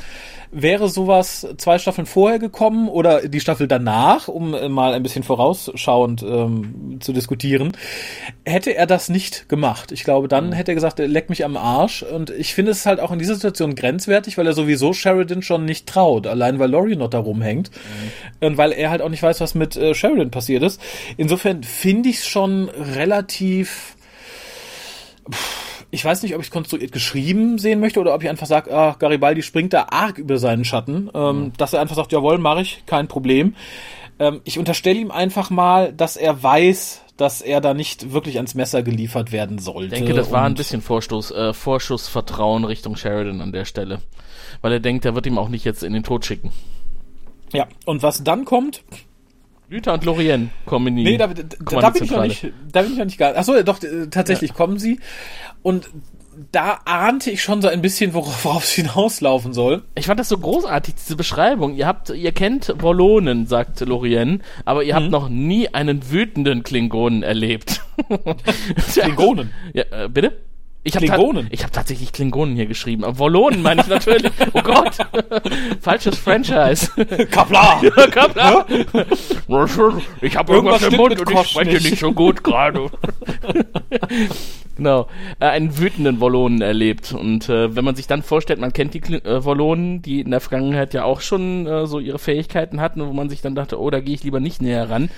Wäre 0.51 0.87
sowas 0.87 1.47
zwei 1.57 1.77
Staffeln 1.77 2.05
vorher 2.05 2.39
gekommen 2.39 2.87
oder 2.87 3.27
die 3.27 3.39
Staffel 3.39 3.67
danach, 3.67 4.27
um 4.27 4.53
äh, 4.53 4.69
mal 4.69 4.93
ein 4.93 5.03
bisschen 5.03 5.23
vorausschauend 5.23 6.23
ähm, 6.23 6.97
zu 6.99 7.13
diskutieren, 7.13 7.73
hätte 8.45 8.75
er 8.75 8.85
das 8.85 9.09
nicht 9.09 9.49
gemacht. 9.49 9.91
Ich 9.91 10.03
glaube, 10.03 10.27
dann 10.27 10.47
mhm. 10.47 10.53
hätte 10.53 10.71
er 10.71 10.75
gesagt, 10.75 10.99
leck 10.99 11.29
mich 11.29 11.43
am 11.43 11.57
Arsch. 11.57 12.03
Und 12.03 12.29
ich 12.29 12.53
finde 12.53 12.71
es 12.71 12.85
halt 12.85 12.99
auch 12.99 13.11
in 13.11 13.19
dieser 13.19 13.35
Situation 13.35 13.75
grenzwertig, 13.75 14.37
weil 14.37 14.47
er 14.47 14.53
sowieso 14.53 14.93
Sheridan 14.93 15.41
schon 15.41 15.65
nicht 15.65 15.87
traut, 15.87 16.27
allein 16.27 16.59
weil 16.59 16.71
Laurie 16.71 16.95
noch 16.95 17.09
da 17.09 17.19
rumhängt. 17.19 17.71
Mhm. 18.41 18.47
Und 18.47 18.57
weil 18.57 18.71
er 18.71 18.89
halt 18.89 19.01
auch 19.01 19.09
nicht 19.09 19.23
weiß, 19.23 19.41
was 19.41 19.55
mit 19.55 19.75
äh, 19.75 19.93
Sheridan 19.93 20.31
passiert 20.31 20.63
ist. 20.63 20.81
Insofern 21.17 21.63
finde 21.63 22.09
ich 22.09 22.17
es 22.17 22.27
schon 22.27 22.69
relativ. 22.69 23.95
Pff, 25.29 25.66
ich 25.89 26.03
weiß 26.03 26.23
nicht, 26.23 26.35
ob 26.35 26.41
ich 26.41 26.47
es 26.47 26.51
konstruiert 26.51 26.91
geschrieben 26.91 27.57
sehen 27.57 27.79
möchte 27.79 27.99
oder 27.99 28.13
ob 28.13 28.23
ich 28.23 28.29
einfach 28.29 28.47
sage, 28.47 28.73
ah, 28.73 28.95
Garibaldi 28.97 29.41
springt 29.41 29.73
da 29.73 29.87
arg 29.89 30.17
über 30.17 30.37
seinen 30.37 30.65
Schatten, 30.65 31.09
ähm, 31.13 31.39
mhm. 31.39 31.53
dass 31.57 31.73
er 31.73 31.81
einfach 31.81 31.95
sagt, 31.95 32.11
jawohl, 32.11 32.37
mache 32.37 32.61
ich, 32.61 32.83
kein 32.85 33.07
Problem. 33.07 33.55
Ähm, 34.19 34.41
ich 34.43 34.59
unterstelle 34.59 34.99
ihm 34.99 35.11
einfach 35.11 35.49
mal, 35.49 35.93
dass 35.93 36.17
er 36.17 36.41
weiß, 36.41 37.01
dass 37.15 37.41
er 37.41 37.61
da 37.61 37.73
nicht 37.73 38.11
wirklich 38.13 38.37
ans 38.37 38.53
Messer 38.53 38.83
geliefert 38.83 39.31
werden 39.31 39.59
sollte. 39.59 39.95
Ich 39.95 40.01
denke, 40.01 40.13
das 40.13 40.31
war 40.31 40.43
ein 40.43 40.53
bisschen 40.53 40.81
Vorstoß, 40.81 41.31
äh, 41.31 41.53
Vorschussvertrauen 41.53 42.63
Richtung 42.63 42.95
Sheridan 42.95 43.41
an 43.41 43.51
der 43.51 43.65
Stelle. 43.65 44.01
Weil 44.61 44.73
er 44.73 44.79
denkt, 44.79 45.05
er 45.05 45.15
wird 45.15 45.25
ihm 45.25 45.37
auch 45.37 45.49
nicht 45.49 45.65
jetzt 45.65 45.83
in 45.83 45.93
den 45.93 46.03
Tod 46.03 46.25
schicken. 46.25 46.51
Ja, 47.53 47.67
und 47.85 48.03
was 48.03 48.23
dann 48.23 48.45
kommt, 48.45 48.83
Lüther 49.69 49.93
und 49.93 50.05
Lorien 50.05 50.51
kommen 50.65 50.87
in 50.87 50.95
die 50.95 51.03
Nee, 51.03 51.17
da, 51.17 51.27
da, 51.27 51.43
da 51.81 51.89
bin 51.89 52.03
ich 52.03 52.11
noch 52.11 52.23
nicht, 52.23 52.47
da 52.71 52.81
bin 52.81 52.93
ich 52.93 52.97
noch 52.97 53.05
nicht 53.05 53.17
gar, 53.17 53.35
achso, 53.35 53.61
doch, 53.63 53.83
äh, 53.83 54.07
tatsächlich 54.07 54.51
ja. 54.51 54.55
kommen 54.55 54.79
sie. 54.79 54.99
Und 55.61 55.89
da 56.51 56.79
ahnte 56.85 57.31
ich 57.31 57.41
schon 57.41 57.61
so 57.61 57.67
ein 57.67 57.81
bisschen, 57.81 58.13
worauf, 58.13 58.45
worauf 58.45 58.63
es 58.63 58.71
hinauslaufen 58.71 59.53
soll. 59.53 59.83
Ich 59.95 60.05
fand 60.05 60.19
das 60.19 60.29
so 60.29 60.37
großartig, 60.37 60.95
diese 60.95 61.15
Beschreibung. 61.15 61.75
Ihr 61.75 61.87
habt, 61.87 62.09
ihr 62.09 62.31
kennt 62.31 62.75
Wollonen, 62.79 63.47
sagt 63.47 63.79
Lorien, 63.81 64.43
aber 64.65 64.83
ihr 64.83 64.93
mhm. 64.93 65.03
habt 65.03 65.11
noch 65.11 65.29
nie 65.29 65.73
einen 65.73 66.11
wütenden 66.11 66.63
Klingonen 66.63 67.23
erlebt. 67.23 67.81
Klingonen? 68.93 69.51
Ja, 69.73 69.83
äh, 69.91 70.09
bitte? 70.09 70.37
Ich 70.87 70.95
hab 70.95 71.03
Klingonen. 71.03 71.47
Ich 71.51 71.63
habe 71.63 71.71
tatsächlich 71.73 72.13
Klingonen 72.13 72.55
hier 72.55 72.65
geschrieben. 72.65 73.03
Aber 73.03 73.19
Wollonen 73.19 73.61
meine 73.61 73.81
ich 73.81 73.87
natürlich. 73.87 74.31
Oh 74.53 74.61
Gott. 74.61 74.97
Falsches 75.81 76.17
Franchise. 76.17 76.89
Kapla. 77.31 77.81
Kapla. 78.11 78.65
ich 80.21 80.37
habe 80.37 80.53
irgendwas, 80.53 80.81
irgendwas 80.81 80.83
im 80.83 80.95
Mund 80.95 81.19
und 81.19 81.29
ich 81.29 81.47
spreche 81.49 81.71
nicht, 81.71 81.91
nicht 81.91 81.99
so 81.99 82.13
gut 82.13 82.43
gerade. 82.43 82.89
genau. 84.77 85.07
Äh, 85.39 85.47
einen 85.47 85.77
wütenden 85.77 86.21
Wollonen 86.21 86.61
erlebt. 86.61 87.11
Und 87.11 87.49
äh, 87.49 87.75
wenn 87.75 87.83
man 87.83 87.95
sich 87.95 88.07
dann 88.07 88.23
vorstellt, 88.23 88.59
man 88.59 88.71
kennt 88.71 88.93
die 88.93 89.01
äh, 89.13 89.43
Wollonen, 89.43 90.01
die 90.01 90.21
in 90.21 90.31
der 90.31 90.39
Vergangenheit 90.39 90.93
ja 90.93 91.03
auch 91.03 91.19
schon 91.19 91.67
äh, 91.67 91.85
so 91.85 91.99
ihre 91.99 92.19
Fähigkeiten 92.19 92.79
hatten, 92.79 93.05
wo 93.05 93.11
man 93.11 93.29
sich 93.29 93.41
dann 93.41 93.55
dachte, 93.55 93.79
oh, 93.79 93.89
da 93.89 93.99
gehe 93.99 94.15
ich 94.15 94.23
lieber 94.23 94.39
nicht 94.39 94.61
näher 94.61 94.89
ran. 94.89 95.09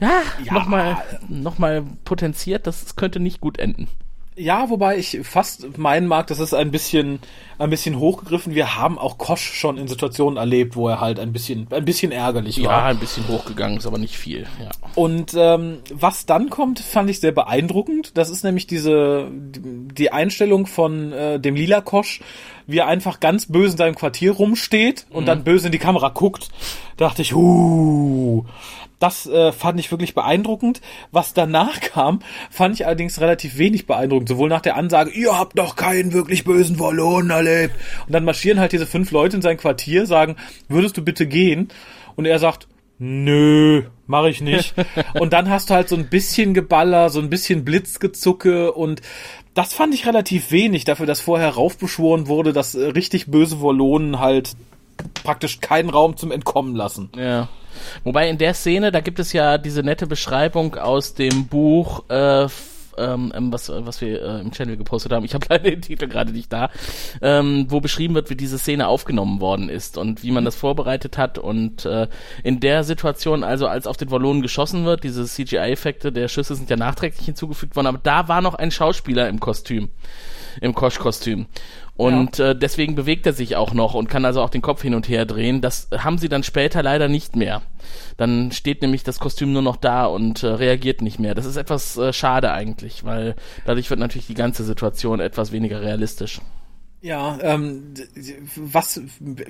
Ja, 0.00 0.22
ja. 0.42 0.54
nochmal 0.54 0.96
noch 1.28 1.58
mal 1.58 1.84
potenziert, 2.04 2.66
das 2.66 2.96
könnte 2.96 3.20
nicht 3.20 3.40
gut 3.40 3.58
enden. 3.58 3.88
Ja, 4.36 4.68
wobei 4.68 4.98
ich 4.98 5.20
fast 5.22 5.78
meinen 5.78 6.08
mag, 6.08 6.26
das 6.26 6.40
ist 6.40 6.54
ein 6.54 6.72
bisschen, 6.72 7.20
ein 7.58 7.70
bisschen 7.70 8.00
hochgegriffen. 8.00 8.54
Wir 8.54 8.76
haben 8.76 8.98
auch 8.98 9.16
Kosch 9.16 9.52
schon 9.52 9.78
in 9.78 9.86
Situationen 9.86 10.38
erlebt, 10.38 10.74
wo 10.74 10.88
er 10.88 11.00
halt 11.00 11.20
ein 11.20 11.32
bisschen, 11.32 11.68
ein 11.70 11.84
bisschen 11.84 12.10
ärgerlich 12.10 12.58
war. 12.64 12.72
Ja, 12.72 12.84
ein 12.86 12.98
bisschen 12.98 13.28
hochgegangen, 13.28 13.78
ist 13.78 13.86
aber 13.86 13.98
nicht 13.98 14.18
viel. 14.18 14.46
Ja. 14.60 14.70
Und 14.96 15.34
ähm, 15.36 15.78
was 15.92 16.26
dann 16.26 16.50
kommt, 16.50 16.80
fand 16.80 17.10
ich 17.10 17.20
sehr 17.20 17.30
beeindruckend. 17.30 18.18
Das 18.18 18.28
ist 18.28 18.42
nämlich 18.42 18.66
diese, 18.66 19.28
die 19.30 20.10
Einstellung 20.10 20.66
von 20.66 21.12
äh, 21.12 21.38
dem 21.38 21.54
Lila 21.54 21.80
Kosch, 21.80 22.20
wie 22.66 22.78
er 22.78 22.88
einfach 22.88 23.20
ganz 23.20 23.46
böse 23.46 23.72
in 23.72 23.78
seinem 23.78 23.94
Quartier 23.94 24.32
rumsteht 24.32 25.06
und 25.10 25.22
mhm. 25.24 25.26
dann 25.26 25.44
böse 25.44 25.66
in 25.66 25.72
die 25.72 25.78
Kamera 25.78 26.08
guckt. 26.08 26.48
Da 26.96 27.06
dachte 27.06 27.22
ich, 27.22 27.34
uh, 27.36 28.44
das 28.98 29.26
äh, 29.26 29.52
fand 29.52 29.80
ich 29.80 29.90
wirklich 29.90 30.14
beeindruckend. 30.14 30.80
Was 31.12 31.34
danach 31.34 31.80
kam, 31.92 32.20
fand 32.50 32.74
ich 32.74 32.86
allerdings 32.86 33.20
relativ 33.20 33.58
wenig 33.58 33.86
beeindruckend. 33.86 34.28
Sowohl 34.28 34.48
nach 34.48 34.60
der 34.60 34.76
Ansage, 34.76 35.10
ihr 35.10 35.38
habt 35.38 35.58
doch 35.58 35.76
keinen 35.76 36.12
wirklich 36.12 36.44
bösen 36.44 36.78
Wallonen 36.78 37.30
erlebt. 37.30 37.74
Und 38.06 38.12
dann 38.12 38.24
marschieren 38.24 38.60
halt 38.60 38.72
diese 38.72 38.86
fünf 38.86 39.10
Leute 39.10 39.36
in 39.36 39.42
sein 39.42 39.56
Quartier, 39.56 40.06
sagen, 40.06 40.36
würdest 40.68 40.96
du 40.96 41.02
bitte 41.02 41.26
gehen? 41.26 41.68
Und 42.16 42.26
er 42.26 42.38
sagt, 42.38 42.68
nö, 42.98 43.82
mache 44.06 44.30
ich 44.30 44.40
nicht. 44.40 44.74
und 45.14 45.32
dann 45.32 45.50
hast 45.50 45.70
du 45.70 45.74
halt 45.74 45.88
so 45.88 45.96
ein 45.96 46.08
bisschen 46.08 46.54
Geballer, 46.54 47.10
so 47.10 47.20
ein 47.20 47.30
bisschen 47.30 47.64
Blitzgezucke 47.64 48.72
und 48.72 49.02
das 49.54 49.72
fand 49.72 49.94
ich 49.94 50.06
relativ 50.06 50.50
wenig 50.50 50.84
dafür, 50.84 51.06
dass 51.06 51.20
vorher 51.20 51.50
raufbeschworen 51.50 52.26
wurde, 52.26 52.52
dass 52.52 52.74
äh, 52.74 52.86
richtig 52.86 53.26
böse 53.26 53.62
Wallonen 53.62 54.18
halt 54.18 54.56
praktisch 55.12 55.60
keinen 55.60 55.90
Raum 55.90 56.16
zum 56.16 56.30
Entkommen 56.32 56.74
lassen. 56.74 57.10
Ja. 57.16 57.48
Wobei 58.04 58.28
in 58.28 58.38
der 58.38 58.54
Szene, 58.54 58.92
da 58.92 59.00
gibt 59.00 59.18
es 59.18 59.32
ja 59.32 59.58
diese 59.58 59.82
nette 59.82 60.06
Beschreibung 60.06 60.76
aus 60.76 61.14
dem 61.14 61.46
Buch, 61.46 62.04
äh, 62.08 62.46
ähm, 62.96 63.32
ähm 63.34 63.52
was, 63.52 63.68
was 63.68 64.00
wir 64.00 64.22
äh, 64.22 64.40
im 64.40 64.52
Channel 64.52 64.76
gepostet 64.76 65.12
haben, 65.12 65.24
ich 65.24 65.34
habe 65.34 65.46
leider 65.50 65.70
den 65.70 65.82
Titel 65.82 66.06
gerade 66.06 66.32
nicht 66.32 66.52
da, 66.52 66.70
ähm, 67.22 67.66
wo 67.68 67.80
beschrieben 67.80 68.14
wird, 68.14 68.30
wie 68.30 68.36
diese 68.36 68.58
Szene 68.58 68.86
aufgenommen 68.86 69.40
worden 69.40 69.68
ist 69.68 69.98
und 69.98 70.22
wie 70.22 70.30
man 70.30 70.44
das 70.44 70.54
vorbereitet 70.54 71.18
hat 71.18 71.38
und 71.38 71.84
äh, 71.84 72.08
in 72.42 72.60
der 72.60 72.84
Situation, 72.84 73.42
also 73.42 73.66
als 73.66 73.86
auf 73.86 73.96
den 73.96 74.10
Wallonen 74.10 74.42
geschossen 74.42 74.84
wird, 74.84 75.04
diese 75.04 75.24
CGI-Effekte 75.24 76.12
der 76.12 76.28
Schüsse 76.28 76.54
sind 76.54 76.70
ja 76.70 76.76
nachträglich 76.76 77.26
hinzugefügt 77.26 77.76
worden, 77.76 77.88
aber 77.88 78.00
da 78.02 78.28
war 78.28 78.40
noch 78.40 78.54
ein 78.54 78.70
Schauspieler 78.70 79.28
im 79.28 79.40
Kostüm 79.40 79.90
im 80.60 80.74
Kosch-Kostüm. 80.74 81.46
Und 81.96 82.38
ja. 82.38 82.50
äh, 82.50 82.58
deswegen 82.58 82.96
bewegt 82.96 83.24
er 83.26 83.32
sich 83.32 83.54
auch 83.54 83.72
noch 83.72 83.94
und 83.94 84.08
kann 84.08 84.24
also 84.24 84.42
auch 84.42 84.50
den 84.50 84.62
Kopf 84.62 84.82
hin 84.82 84.94
und 84.94 85.08
her 85.08 85.26
drehen. 85.26 85.60
Das 85.60 85.88
haben 85.96 86.18
sie 86.18 86.28
dann 86.28 86.42
später 86.42 86.82
leider 86.82 87.08
nicht 87.08 87.36
mehr. 87.36 87.62
Dann 88.16 88.50
steht 88.50 88.82
nämlich 88.82 89.04
das 89.04 89.20
Kostüm 89.20 89.52
nur 89.52 89.62
noch 89.62 89.76
da 89.76 90.06
und 90.06 90.42
äh, 90.42 90.48
reagiert 90.48 91.02
nicht 91.02 91.20
mehr. 91.20 91.34
Das 91.34 91.46
ist 91.46 91.56
etwas 91.56 91.96
äh, 91.96 92.12
schade 92.12 92.50
eigentlich, 92.52 93.04
weil 93.04 93.36
dadurch 93.64 93.90
wird 93.90 94.00
natürlich 94.00 94.26
die 94.26 94.34
ganze 94.34 94.64
Situation 94.64 95.20
etwas 95.20 95.52
weniger 95.52 95.82
realistisch. 95.82 96.40
Ja, 97.00 97.38
ähm, 97.42 97.92
was 98.56 98.98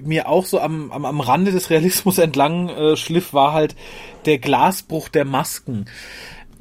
mir 0.03 0.29
auch 0.29 0.45
so 0.45 0.59
am, 0.59 0.91
am, 0.91 1.05
am 1.05 1.21
Rande 1.21 1.53
des 1.53 1.71
Realismus 1.71 2.19
entlang 2.19 2.69
äh, 2.69 2.97
schliff, 2.97 3.33
war 3.33 3.53
halt 3.53 3.77
der 4.27 4.39
Glasbruch 4.39 5.09
der 5.09 5.25
Masken. 5.25 5.85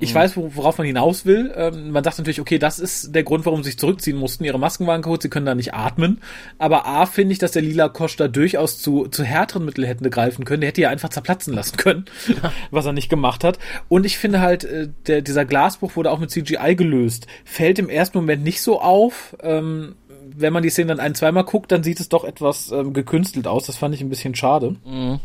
Ich 0.03 0.13
mhm. 0.13 0.19
weiß, 0.19 0.37
worauf 0.37 0.77
man 0.77 0.85
hinaus 0.85 1.25
will. 1.25 1.53
Ähm, 1.55 1.91
man 1.91 2.03
sagt 2.03 2.17
natürlich, 2.17 2.41
okay, 2.41 2.59
das 2.59 2.77
ist 2.77 3.15
der 3.15 3.23
Grund, 3.23 3.45
warum 3.45 3.63
sie 3.63 3.69
sich 3.69 3.79
zurückziehen 3.79 4.17
mussten. 4.17 4.43
Ihre 4.43 4.59
Masken 4.59 4.85
waren 4.85 5.01
kaputt, 5.01 5.21
sie 5.21 5.29
können 5.29 5.45
da 5.45 5.55
nicht 5.55 5.73
atmen. 5.73 6.21
Aber 6.57 6.85
A, 6.85 7.05
finde 7.05 7.33
ich, 7.33 7.39
dass 7.39 7.51
der 7.51 7.61
lila 7.61 7.89
Kosch 7.89 8.17
da 8.17 8.27
durchaus 8.27 8.79
zu, 8.79 9.07
zu 9.07 9.23
härteren 9.23 9.65
Mitteln 9.65 9.87
hätte 9.87 10.09
greifen 10.09 10.45
können. 10.45 10.61
Der 10.61 10.67
hätte 10.67 10.81
ja 10.81 10.89
einfach 10.89 11.09
zerplatzen 11.09 11.53
lassen 11.53 11.77
können, 11.77 12.05
was 12.71 12.85
er 12.85 12.93
nicht 12.93 13.09
gemacht 13.09 13.43
hat. 13.43 13.59
Und 13.87 14.05
ich 14.05 14.17
finde 14.17 14.41
halt, 14.41 14.65
äh, 14.65 14.89
der, 15.07 15.21
dieser 15.21 15.45
Glasbruch 15.45 15.95
wurde 15.95 16.11
auch 16.11 16.19
mit 16.19 16.31
CGI 16.31 16.75
gelöst. 16.75 17.27
Fällt 17.45 17.79
im 17.79 17.89
ersten 17.89 18.17
Moment 18.17 18.43
nicht 18.43 18.61
so 18.61 18.81
auf. 18.81 19.35
Ähm, 19.41 19.95
wenn 20.35 20.53
man 20.53 20.63
die 20.63 20.69
Szene 20.69 20.89
dann 20.89 20.99
ein, 20.99 21.15
zweimal 21.15 21.43
guckt, 21.43 21.71
dann 21.71 21.83
sieht 21.83 21.99
es 21.99 22.09
doch 22.09 22.23
etwas 22.23 22.71
ähm, 22.71 22.93
gekünstelt 22.93 23.47
aus. 23.47 23.65
Das 23.65 23.77
fand 23.77 23.95
ich 23.95 24.01
ein 24.01 24.09
bisschen 24.09 24.35
schade. 24.35 24.75
Mhm. 24.85 25.19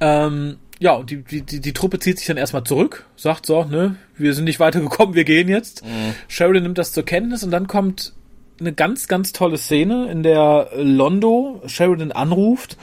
Ähm, 0.00 0.56
ja, 0.80 0.94
und 0.94 1.10
die, 1.10 1.22
die, 1.22 1.42
die, 1.42 1.60
die 1.60 1.72
Truppe 1.74 1.98
zieht 1.98 2.18
sich 2.18 2.26
dann 2.26 2.38
erstmal 2.38 2.64
zurück, 2.64 3.06
sagt 3.14 3.44
so, 3.44 3.64
ne, 3.64 3.96
wir 4.16 4.34
sind 4.34 4.44
nicht 4.44 4.60
weitergekommen, 4.60 5.14
wir 5.14 5.24
gehen 5.24 5.48
jetzt. 5.48 5.84
Mhm. 5.84 6.14
Sheridan 6.26 6.62
nimmt 6.62 6.78
das 6.78 6.92
zur 6.92 7.04
Kenntnis 7.04 7.44
und 7.44 7.50
dann 7.50 7.66
kommt 7.66 8.14
eine 8.58 8.72
ganz, 8.72 9.06
ganz 9.06 9.32
tolle 9.32 9.58
Szene, 9.58 10.10
in 10.10 10.22
der 10.22 10.70
Londo 10.74 11.62
Sheridan 11.66 12.12
anruft, 12.12 12.78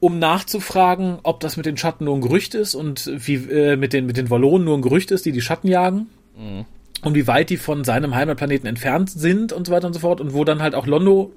um 0.00 0.18
nachzufragen, 0.18 1.18
ob 1.22 1.40
das 1.40 1.56
mit 1.56 1.64
den 1.64 1.78
Schatten 1.78 2.04
nur 2.04 2.14
ein 2.14 2.20
Gerücht 2.20 2.54
ist 2.54 2.74
und 2.74 3.10
wie 3.12 3.34
äh, 3.34 3.76
mit 3.76 3.94
den 3.94 4.06
mit 4.06 4.18
den 4.18 4.30
Wallonen 4.30 4.66
nur 4.66 4.76
ein 4.76 4.82
Gerücht 4.82 5.10
ist, 5.10 5.24
die 5.24 5.32
die 5.32 5.40
Schatten 5.40 5.66
jagen. 5.66 6.08
Mhm 6.36 6.66
und 7.02 7.14
wie 7.14 7.26
weit 7.26 7.50
die 7.50 7.56
von 7.56 7.84
seinem 7.84 8.14
Heimatplaneten 8.14 8.68
entfernt 8.68 9.10
sind 9.10 9.52
und 9.52 9.66
so 9.66 9.72
weiter 9.72 9.86
und 9.86 9.92
so 9.92 10.00
fort 10.00 10.20
und 10.20 10.34
wo 10.34 10.44
dann 10.44 10.60
halt 10.60 10.74
auch 10.74 10.86
Londo 10.86 11.32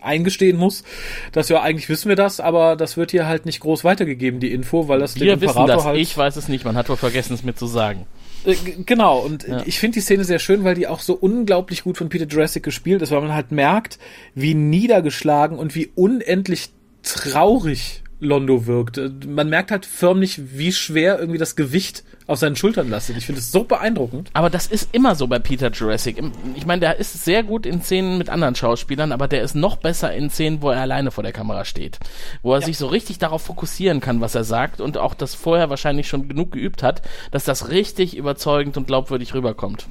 eingestehen 0.00 0.56
muss, 0.56 0.84
dass 1.32 1.48
ja 1.48 1.62
eigentlich 1.62 1.88
wissen 1.88 2.08
wir 2.08 2.16
das, 2.16 2.40
aber 2.40 2.76
das 2.76 2.96
wird 2.96 3.10
hier 3.10 3.26
halt 3.26 3.46
nicht 3.46 3.60
groß 3.60 3.84
weitergegeben, 3.84 4.40
die 4.40 4.52
Info, 4.52 4.88
weil 4.88 5.00
das 5.00 5.16
wir 5.16 5.26
dem 5.26 5.34
Imperator 5.34 5.66
wissen 5.66 5.76
das. 5.76 5.84
halt. 5.84 5.98
Ich 5.98 6.16
weiß 6.16 6.36
es 6.36 6.48
nicht, 6.48 6.64
man 6.64 6.76
hat 6.76 6.88
wohl 6.88 6.96
vergessen, 6.96 7.34
es 7.34 7.42
mir 7.42 7.54
zu 7.54 7.66
sagen. 7.66 8.06
Äh, 8.44 8.54
genau, 8.84 9.18
und 9.18 9.46
ja. 9.46 9.62
ich 9.66 9.78
finde 9.78 9.94
die 9.94 10.00
Szene 10.00 10.24
sehr 10.24 10.38
schön, 10.38 10.64
weil 10.64 10.74
die 10.74 10.86
auch 10.86 11.00
so 11.00 11.14
unglaublich 11.14 11.84
gut 11.84 11.98
von 11.98 12.08
Peter 12.08 12.26
Jurassic 12.26 12.62
gespielt 12.62 13.02
ist, 13.02 13.10
weil 13.10 13.20
man 13.20 13.34
halt 13.34 13.52
merkt, 13.52 13.98
wie 14.34 14.54
niedergeschlagen 14.54 15.58
und 15.58 15.74
wie 15.74 15.90
unendlich 15.94 16.70
traurig 17.02 18.02
Londo 18.20 18.66
wirkt. 18.66 19.00
Man 19.26 19.48
merkt 19.48 19.70
halt 19.70 19.86
förmlich, 19.86 20.58
wie 20.58 20.72
schwer 20.72 21.18
irgendwie 21.18 21.38
das 21.38 21.56
Gewicht 21.56 22.04
auf 22.26 22.38
seinen 22.38 22.56
Schultern 22.56 22.90
lastet. 22.90 23.16
Ich 23.16 23.26
finde 23.26 23.40
es 23.40 23.52
so 23.52 23.64
beeindruckend. 23.64 24.30
Aber 24.34 24.50
das 24.50 24.66
ist 24.66 24.90
immer 24.92 25.14
so 25.14 25.26
bei 25.28 25.38
Peter 25.38 25.70
Jurassic. 25.70 26.22
Ich 26.54 26.66
meine, 26.66 26.80
der 26.80 26.96
ist 26.98 27.24
sehr 27.24 27.42
gut 27.42 27.64
in 27.64 27.80
Szenen 27.80 28.18
mit 28.18 28.28
anderen 28.28 28.54
Schauspielern, 28.54 29.12
aber 29.12 29.28
der 29.28 29.42
ist 29.42 29.54
noch 29.54 29.76
besser 29.76 30.12
in 30.12 30.28
Szenen, 30.30 30.60
wo 30.60 30.70
er 30.70 30.80
alleine 30.80 31.10
vor 31.10 31.22
der 31.22 31.32
Kamera 31.32 31.64
steht. 31.64 31.98
Wo 32.42 32.52
er 32.52 32.60
ja. 32.60 32.66
sich 32.66 32.76
so 32.76 32.88
richtig 32.88 33.18
darauf 33.18 33.42
fokussieren 33.42 34.00
kann, 34.00 34.20
was 34.20 34.34
er 34.34 34.44
sagt 34.44 34.80
und 34.80 34.98
auch 34.98 35.14
das 35.14 35.34
vorher 35.34 35.70
wahrscheinlich 35.70 36.08
schon 36.08 36.28
genug 36.28 36.52
geübt 36.52 36.82
hat, 36.82 37.02
dass 37.30 37.44
das 37.44 37.70
richtig 37.70 38.16
überzeugend 38.16 38.76
und 38.76 38.86
glaubwürdig 38.86 39.32
rüberkommt. 39.32 39.86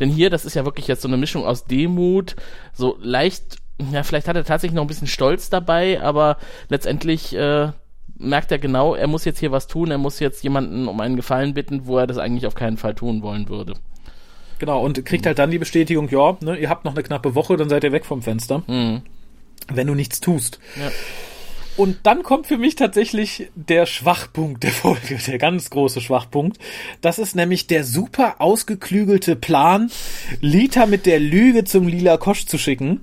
Denn 0.00 0.10
hier, 0.10 0.30
das 0.30 0.44
ist 0.44 0.54
ja 0.54 0.64
wirklich 0.64 0.88
jetzt 0.88 1.02
so 1.02 1.08
eine 1.08 1.16
Mischung 1.16 1.44
aus 1.44 1.66
Demut, 1.66 2.36
so 2.72 2.96
leicht 3.00 3.58
ja, 3.92 4.02
vielleicht 4.02 4.28
hat 4.28 4.36
er 4.36 4.44
tatsächlich 4.44 4.74
noch 4.74 4.84
ein 4.84 4.88
bisschen 4.88 5.06
Stolz 5.06 5.50
dabei, 5.50 6.00
aber 6.00 6.38
letztendlich 6.68 7.34
äh, 7.34 7.70
merkt 8.18 8.50
er 8.50 8.58
genau, 8.58 8.94
er 8.94 9.06
muss 9.06 9.24
jetzt 9.24 9.38
hier 9.38 9.52
was 9.52 9.66
tun, 9.66 9.90
er 9.90 9.98
muss 9.98 10.20
jetzt 10.20 10.42
jemanden 10.42 10.88
um 10.88 11.00
einen 11.00 11.16
Gefallen 11.16 11.54
bitten, 11.54 11.86
wo 11.86 11.98
er 11.98 12.06
das 12.06 12.18
eigentlich 12.18 12.46
auf 12.46 12.54
keinen 12.54 12.78
Fall 12.78 12.94
tun 12.94 13.22
wollen 13.22 13.48
würde. 13.48 13.74
Genau, 14.58 14.82
und 14.82 15.04
kriegt 15.04 15.26
halt 15.26 15.38
dann 15.38 15.50
die 15.50 15.58
Bestätigung, 15.58 16.08
ja, 16.08 16.36
ne, 16.40 16.56
ihr 16.56 16.70
habt 16.70 16.84
noch 16.84 16.94
eine 16.94 17.02
knappe 17.02 17.34
Woche, 17.34 17.56
dann 17.56 17.68
seid 17.68 17.84
ihr 17.84 17.92
weg 17.92 18.06
vom 18.06 18.22
Fenster. 18.22 18.62
Mhm. 18.66 19.02
Wenn 19.68 19.86
du 19.86 19.94
nichts 19.94 20.20
tust. 20.20 20.60
Ja. 20.76 20.90
Und 21.76 21.98
dann 22.04 22.22
kommt 22.22 22.46
für 22.46 22.56
mich 22.56 22.74
tatsächlich 22.74 23.50
der 23.54 23.84
Schwachpunkt 23.84 24.62
der 24.62 24.70
Folge, 24.70 25.18
der 25.26 25.38
ganz 25.38 25.68
große 25.68 26.00
Schwachpunkt. 26.00 26.58
Das 27.02 27.18
ist 27.18 27.36
nämlich 27.36 27.66
der 27.66 27.84
super 27.84 28.36
ausgeklügelte 28.38 29.36
Plan, 29.36 29.90
Lita 30.40 30.86
mit 30.86 31.04
der 31.04 31.20
Lüge 31.20 31.64
zum 31.64 31.86
Lila 31.86 32.16
Kosch 32.16 32.46
zu 32.46 32.56
schicken. 32.56 33.02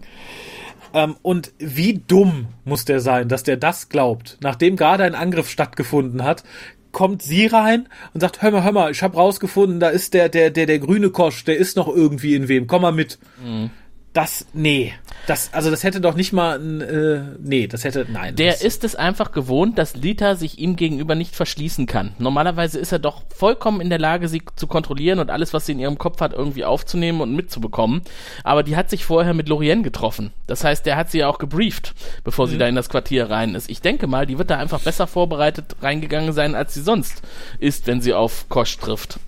Ähm, 0.93 1.15
und 1.21 1.53
wie 1.57 2.01
dumm 2.07 2.47
muss 2.65 2.85
der 2.85 2.99
sein, 2.99 3.27
dass 3.27 3.43
der 3.43 3.57
das 3.57 3.89
glaubt, 3.89 4.37
nachdem 4.41 4.75
gerade 4.75 5.03
ein 5.03 5.15
Angriff 5.15 5.49
stattgefunden 5.49 6.23
hat, 6.23 6.43
kommt 6.91 7.23
sie 7.23 7.47
rein 7.47 7.89
und 8.13 8.21
sagt, 8.21 8.41
hör 8.41 8.51
mal, 8.51 8.63
hör 8.63 8.71
mal, 8.71 8.91
ich 8.91 9.01
habe 9.01 9.17
rausgefunden, 9.17 9.79
da 9.79 9.89
ist 9.89 10.13
der, 10.13 10.29
der, 10.29 10.51
der, 10.51 10.67
der 10.67 10.79
grüne 10.79 11.09
Kosch, 11.09 11.43
der 11.43 11.57
ist 11.57 11.75
noch 11.75 11.87
irgendwie 11.87 12.35
in 12.35 12.47
wem, 12.47 12.67
komm 12.67 12.83
mal 12.83 12.91
mit. 12.91 13.17
Mhm 13.43 13.71
das, 14.13 14.45
nee, 14.53 14.93
das, 15.25 15.51
also 15.53 15.71
das 15.71 15.83
hätte 15.83 15.99
doch 15.99 16.15
nicht 16.15 16.33
mal, 16.33 16.59
äh, 16.81 17.37
nee, 17.41 17.65
das 17.65 17.83
hätte, 17.83 18.05
nein. 18.07 18.35
Der 18.35 18.61
ist 18.61 18.83
es 18.83 18.95
einfach 18.95 19.31
gewohnt, 19.31 19.79
dass 19.79 19.95
Lita 19.95 20.35
sich 20.35 20.59
ihm 20.59 20.75
gegenüber 20.75 21.15
nicht 21.15 21.35
verschließen 21.35 21.87
kann. 21.87 22.13
Normalerweise 22.19 22.77
ist 22.77 22.91
er 22.91 22.99
doch 22.99 23.23
vollkommen 23.35 23.81
in 23.81 23.89
der 23.89 23.97
Lage, 23.97 24.27
sie 24.27 24.43
zu 24.55 24.67
kontrollieren 24.67 25.17
und 25.17 25.31
alles, 25.31 25.53
was 25.53 25.65
sie 25.65 25.71
in 25.71 25.79
ihrem 25.79 25.97
Kopf 25.97 26.21
hat, 26.21 26.33
irgendwie 26.33 26.63
aufzunehmen 26.63 27.21
und 27.21 27.35
mitzubekommen. 27.35 28.03
Aber 28.43 28.61
die 28.61 28.75
hat 28.75 28.91
sich 28.91 29.03
vorher 29.03 29.33
mit 29.33 29.49
Lorien 29.49 29.81
getroffen. 29.81 30.31
Das 30.45 30.63
heißt, 30.63 30.85
der 30.85 30.95
hat 30.95 31.09
sie 31.09 31.19
ja 31.19 31.27
auch 31.27 31.39
gebrieft, 31.39 31.95
bevor 32.23 32.45
mhm. 32.45 32.51
sie 32.51 32.57
da 32.59 32.67
in 32.67 32.75
das 32.75 32.89
Quartier 32.89 33.31
rein 33.31 33.55
ist. 33.55 33.69
Ich 33.69 33.81
denke 33.81 34.05
mal, 34.05 34.27
die 34.27 34.37
wird 34.37 34.51
da 34.51 34.57
einfach 34.57 34.81
besser 34.81 35.07
vorbereitet 35.07 35.77
reingegangen 35.81 36.33
sein, 36.33 36.53
als 36.53 36.75
sie 36.75 36.81
sonst 36.81 37.23
ist, 37.59 37.87
wenn 37.87 38.01
sie 38.01 38.13
auf 38.13 38.47
Kosch 38.49 38.77
trifft. 38.77 39.19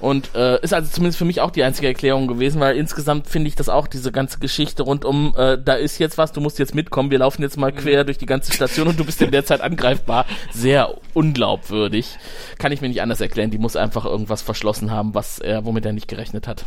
Und 0.00 0.34
äh, 0.34 0.60
ist 0.62 0.72
also 0.72 0.90
zumindest 0.90 1.18
für 1.18 1.26
mich 1.26 1.40
auch 1.40 1.50
die 1.50 1.62
einzige 1.62 1.86
Erklärung 1.86 2.26
gewesen, 2.26 2.60
weil 2.60 2.76
insgesamt 2.76 3.28
finde 3.28 3.48
ich 3.48 3.54
das 3.54 3.68
auch, 3.68 3.86
diese 3.86 4.10
ganze 4.12 4.38
Geschichte 4.38 4.82
rund 4.82 5.04
um, 5.04 5.34
äh, 5.36 5.58
da 5.62 5.74
ist 5.74 5.98
jetzt 5.98 6.16
was, 6.16 6.32
du 6.32 6.40
musst 6.40 6.58
jetzt 6.58 6.74
mitkommen, 6.74 7.10
wir 7.10 7.18
laufen 7.18 7.42
jetzt 7.42 7.58
mal 7.58 7.72
quer 7.72 8.04
durch 8.04 8.16
die 8.16 8.26
ganze 8.26 8.52
Station 8.52 8.88
und 8.88 8.98
du 8.98 9.04
bist 9.04 9.20
in 9.20 9.30
der 9.30 9.44
Zeit 9.44 9.60
angreifbar. 9.60 10.24
Sehr 10.52 10.94
unglaubwürdig. 11.12 12.16
Kann 12.58 12.72
ich 12.72 12.80
mir 12.80 12.88
nicht 12.88 13.02
anders 13.02 13.20
erklären. 13.20 13.50
Die 13.50 13.58
muss 13.58 13.76
einfach 13.76 14.06
irgendwas 14.06 14.42
verschlossen 14.42 14.90
haben, 14.90 15.14
was 15.14 15.38
er, 15.38 15.64
womit 15.64 15.84
er 15.84 15.92
nicht 15.92 16.08
gerechnet 16.08 16.48
hat. 16.48 16.64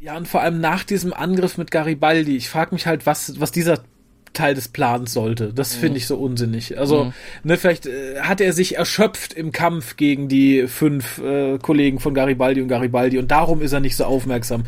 Ja, 0.00 0.16
und 0.16 0.26
vor 0.26 0.40
allem 0.40 0.60
nach 0.60 0.82
diesem 0.82 1.12
Angriff 1.14 1.58
mit 1.58 1.70
Garibaldi, 1.70 2.36
ich 2.36 2.48
frage 2.48 2.74
mich 2.74 2.88
halt, 2.88 3.06
was, 3.06 3.38
was 3.40 3.52
dieser 3.52 3.78
Teil 4.32 4.54
des 4.54 4.68
Plans 4.68 5.12
sollte. 5.12 5.52
Das 5.52 5.76
mhm. 5.76 5.80
finde 5.80 5.98
ich 5.98 6.06
so 6.06 6.16
unsinnig. 6.16 6.78
Also, 6.78 7.04
mhm. 7.04 7.12
ne, 7.44 7.56
vielleicht 7.56 7.86
äh, 7.86 8.20
hat 8.20 8.40
er 8.40 8.52
sich 8.52 8.76
erschöpft 8.76 9.32
im 9.32 9.52
Kampf 9.52 9.96
gegen 9.96 10.28
die 10.28 10.66
fünf 10.68 11.18
äh, 11.18 11.58
Kollegen 11.58 12.00
von 12.00 12.14
Garibaldi 12.14 12.62
und 12.62 12.68
Garibaldi 12.68 13.18
und 13.18 13.30
darum 13.30 13.62
ist 13.62 13.72
er 13.72 13.80
nicht 13.80 13.96
so 13.96 14.04
aufmerksam. 14.04 14.64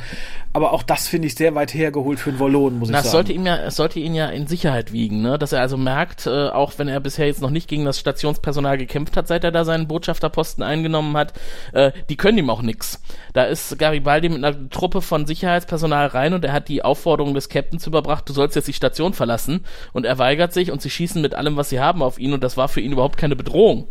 Aber 0.53 0.73
auch 0.73 0.85
das 0.85 1.09
finde 1.09 1.27
ich 1.27 1.35
sehr 1.35 1.55
weit 1.55 1.75
hergeholt 1.75 2.21
für 2.21 2.31
einen 2.31 2.39
Wallon, 2.39 2.79
muss 2.79 2.89
ich 2.89 2.95
das 2.95 3.05
sagen. 3.05 3.13
Sollte 3.13 3.33
ihm 3.33 3.47
ja, 3.47 3.57
es 3.57 3.77
sollte 3.77 3.99
ihn 3.99 4.15
ja 4.15 4.29
in 4.29 4.47
Sicherheit 4.47 4.93
wiegen, 4.93 5.21
ne? 5.21 5.39
Dass 5.39 5.53
er 5.53 5.61
also 5.61 5.77
merkt, 5.77 6.27
äh, 6.27 6.49
auch 6.49 6.75
wenn 6.77 6.87
er 6.87 7.01
bisher 7.01 7.27
jetzt 7.27 7.43
noch 7.43 7.51
nicht 7.51 7.69
gegen 7.69 7.85
das 7.85 7.99
Stationspersonal 7.99 8.79
gekämpft 8.79 9.17
hat, 9.17 9.27
seit 9.27 9.43
er 9.43 9.51
da 9.51 9.65
seinen 9.65 9.89
Botschafterposten 9.89 10.63
eingenommen 10.63 11.17
hat, 11.17 11.33
äh, 11.73 11.91
die 12.09 12.17
können 12.17 12.39
ihm 12.39 12.51
auch 12.51 12.63
nix. 12.63 13.01
Da 13.33 13.45
ist 13.45 13.79
Garibaldi 13.79 14.29
mit 14.29 14.45
einer 14.45 14.69
Truppe 14.71 15.01
von 15.01 15.27
Sicherheitspersonal 15.27 16.07
rein 16.09 16.35
und 16.35 16.45
er 16.45 16.53
hat 16.53 16.69
die 16.69 16.85
Aufforderung 16.85 17.35
des 17.35 17.49
Captains 17.49 17.87
überbracht, 17.87 18.29
du 18.29 18.33
sollst 18.33 18.55
jetzt 18.55 18.69
die 18.69 18.73
Station 18.73 19.13
verlassen 19.13 19.54
und 19.93 20.07
er 20.07 20.19
weigert 20.19 20.53
sich 20.53 20.71
und 20.71 20.83
sie 20.83 20.91
schießen 20.91 21.21
mit 21.21 21.35
allem, 21.35 21.57
was 21.57 21.69
sie 21.69 21.81
haben 21.81 22.03
auf 22.03 22.19
ihn 22.19 22.33
und 22.33 22.43
das 22.43 22.57
war 22.57 22.69
für 22.69 22.81
ihn 22.81 22.93
überhaupt 22.93 23.17
keine 23.17 23.37
Bedrohung. 23.37 23.87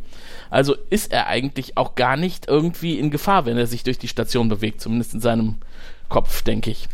Also 0.49 0.75
ist 0.89 1.11
er 1.11 1.27
eigentlich 1.27 1.77
auch 1.77 1.95
gar 1.95 2.17
nicht 2.17 2.47
irgendwie 2.47 2.99
in 2.99 3.09
Gefahr, 3.09 3.45
wenn 3.45 3.57
er 3.57 3.67
sich 3.67 3.83
durch 3.83 3.97
die 3.97 4.07
Station 4.07 4.49
bewegt, 4.49 4.81
zumindest 4.81 5.13
in 5.13 5.19
seinem 5.19 5.55
Kopf, 6.09 6.43
denke 6.43 6.69
ich. 6.69 6.87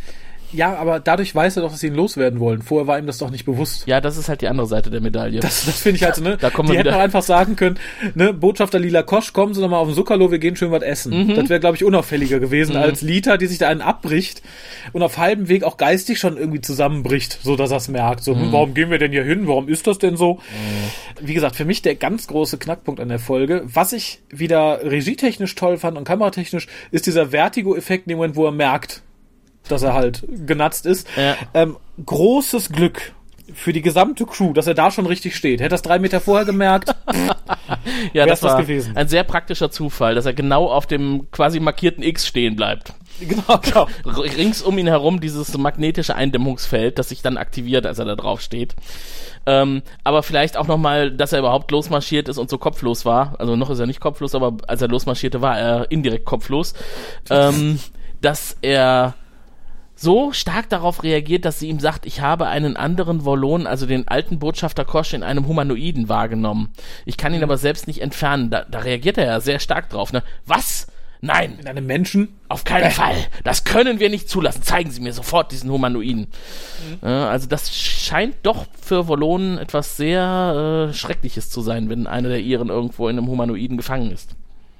Ja, 0.52 0.76
aber 0.76 1.00
dadurch 1.00 1.34
weiß 1.36 1.58
er 1.58 1.62
doch, 1.62 1.72
dass 1.72 1.80
sie 1.80 1.88
ihn 1.88 1.95
loswerden 1.95 2.39
wollen. 2.39 2.62
Vorher 2.62 2.88
war 2.88 2.97
ihm 2.97 3.06
das 3.06 3.20
doch 3.20 3.30
nicht 3.30 3.45
bewusst. 3.45 3.86
Ja, 3.86 4.02
das 4.02 4.18
ist 4.18 4.30
halt 4.30 4.41
die 4.41 4.47
andere 4.47 4.68
Seite 4.68 4.89
der 4.89 5.02
Medaille. 5.02 5.39
Das, 5.39 5.66
das 5.66 5.80
finde 5.82 5.97
ich 5.97 6.04
halt 6.04 6.16
so, 6.16 6.24
ne? 6.24 6.38
da 6.41 6.50
kommen 6.50 6.68
die 6.68 6.74
wir 6.74 6.80
hätten 6.80 6.93
auch 6.93 7.00
einfach 7.00 7.22
sagen 7.22 7.56
können, 7.56 7.78
ne, 8.16 8.34
Botschafter 8.34 8.80
Lila 8.80 9.04
Kosch, 9.04 9.34
kommen 9.34 9.54
Sie 9.54 9.62
doch 9.62 9.70
mal 9.70 9.78
auf 9.78 9.88
den 9.88 9.95
Zuckerlo, 9.95 10.32
wir 10.32 10.39
gehen 10.39 10.56
schön 10.56 10.72
was 10.72 10.82
essen. 10.82 11.28
Mhm. 11.28 11.36
Das 11.36 11.50
wäre, 11.50 11.60
glaube 11.60 11.76
ich, 11.76 11.84
unauffälliger 11.84 12.39
gewesen 12.39 12.76
mhm. 12.76 12.82
als 12.82 13.02
Lita, 13.02 13.38
die 13.38 13.47
sich 13.47 13.60
da 13.60 13.68
einen 13.68 13.82
abbricht 13.82 14.41
und 14.93 15.04
auf 15.04 15.18
halbem 15.18 15.50
Weg 15.50 15.64
auch 15.64 15.78
geistig 15.78 16.20
schon 16.20 16.38
irgendwie 16.38 16.62
zusammenbricht, 16.62 17.39
so 17.43 17.56
dass 17.56 17.72
er 17.72 17.78
es 17.78 17.88
merkt. 17.88 18.24
So, 18.24 18.34
hm, 18.34 18.47
mhm. 18.47 18.52
warum 18.52 18.74
gehen 18.74 18.89
wir 18.89 18.97
denn 18.97 19.12
hier 19.12 19.24
hin? 19.24 19.47
Warum 19.47 19.68
ist 19.70 19.86
das 19.86 20.00
denn 20.00 20.18
so? 20.18 20.36
Mhm. 20.36 21.28
Wie 21.28 21.34
gesagt, 21.34 21.56
für 21.56 21.66
mich 21.66 21.82
der 21.82 21.95
ganz 21.95 22.28
große 22.28 22.58
Knackpunkt 22.58 23.00
an 23.00 23.10
der 23.10 23.20
Folge. 23.20 23.64
Was 23.66 23.93
ich 23.93 24.20
wieder 24.30 24.80
regietechnisch 24.84 25.54
toll 25.56 25.78
fand 25.78 25.97
und 25.97 26.06
kameratechnisch, 26.06 26.68
ist 26.91 27.06
dieser 27.06 27.28
Vertigo-Effekt 27.28 28.08
in 28.08 28.12
dem 28.12 28.18
Moment, 28.18 28.36
wo 28.36 28.45
er 28.45 28.52
merkt, 28.52 29.04
dass 29.72 29.84
er 29.84 29.93
halt 29.93 30.24
genatzt 30.45 30.86
ist. 30.86 31.07
Ja. 31.15 31.36
Ähm, 31.53 31.78
großes 32.05 32.70
Glück 32.70 33.13
für 33.53 33.74
die 33.74 33.82
gesamte 33.82 34.26
Crew, 34.26 34.53
dass 34.53 34.67
er 34.67 34.74
da 34.74 34.91
schon 34.91 35.05
richtig 35.05 35.36
steht. 35.36 35.59
Hätte 35.59 35.70
das 35.70 35.82
drei 35.82 35.99
Meter 35.99 36.20
vorher 36.20 36.45
gemerkt, 36.45 36.95
ja, 38.13 38.26
das 38.26 38.28
wär's 38.28 38.39
das 38.39 38.51
war 38.51 38.61
gewesen. 38.61 38.95
ein 38.95 39.07
sehr 39.07 39.24
praktischer 39.24 39.72
Zufall, 39.72 40.15
dass 40.15 40.26
er 40.26 40.34
genau 40.34 40.67
auf 40.67 40.86
dem 40.86 41.30
quasi 41.32 41.59
markierten 41.59 42.03
X 42.03 42.28
stehen 42.28 42.55
bleibt. 42.55 42.93
genau, 43.20 43.57
genau. 43.57 43.88
Rings 44.05 44.61
um 44.61 44.78
ihn 44.78 44.88
herum 44.88 45.20
dieses 45.20 45.57
magnetische 45.57 46.15
Eindämmungsfeld, 46.15 46.99
das 46.99 47.09
sich 47.09 47.22
dann 47.22 47.38
aktiviert, 47.38 47.86
als 47.86 47.99
er 47.99 48.05
da 48.05 48.15
drauf 48.15 48.41
steht. 48.41 48.76
Ähm, 49.45 49.82
aber 50.03 50.24
vielleicht 50.24 50.57
auch 50.57 50.67
nochmal, 50.67 51.11
dass 51.11 51.34
er 51.34 51.39
überhaupt 51.39 51.72
losmarschiert 51.72 52.30
ist 52.30 52.38
und 52.38 52.49
so 52.49 52.57
kopflos 52.57 53.05
war. 53.05 53.36
Also 53.39 53.55
noch 53.55 53.70
ist 53.70 53.80
er 53.80 53.88
nicht 53.88 53.99
kopflos, 53.99 54.36
aber 54.36 54.57
als 54.67 54.82
er 54.82 54.88
losmarschierte, 54.88 55.41
war 55.41 55.57
er 55.57 55.91
indirekt 55.91 56.26
kopflos. 56.26 56.74
Ähm, 57.30 57.80
dass 58.22 58.57
er 58.61 59.15
so 60.00 60.32
stark 60.32 60.70
darauf 60.70 61.04
reagiert, 61.04 61.43
dass 61.45 61.60
sie 61.60 61.68
ihm 61.68 61.80
sagt, 61.80 62.06
ich 62.06 62.22
habe 62.22 62.47
einen 62.47 62.78
anderen 62.78 63.26
Volon, 63.26 63.68
also 63.68 63.86
den 63.86 64.08
alten 64.08 64.39
Botschafter 64.39 64.86
Kosch 64.86 65.14
in 65.14 65.24
einem 65.24 65.47
Humanoiden 65.47 66.08
wahrgenommen. 66.08 66.70
Ich 67.06 67.18
kann 67.18 67.34
ihn 67.34 67.43
aber 67.43 67.58
selbst 67.58 67.88
nicht 67.88 68.02
entfernen. 68.02 68.50
Da, 68.50 68.64
da 68.70 68.80
reagiert 68.80 69.18
er 69.18 69.26
ja 69.26 69.39
sehr 69.41 69.60
stark 69.60 69.89
drauf. 69.89 70.14
Ne? 70.14 70.24
Was? 70.45 70.88
Nein, 71.22 71.58
In 71.60 71.68
einem 71.68 71.86
Menschen. 71.86 72.30
auf 72.47 72.64
keinen 72.64 72.91
Fall. 72.91 73.16
Das 73.43 73.66
können 73.66 74.00
wir 74.00 74.10
nicht 74.10 74.30
zulassen. 74.30 74.64
Zeigen 74.64 74.89
Sie 74.89 75.02
mir 75.02 75.12
sofort 75.12 75.52
diesen 75.52 75.70
Humanoiden. 75.70 76.28
Ja, 77.02 77.28
also 77.30 77.47
das 77.47 77.76
scheint 77.76 78.36
doch 78.43 78.68
für 78.82 79.10
Volonen 79.10 79.58
etwas 79.58 79.97
sehr 79.97 80.88
äh, 80.89 80.93
Schreckliches 80.93 81.50
zu 81.50 81.60
sein, 81.60 81.89
wenn 81.89 82.08
einer 82.08 82.30
der 82.30 82.39
ihren 82.39 82.70
irgendwo 82.70 83.10
in 83.10 83.18
einem 83.18 83.28
Humanoiden 83.28 83.76
gefangen 83.76 84.12
ist. 84.12 84.36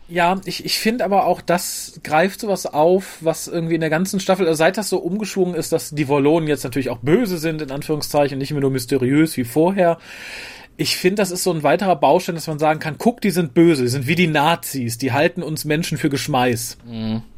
Ja, 0.10 0.42
ich, 0.46 0.66
ich 0.66 0.80
finde 0.80 1.06
aber 1.06 1.26
auch, 1.26 1.40
das 1.40 2.00
greift 2.04 2.40
sowas 2.40 2.66
auf, 2.66 3.18
was 3.22 3.48
irgendwie 3.48 3.76
in 3.76 3.82
der 3.82 3.92
ganzen 3.92 4.20
Staffel, 4.20 4.48
also 4.48 4.58
seit 4.58 4.78
das 4.78 4.90
so 4.90 4.98
umgeschwungen 4.98 5.54
ist, 5.54 5.72
dass 5.72 5.92
die 5.92 6.08
Volonen 6.08 6.50
jetzt 6.50 6.64
natürlich 6.64 6.90
auch 6.90 6.98
böse 6.98 7.38
sind, 7.38 7.62
in 7.62 7.70
Anführungszeichen, 7.70 8.40
nicht 8.40 8.52
mehr 8.52 8.62
nur 8.62 8.72
mysteriös 8.72 9.38
wie 9.38 9.44
vorher. 9.44 10.00
Ich 10.78 10.98
finde, 10.98 11.16
das 11.18 11.30
ist 11.30 11.44
so 11.44 11.52
ein 11.52 11.62
weiterer 11.62 11.96
Baustein, 11.96 12.36
dass 12.36 12.48
man 12.48 12.58
sagen 12.58 12.80
kann, 12.80 12.96
guck, 12.98 13.22
die 13.22 13.30
sind 13.30 13.54
böse, 13.54 13.84
die 13.84 13.90
sind 13.90 14.08
wie 14.08 14.16
die 14.16 14.28
Nazis, 14.28 14.98
die 14.98 15.12
halten 15.12 15.44
uns 15.44 15.64
Menschen 15.66 15.98
für 16.00 16.10
Geschmeiß. 16.10 16.78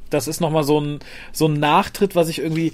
Das 0.09 0.27
ist 0.27 0.39
nochmal 0.39 0.63
so 0.63 0.79
ein, 0.79 0.99
so 1.33 1.47
ein 1.47 1.53
Nachtritt, 1.59 2.15
was 2.15 2.29
ich 2.29 2.39
irgendwie 2.39 2.71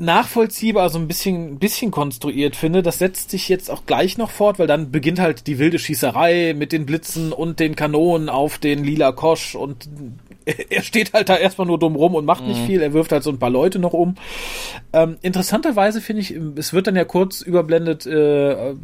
nachvollziehbar, 0.00 0.82
also 0.82 0.98
ein 0.98 1.06
bisschen, 1.06 1.58
bisschen 1.58 1.90
konstruiert 1.90 2.56
finde. 2.56 2.82
Das 2.82 2.98
setzt 2.98 3.30
sich 3.30 3.48
jetzt 3.48 3.70
auch 3.70 3.86
gleich 3.86 4.18
noch 4.18 4.30
fort, 4.30 4.58
weil 4.58 4.66
dann 4.66 4.90
beginnt 4.90 5.20
halt 5.20 5.46
die 5.46 5.58
wilde 5.58 5.78
Schießerei 5.78 6.54
mit 6.56 6.72
den 6.72 6.86
Blitzen 6.86 7.32
und 7.32 7.60
den 7.60 7.76
Kanonen 7.76 8.28
auf 8.28 8.58
den 8.58 8.82
lila 8.82 9.12
Kosch 9.12 9.54
und 9.54 9.88
er 10.70 10.82
steht 10.82 11.12
halt 11.12 11.28
da 11.28 11.36
erstmal 11.36 11.66
nur 11.66 11.78
dumm 11.78 11.96
rum 11.96 12.14
und 12.14 12.24
macht 12.24 12.46
nicht 12.46 12.60
viel. 12.66 12.80
Er 12.82 12.92
wirft 12.92 13.12
halt 13.12 13.22
so 13.22 13.30
ein 13.30 13.38
paar 13.38 13.50
Leute 13.50 13.78
noch 13.78 13.92
um. 13.92 14.14
Ähm, 14.92 15.18
interessanterweise 15.22 16.00
finde 16.00 16.22
ich, 16.22 16.34
es 16.56 16.72
wird 16.72 16.86
dann 16.86 16.96
ja 16.96 17.04
kurz 17.04 17.40
überblendet 17.42 18.06
äh, 18.06 18.74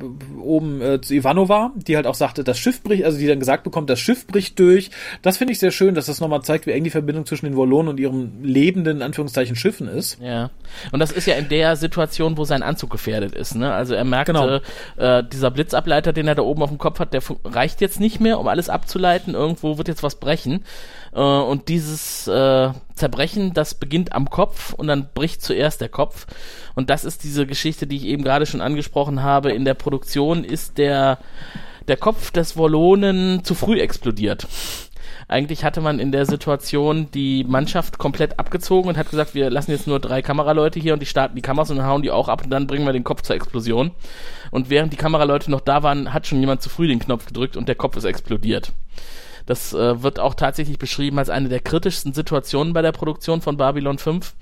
oben 0.40 0.80
äh, 0.80 1.00
zu 1.00 1.14
Ivanova, 1.14 1.72
die 1.74 1.96
halt 1.96 2.07
auch 2.07 2.14
sagte, 2.14 2.44
das 2.44 2.59
Schiff 2.59 2.82
bricht, 2.82 3.04
also 3.04 3.18
die 3.18 3.26
dann 3.26 3.40
gesagt 3.40 3.64
bekommt, 3.64 3.90
das 3.90 3.98
Schiff 4.00 4.26
bricht 4.26 4.59
durch. 4.59 4.90
Das 5.22 5.36
finde 5.38 5.52
ich 5.52 5.59
sehr 5.59 5.70
schön, 5.70 5.94
dass 5.94 6.07
das 6.07 6.20
nochmal 6.20 6.42
zeigt, 6.42 6.66
wie 6.66 6.72
eng 6.72 6.84
die 6.84 6.90
Verbindung 6.90 7.26
zwischen 7.26 7.46
den 7.46 7.57
Wollonen 7.57 7.88
und 7.88 7.98
ihren 8.00 8.42
lebenden, 8.44 8.98
in 8.98 9.02
Anführungszeichen, 9.02 9.57
Schiffen 9.57 9.88
ist. 9.88 10.18
Ja. 10.20 10.50
Und 10.92 11.00
das 11.00 11.11
ist 11.11 11.26
ja 11.26 11.34
in 11.34 11.48
der 11.48 11.76
Situation, 11.76 12.36
wo 12.36 12.44
sein 12.44 12.62
Anzug 12.62 12.90
gefährdet 12.90 13.34
ist. 13.34 13.54
Ne? 13.54 13.72
Also 13.72 13.94
er 13.94 14.04
merkt, 14.04 14.26
Genau. 14.26 14.59
äh, 14.96 15.22
dieser 15.24 15.50
Blitzableiter, 15.50 16.12
den 16.12 16.28
er 16.28 16.34
da 16.34 16.42
oben 16.42 16.62
auf 16.62 16.70
dem 16.70 16.78
Kopf 16.78 16.98
hat, 16.98 17.12
der 17.12 17.22
reicht 17.44 17.80
jetzt 17.80 18.00
nicht 18.00 18.20
mehr, 18.20 18.38
um 18.38 18.48
alles 18.48 18.68
abzuleiten. 18.68 19.34
Irgendwo 19.34 19.78
wird 19.78 19.88
jetzt 19.88 20.02
was 20.02 20.16
brechen. 20.16 20.64
Äh, 21.16 21.20
und 21.20 21.68
dieses 21.68 22.28
äh, 22.28 22.70
Zerbrechen, 22.94 23.54
das 23.54 23.74
beginnt 23.74 24.12
am 24.12 24.30
Kopf 24.30 24.72
und 24.74 24.86
dann 24.86 25.08
bricht 25.14 25.42
zuerst 25.42 25.80
der 25.80 25.88
Kopf. 25.88 26.26
Und 26.74 26.90
das 26.90 27.04
ist 27.04 27.24
diese 27.24 27.46
Geschichte, 27.46 27.86
die 27.86 27.96
ich 27.96 28.04
eben 28.04 28.22
gerade 28.22 28.46
schon 28.46 28.60
angesprochen 28.60 29.22
habe. 29.22 29.50
In 29.50 29.64
der 29.64 29.74
Produktion 29.74 30.44
ist 30.44 30.78
der, 30.78 31.18
der 31.88 31.96
Kopf 31.96 32.30
des 32.30 32.56
Wollonen 32.56 33.42
zu 33.42 33.54
früh 33.54 33.80
explodiert. 33.80 34.46
Eigentlich 35.28 35.64
hatte 35.64 35.80
man 35.80 35.98
in 35.98 36.12
der 36.12 36.24
Situation 36.24 37.10
die 37.12 37.42
Mannschaft 37.42 37.98
komplett 37.98 38.38
abgezogen 38.38 38.88
und 38.88 38.96
hat 38.96 39.10
gesagt, 39.10 39.34
wir 39.34 39.50
lassen 39.50 39.72
jetzt 39.72 39.88
nur 39.88 39.98
drei 39.98 40.22
Kameraleute 40.22 40.78
hier 40.78 40.92
und 40.92 41.00
die 41.00 41.06
starten 41.06 41.34
die 41.34 41.42
Kameras 41.42 41.70
und 41.72 41.82
hauen 41.82 42.02
die 42.02 42.12
auch 42.12 42.28
ab 42.28 42.44
und 42.44 42.50
dann 42.50 42.68
bringen 42.68 42.86
wir 42.86 42.92
den 42.92 43.02
Kopf 43.02 43.22
zur 43.22 43.34
Explosion. 43.34 43.90
Und 44.52 44.70
während 44.70 44.92
die 44.92 44.96
Kameraleute 44.96 45.50
noch 45.50 45.62
da 45.62 45.82
waren, 45.82 46.12
hat 46.12 46.28
schon 46.28 46.38
jemand 46.38 46.62
zu 46.62 46.68
früh 46.68 46.86
den 46.86 47.00
Knopf 47.00 47.26
gedrückt 47.26 47.56
und 47.56 47.66
der 47.66 47.74
Kopf 47.74 47.96
ist 47.96 48.04
explodiert. 48.04 48.72
Das 49.47 49.72
äh, 49.72 50.03
wird 50.03 50.18
auch 50.18 50.34
tatsächlich 50.34 50.78
beschrieben 50.78 51.18
als 51.18 51.30
eine 51.30 51.49
der 51.49 51.61
kritischsten 51.61 52.12
Situationen 52.12 52.72
bei 52.72 52.82
der 52.82 52.92
Produktion 52.92 53.40
von 53.40 53.57
Babylon 53.57 53.99
5. 53.99 54.34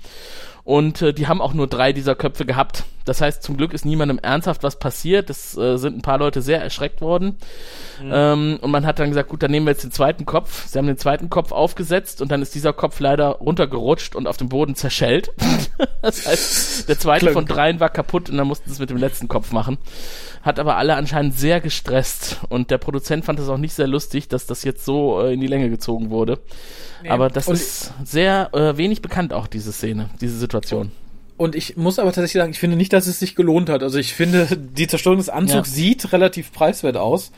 Und 0.63 1.01
äh, 1.01 1.13
die 1.13 1.27
haben 1.27 1.41
auch 1.41 1.53
nur 1.53 1.67
drei 1.67 1.93
dieser 1.93 2.15
Köpfe 2.15 2.45
gehabt. 2.45 2.83
Das 3.05 3.21
heißt, 3.21 3.43
zum 3.43 3.55
Glück 3.55 3.73
ist 3.73 3.85
niemandem 3.85 4.19
ernsthaft 4.19 4.63
was 4.63 4.79
passiert. 4.79 5.29
Es 5.29 5.55
äh, 5.55 5.77
sind 5.77 5.97
ein 5.97 6.01
paar 6.01 6.17
Leute 6.17 6.41
sehr 6.41 6.61
erschreckt 6.61 7.01
worden. 7.01 7.37
Ähm, 8.03 8.57
und 8.61 8.71
man 8.71 8.85
hat 8.85 8.99
dann 8.99 9.09
gesagt, 9.09 9.29
gut, 9.29 9.43
dann 9.43 9.51
nehmen 9.51 9.67
wir 9.67 9.71
jetzt 9.71 9.83
den 9.83 9.91
zweiten 9.91 10.25
Kopf. 10.25 10.67
Sie 10.67 10.77
haben 10.77 10.87
den 10.87 10.97
zweiten 10.97 11.29
Kopf 11.29 11.51
aufgesetzt 11.51 12.21
und 12.21 12.31
dann 12.31 12.41
ist 12.41 12.55
dieser 12.55 12.73
Kopf 12.73 12.99
leider 12.99 13.27
runtergerutscht 13.27 14.15
und 14.15 14.27
auf 14.27 14.37
dem 14.37 14.49
Boden 14.49 14.75
zerschellt. 14.75 15.31
das 16.01 16.25
heißt, 16.25 16.89
der 16.89 16.99
zweite 16.99 17.31
von 17.31 17.45
dreien 17.45 17.79
war 17.79 17.89
kaputt 17.89 18.29
und 18.29 18.37
dann 18.37 18.47
mussten 18.47 18.69
sie 18.69 18.73
es 18.73 18.79
mit 18.79 18.89
dem 18.89 18.97
letzten 18.97 19.27
Kopf 19.27 19.51
machen. 19.51 19.77
Hat 20.41 20.59
aber 20.59 20.77
alle 20.77 20.95
anscheinend 20.95 21.37
sehr 21.37 21.61
gestresst 21.61 22.39
und 22.49 22.71
der 22.71 22.77
Produzent 22.79 23.25
fand 23.25 23.39
es 23.39 23.49
auch 23.49 23.57
nicht 23.57 23.73
sehr 23.73 23.87
lustig, 23.87 24.27
dass 24.27 24.45
das 24.45 24.63
jetzt 24.63 24.83
so 24.83 25.21
äh, 25.21 25.33
in 25.33 25.41
die 25.41 25.47
Länge 25.47 25.69
gezogen 25.69 26.09
wurde. 26.09 26.39
Aber 27.07 27.29
das 27.29 27.47
Und- 27.47 27.55
ist 27.55 27.93
sehr 28.03 28.49
äh, 28.53 28.77
wenig 28.77 29.01
bekannt 29.01 29.33
auch, 29.33 29.47
diese 29.47 29.71
Szene, 29.71 30.09
diese 30.21 30.37
Situation. 30.37 30.87
Und 30.87 31.04
ich 31.55 31.75
muss 31.75 31.99
aber 31.99 32.09
tatsächlich 32.11 32.41
sagen, 32.41 32.51
ich 32.51 32.59
finde 32.59 32.77
nicht, 32.77 32.93
dass 32.93 33.07
es 33.07 33.19
sich 33.19 33.35
gelohnt 33.35 33.69
hat. 33.69 33.83
Also 33.83 33.97
ich 33.99 34.13
finde, 34.13 34.47
die 34.57 34.87
Zerstörung 34.87 35.17
des 35.17 35.29
Anzugs 35.29 35.69
Ja. 35.69 35.75
sieht 35.75 36.13
relativ 36.13 36.51
preiswert 36.53 36.97
aus. 36.97 37.31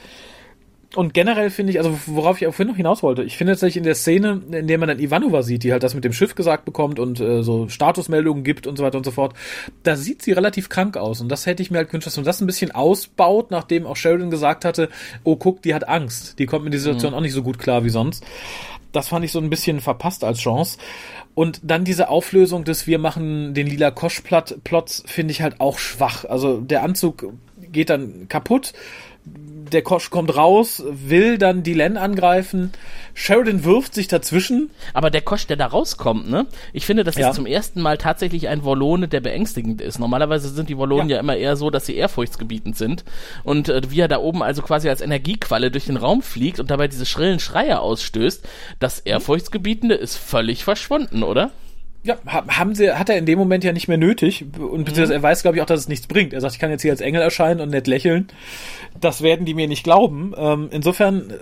Und 0.95 1.13
generell 1.13 1.49
finde 1.49 1.73
ich, 1.73 1.79
also 1.79 1.99
worauf 2.05 2.39
ich 2.41 2.47
auch 2.47 2.53
vorhin 2.53 2.69
noch 2.69 2.77
hinaus 2.77 3.03
wollte, 3.03 3.21
ich 3.21 3.35
finde 3.37 3.53
tatsächlich 3.53 3.77
in 3.77 3.83
der 3.83 3.93
Szene, 3.93 4.41
in 4.51 4.67
der 4.67 4.77
man 4.77 4.87
dann 4.87 4.99
Ivanova 4.99 5.43
sieht, 5.43 5.63
die 5.63 5.73
halt 5.73 5.83
das 5.83 5.93
mit 5.93 6.05
dem 6.05 6.13
Schiff 6.13 6.33
gesagt 6.33 6.63
bekommt 6.63 6.97
und 6.97 7.19
äh, 7.19 7.43
so 7.43 7.67
Statusmeldungen 7.67 8.43
gibt 8.45 8.65
und 8.67 8.77
so 8.77 8.83
weiter 8.83 8.97
und 8.97 9.03
so 9.03 9.11
fort, 9.11 9.33
da 9.83 9.97
sieht 9.97 10.21
sie 10.21 10.31
relativ 10.31 10.69
krank 10.69 10.95
aus. 10.95 11.19
Und 11.19 11.27
das 11.29 11.45
hätte 11.45 11.61
ich 11.61 11.71
mir 11.71 11.79
halt 11.79 11.89
gewünscht, 11.89 12.07
dass 12.07 12.15
man 12.15 12.23
das 12.25 12.39
ein 12.39 12.47
bisschen 12.47 12.71
ausbaut, 12.71 13.51
nachdem 13.51 13.85
auch 13.85 13.97
Sheridan 13.97 14.31
gesagt 14.31 14.63
hatte, 14.63 14.89
oh 15.25 15.35
guck, 15.35 15.61
die 15.61 15.75
hat 15.75 15.87
Angst. 15.89 16.39
Die 16.39 16.45
kommt 16.45 16.63
mit 16.63 16.73
der 16.73 16.79
Situation 16.79 17.13
auch 17.13 17.21
nicht 17.21 17.33
so 17.33 17.43
gut 17.43 17.59
klar 17.59 17.83
wie 17.83 17.89
sonst. 17.89 18.23
Das 18.93 19.09
fand 19.09 19.25
ich 19.25 19.33
so 19.33 19.39
ein 19.39 19.49
bisschen 19.49 19.81
verpasst 19.81 20.23
als 20.23 20.39
Chance. 20.39 20.77
Und 21.37 21.59
dann 21.61 21.83
diese 21.83 22.09
Auflösung 22.09 22.63
des 22.63 22.87
Wir 22.87 22.97
machen 22.97 23.53
den 23.53 23.67
lila 23.67 23.91
Kosch-Plots 23.91 25.03
finde 25.05 25.31
ich 25.31 25.43
halt 25.43 25.61
auch 25.61 25.77
schwach. 25.77 26.25
Also 26.25 26.61
der 26.61 26.81
Anzug 26.81 27.31
geht 27.71 27.91
dann 27.91 28.27
kaputt. 28.27 28.73
Der 29.71 29.81
Kosch 29.81 30.09
kommt 30.09 30.35
raus, 30.35 30.83
will 30.87 31.37
dann 31.37 31.63
die 31.63 31.73
Len 31.73 31.97
angreifen. 31.97 32.71
Sheridan 33.13 33.63
wirft 33.63 33.93
sich 33.93 34.07
dazwischen. 34.07 34.69
Aber 34.93 35.09
der 35.09 35.21
Kosch, 35.21 35.47
der 35.47 35.57
da 35.57 35.65
rauskommt, 35.67 36.29
ne? 36.29 36.45
Ich 36.73 36.85
finde, 36.85 37.03
das 37.03 37.15
Ja. 37.15 37.29
ist 37.29 37.35
zum 37.35 37.45
ersten 37.45 37.81
Mal 37.81 37.97
tatsächlich 37.97 38.47
ein 38.47 38.63
Wollone, 38.63 39.07
der 39.07 39.19
beängstigend 39.21 39.81
ist. 39.81 39.99
Normalerweise 39.99 40.49
sind 40.49 40.69
die 40.69 40.77
Wollonen 40.77 41.09
ja. 41.09 41.15
Ja. 41.17 41.19
immer 41.21 41.35
eher 41.35 41.55
so, 41.55 41.69
dass 41.69 41.85
sie 41.85 41.95
ehrfurchtsgebietend 41.95 42.77
sind. 42.77 43.03
Und 43.43 43.69
äh, 43.69 43.81
wie 43.89 43.99
er 43.99 44.07
da 44.07 44.19
oben 44.19 44.43
also 44.43 44.61
quasi 44.61 44.89
als 44.89 45.01
Energiequalle 45.01 45.71
durch 45.71 45.85
den 45.85 45.97
Raum 45.97 46.21
fliegt 46.21 46.59
und 46.59 46.69
dabei 46.71 46.87
diese 46.87 47.05
schrillen 47.05 47.39
Schreie 47.39 47.79
ausstößt, 47.79 48.47
das 48.79 48.99
Ehrfurchtsgebietende 48.99 49.95
ist 49.95 50.15
völlig 50.17 50.63
verschwunden, 50.63 51.23
oder? 51.23 51.51
Ja, 52.07 52.15
ha- 52.25 52.45
haben 52.47 52.73
sie, 52.73 52.91
hat 52.93 53.09
er 53.09 53.17
in 53.17 53.25
dem 53.25 53.37
Moment 53.37 53.63
ja 53.65 53.73
nicht 53.73 53.87
mehr 53.89 53.97
nötig. 53.97 54.45
Und 54.57 54.85
beziehungsweise 54.85 55.13
er 55.15 55.21
weiß, 55.23 55.41
glaube 55.41 55.57
ich, 55.57 55.61
auch, 55.61 55.65
dass 55.67 55.81
es 55.81 55.87
nichts 55.89 56.07
bringt. 56.07 56.31
Er 56.33 56.39
sagt, 56.41 56.53
ich 56.53 56.59
kann 56.59 56.71
jetzt 56.71 56.81
hier 56.81 56.91
als 56.91 57.01
Engel 57.01 57.21
erscheinen 57.21 57.59
und 57.59 57.69
nett 57.69 57.85
lächeln. 57.87 58.27
Das 58.99 59.21
werden 59.21 59.45
die 59.45 59.53
mir 59.53 59.67
nicht 59.67 59.83
glauben. 59.83 60.33
Ähm, 60.37 60.69
insofern 60.71 61.29
äh, 61.29 61.33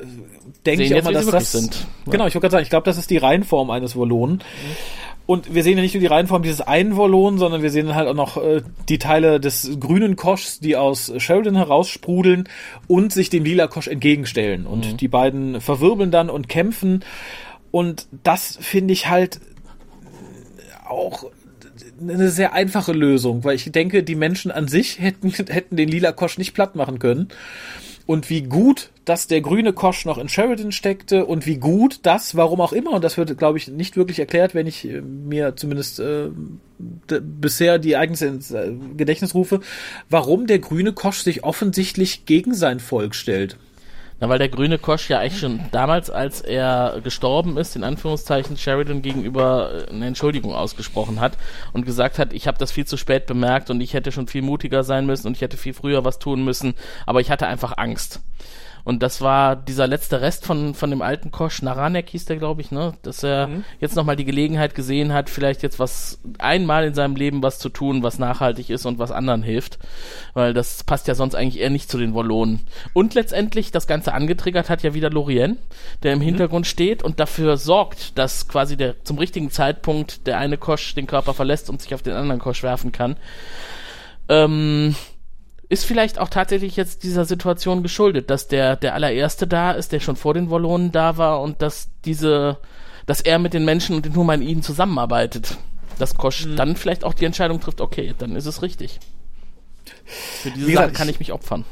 denke 0.66 0.84
ich 0.84 0.96
auch 0.96 1.04
mal, 1.04 1.14
dass 1.14 1.28
das. 1.28 1.52
sind. 1.52 1.88
Genau, 2.08 2.26
ich 2.28 2.34
wollte 2.34 2.46
gerade 2.46 2.52
sagen, 2.54 2.64
ich 2.64 2.70
glaube, 2.72 2.86
das 2.86 2.98
ist 2.98 3.10
die 3.12 3.18
Reihenform 3.18 3.70
eines 3.70 3.96
Volonen. 3.96 4.42
Und 5.28 5.54
wir 5.56 5.64
sehen 5.64 5.76
ja 5.78 5.82
nicht 5.82 5.94
nur 5.96 6.02
die 6.02 6.08
Reihenform 6.08 6.44
dieses 6.44 6.62
einen 6.62 6.98
Volonen, 6.98 7.40
sondern 7.40 7.64
wir 7.64 7.72
sehen 7.72 7.96
halt 7.96 8.08
auch 8.08 8.14
noch 8.14 8.38
äh, 8.38 8.62
die 8.90 9.00
Teile 9.00 9.40
des 9.40 9.78
grünen 9.80 10.16
Koschs, 10.16 10.60
die 10.60 10.76
aus 10.76 11.12
Sheridan 11.18 11.56
heraussprudeln 11.56 12.48
und 12.88 13.12
sich 13.12 13.30
dem 13.32 13.44
lila 13.44 13.68
Kosch 13.68 13.88
entgegenstellen. 13.88 14.66
Und 14.68 15.02
die 15.02 15.08
beiden 15.08 15.62
verwirbeln 15.62 16.12
dann 16.12 16.30
und 16.30 16.48
kämpfen. 16.50 17.04
Und 17.72 18.08
das 18.24 18.58
finde 18.62 18.94
ich 18.94 19.10
halt 19.10 19.40
auch 20.88 21.32
eine 22.00 22.30
sehr 22.30 22.54
einfache 22.54 22.94
Lösung, 22.94 23.44
weil 23.44 23.56
ich 23.56 23.72
denke, 23.72 24.04
die 24.04 24.16
Menschen 24.16 24.52
an 24.52 24.68
sich 24.68 25.00
hätten, 25.00 25.30
hätten 25.50 25.76
den 25.76 25.90
lila 25.90 26.12
Kosch 26.12 26.38
nicht 26.38 26.54
platt 26.54 26.76
machen 26.76 27.00
können. 27.00 27.30
Und 28.08 28.30
wie 28.30 28.44
gut, 28.44 28.92
dass 29.04 29.26
der 29.26 29.42
grüne 29.42 29.74
Kosch 29.74 30.06
noch 30.06 30.20
in 30.20 30.30
Sheridan 30.30 30.72
steckte 30.72 31.26
und 31.26 31.48
wie 31.48 31.58
gut 31.58 32.02
das, 32.04 32.36
warum 32.36 32.62
auch 32.62 32.72
immer, 32.72 32.92
und 32.92 33.04
das 33.04 33.18
wird, 33.18 33.36
glaube 33.38 33.58
ich, 33.58 33.68
nicht 33.68 33.98
wirklich 33.98 34.20
erklärt, 34.20 34.54
wenn 34.54 34.68
ich 34.68 34.86
äh, 34.86 35.02
mir 35.02 35.56
zumindest 35.56 36.00
äh, 36.00 36.30
bisher 37.08 37.80
die 37.80 37.94
Ereignisse 37.94 38.28
ins 38.28 38.52
äh, 38.52 38.74
Gedächtnis 38.96 39.34
rufe, 39.34 39.60
warum 40.10 40.46
der 40.46 40.60
grüne 40.60 40.94
Kosch 40.94 41.20
sich 41.20 41.44
offensichtlich 41.44 42.28
gegen 42.28 42.54
sein 42.54 42.80
Volk 42.80 43.16
stellt. 43.16 43.58
Na, 44.20 44.30
weil 44.30 44.40
der 44.40 44.48
grüne 44.48 44.78
Kosch 44.78 45.10
ja 45.10 45.20
eigentlich 45.20 45.40
schon 45.40 45.60
damals, 45.72 46.10
als 46.10 46.40
er 46.40 47.02
gestorben 47.04 47.58
ist, 47.58 47.76
in 47.76 47.84
Anführungszeichen 47.84 48.56
Sheridan 48.56 49.02
gegenüber 49.02 49.88
äh, 49.88 49.90
eine 49.92 50.08
Entschuldigung 50.08 50.56
ausgesprochen 50.56 51.20
hat 51.20 51.38
und 51.74 51.86
gesagt 51.86 52.18
hat, 52.18 52.32
ich 52.32 52.48
habe 52.48 52.58
das 52.58 52.72
viel 52.72 52.86
zu 52.86 52.96
spät 52.96 53.26
bemerkt 53.26 53.70
und 53.70 53.82
ich 53.82 53.94
hätte 53.94 54.14
schon 54.14 54.28
viel 54.28 54.42
mutiger 54.42 54.84
sein 54.86 55.06
müssen 55.06 55.28
und 55.28 55.36
ich 55.36 55.42
hätte 55.42 55.58
viel 55.58 55.74
früher 55.74 56.06
was 56.06 56.18
tun 56.20 56.46
müssen, 56.46 56.76
aber 57.06 57.20
ich 57.20 57.30
hatte 57.30 57.48
einfach 57.48 57.78
Angst. 57.78 58.22
Und 58.86 59.02
das 59.02 59.20
war 59.20 59.56
dieser 59.56 59.88
letzte 59.88 60.22
Rest 60.22 60.46
von, 60.46 60.76
von 60.76 60.92
dem 60.92 61.02
alten 61.02 61.32
Kosch, 61.32 61.64
Naranek 61.64 62.08
hieß 62.12 62.26
der, 62.26 62.38
glaube 62.38 62.62
ich, 62.62 62.70
ne? 62.70 62.94
Dass 63.02 63.24
er 63.24 63.48
mhm. 63.48 63.64
jetzt 63.80 63.96
nochmal 63.96 64.16
die 64.16 64.26
Gelegenheit 64.26 64.76
gesehen 64.76 65.12
hat, 65.12 65.32
vielleicht 65.32 65.64
jetzt 65.64 65.80
was, 65.80 66.20
einmal 66.38 66.86
in 66.86 66.94
seinem 66.94 67.16
Leben 67.16 67.42
was 67.42 67.58
zu 67.58 67.70
tun, 67.70 68.04
was 68.04 68.20
nachhaltig 68.20 68.70
ist 68.70 68.86
und 68.86 69.00
was 69.00 69.12
anderen 69.12 69.42
hilft. 69.42 69.80
Weil 70.36 70.54
das 70.54 70.84
passt 70.84 71.08
ja 71.08 71.16
sonst 71.16 71.34
eigentlich 71.34 71.60
eher 71.60 71.72
nicht 71.72 71.90
zu 71.90 71.98
den 71.98 72.14
Wollonen. 72.14 72.62
Und 72.94 73.16
letztendlich, 73.16 73.72
das 73.72 73.88
Ganze 73.88 74.14
angetriggert 74.14 74.70
hat 74.70 74.84
ja 74.84 74.94
wieder 74.94 75.10
Lorien, 75.10 75.58
der 76.04 76.14
im 76.14 76.20
mhm. 76.20 76.24
Hintergrund 76.24 76.68
steht 76.68 77.02
und 77.02 77.20
dafür 77.20 77.58
sorgt, 77.58 78.20
dass 78.20 78.48
quasi 78.48 78.78
der, 78.78 79.04
zum 79.04 79.18
richtigen 79.18 79.50
Zeitpunkt 79.50 80.28
der 80.28 80.38
eine 80.38 80.60
Kosch 80.60 80.94
den 80.94 81.08
Körper 81.08 81.34
verlässt 81.34 81.72
und 81.72 81.82
sich 81.82 81.96
auf 81.96 82.04
den 82.04 82.14
anderen 82.14 82.40
Kosch 82.40 82.62
werfen 82.62 82.92
kann. 82.92 83.18
Ähm, 84.30 84.96
ist 85.70 85.86
vielleicht 85.86 86.20
auch 86.20 86.30
tatsächlich 86.30 86.76
jetzt 86.76 87.04
dieser 87.04 87.26
Situation 87.26 87.84
geschuldet, 87.84 88.30
dass 88.30 88.48
der, 88.48 88.76
der 88.76 88.94
allererste 88.94 89.48
da 89.48 89.72
ist, 89.72 89.92
der 89.92 90.00
schon 90.00 90.16
vor 90.16 90.34
den 90.34 90.50
Wollonen 90.50 90.92
da 90.92 91.18
war 91.18 91.42
und 91.42 91.62
dass 91.62 91.90
diese, 92.06 92.58
dass 93.06 93.22
er 93.22 93.40
mit 93.40 93.54
den 93.54 93.66
Menschen 93.66 93.96
und 93.96 94.06
den 94.06 94.16
Humaniden 94.16 94.64
zusammenarbeitet. 94.64 95.58
Dass 95.98 96.16
Kosch 96.16 96.46
mhm. 96.46 96.56
dann 96.56 96.76
vielleicht 96.76 97.04
auch 97.04 97.14
die 97.14 97.26
Entscheidung 97.26 97.60
trifft, 97.62 97.82
okay, 97.82 98.14
dann 98.18 98.36
ist 98.36 98.46
es 98.46 98.62
richtig. 98.62 99.00
Für 100.04 100.52
diese 100.52 100.74
Sache 100.74 100.92
kann 100.92 101.10
ich 101.10 101.20
mich 101.20 101.32
opfern 101.32 101.66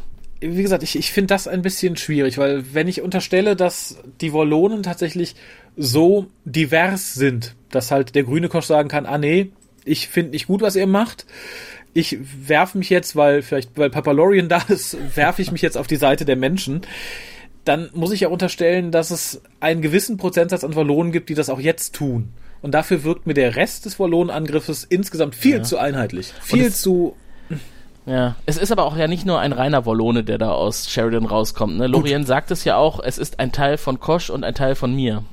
wie 0.43 0.61
gesagt, 0.61 0.83
ich, 0.83 0.97
ich 0.97 1.11
finde 1.11 1.27
das 1.27 1.47
ein 1.47 1.61
bisschen 1.61 1.95
schwierig, 1.95 2.37
weil 2.37 2.73
wenn 2.73 2.87
ich 2.87 3.01
unterstelle, 3.01 3.55
dass 3.55 3.97
die 4.19 4.33
Wollonen 4.33 4.83
tatsächlich 4.83 5.35
so 5.77 6.27
divers 6.43 7.13
sind, 7.13 7.55
dass 7.71 7.91
halt 7.91 8.15
der 8.15 8.23
grüne 8.23 8.49
Kosch 8.49 8.65
sagen 8.65 8.89
kann, 8.89 9.05
ah 9.05 9.17
nee, 9.17 9.51
ich 9.85 10.09
finde 10.09 10.31
nicht 10.31 10.47
gut, 10.47 10.61
was 10.61 10.75
ihr 10.75 10.87
macht, 10.87 11.25
ich 11.93 12.17
werfe 12.47 12.77
mich 12.77 12.89
jetzt, 12.89 13.15
weil 13.15 13.41
vielleicht, 13.41 13.77
weil 13.77 13.89
Papalorian 13.89 14.49
da 14.49 14.61
ist, 14.67 14.97
werfe 15.15 15.41
ich 15.41 15.51
mich 15.51 15.61
jetzt 15.61 15.77
auf 15.77 15.87
die 15.87 15.95
Seite 15.95 16.25
der 16.25 16.35
Menschen, 16.35 16.81
dann 17.65 17.89
muss 17.93 18.11
ich 18.11 18.21
ja 18.21 18.27
unterstellen, 18.27 18.91
dass 18.91 19.11
es 19.11 19.41
einen 19.59 19.81
gewissen 19.81 20.17
Prozentsatz 20.17 20.63
an 20.63 20.75
Wallonen 20.75 21.11
gibt, 21.11 21.29
die 21.29 21.35
das 21.35 21.49
auch 21.49 21.59
jetzt 21.59 21.95
tun. 21.95 22.33
Und 22.61 22.73
dafür 22.73 23.03
wirkt 23.03 23.27
mir 23.27 23.33
der 23.33 23.55
Rest 23.55 23.85
des 23.85 23.99
Wallonenangriffes 23.99 24.85
insgesamt 24.85 25.35
viel 25.35 25.57
ja. 25.57 25.63
zu 25.63 25.77
einheitlich. 25.77 26.33
Viel 26.41 26.71
zu 26.71 27.15
ja, 28.05 28.35
es 28.45 28.57
ist 28.57 28.71
aber 28.71 28.83
auch 28.83 28.97
ja 28.97 29.07
nicht 29.07 29.25
nur 29.25 29.39
ein 29.39 29.53
reiner 29.53 29.85
Wollone, 29.85 30.23
der 30.23 30.37
da 30.37 30.51
aus 30.51 30.89
Sheridan 30.89 31.25
rauskommt. 31.25 31.77
Ne? 31.77 31.87
Lorien 31.87 32.25
sagt 32.25 32.51
es 32.51 32.65
ja 32.65 32.75
auch, 32.75 32.99
es 33.01 33.17
ist 33.17 33.39
ein 33.39 33.53
Teil 33.53 33.77
von 33.77 33.99
Kosch 33.99 34.29
und 34.29 34.43
ein 34.43 34.55
Teil 34.55 34.75
von 34.75 34.93
mir. 34.93 35.23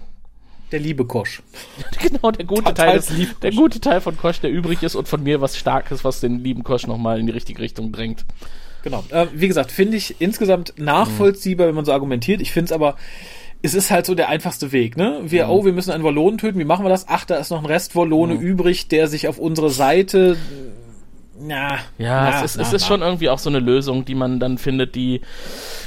Der 0.73 0.81
liebe 0.81 1.05
Kosch. 1.05 1.43
genau, 2.03 2.31
der 2.31 2.45
gute, 2.45 2.75
Teil 2.75 2.97
des, 2.97 3.13
der 3.43 3.53
gute 3.53 3.81
Teil 3.81 4.01
von 4.01 4.17
Kosch, 4.17 4.41
der 4.41 4.51
übrig 4.51 4.83
ist 4.83 4.95
und 4.95 5.09
von 5.09 5.23
mir 5.23 5.41
was 5.41 5.57
Starkes, 5.57 6.05
was 6.05 6.21
den 6.21 6.43
lieben 6.43 6.63
Kosch 6.63 6.87
nochmal 6.87 7.19
in 7.19 7.27
die 7.27 7.33
richtige 7.33 7.61
Richtung 7.61 7.93
drängt. 7.93 8.25
Genau. 8.83 9.05
Äh, 9.11 9.27
wie 9.35 9.49
gesagt, 9.49 9.73
finde 9.73 9.97
ich 9.97 10.21
insgesamt 10.21 10.75
nachvollziehbar, 10.79 11.67
wenn 11.67 11.75
man 11.75 11.85
so 11.85 11.93
argumentiert. 11.93 12.41
Ich 12.41 12.53
finde 12.53 12.67
es 12.67 12.73
aber, 12.73 12.97
es 13.63 13.75
ist 13.75 13.91
halt 13.91 14.07
so 14.07 14.15
der 14.15 14.29
einfachste 14.29 14.73
Weg, 14.73 14.97
ne? 14.97 15.21
Wir, 15.25 15.47
mhm. 15.47 15.51
oh, 15.51 15.65
wir 15.65 15.73
müssen 15.73 15.91
einen 15.91 16.05
Wallonen 16.05 16.39
töten, 16.39 16.59
wie 16.59 16.65
machen 16.65 16.85
wir 16.85 16.89
das? 16.89 17.07
Ach, 17.09 17.25
da 17.25 17.37
ist 17.37 17.51
noch 17.51 17.59
ein 17.59 17.67
Rest 17.67 17.95
Wallone 17.95 18.35
mhm. 18.35 18.41
übrig, 18.41 18.89
der 18.89 19.07
sich 19.07 19.29
auf 19.29 19.39
unsere 19.39 19.71
Seite 19.71 20.37
na, 21.41 21.79
ja, 21.99 22.31
na, 22.31 22.39
es 22.39 22.43
ist, 22.53 22.57
na, 22.57 22.63
es 22.63 22.73
ist 22.73 22.87
schon 22.87 23.03
irgendwie 23.03 23.29
auch 23.29 23.39
so 23.39 23.51
eine 23.51 23.59
Lösung, 23.59 24.05
die 24.05 24.15
man 24.15 24.41
dann 24.41 24.59
findet, 24.59 24.95
die, 24.95 25.21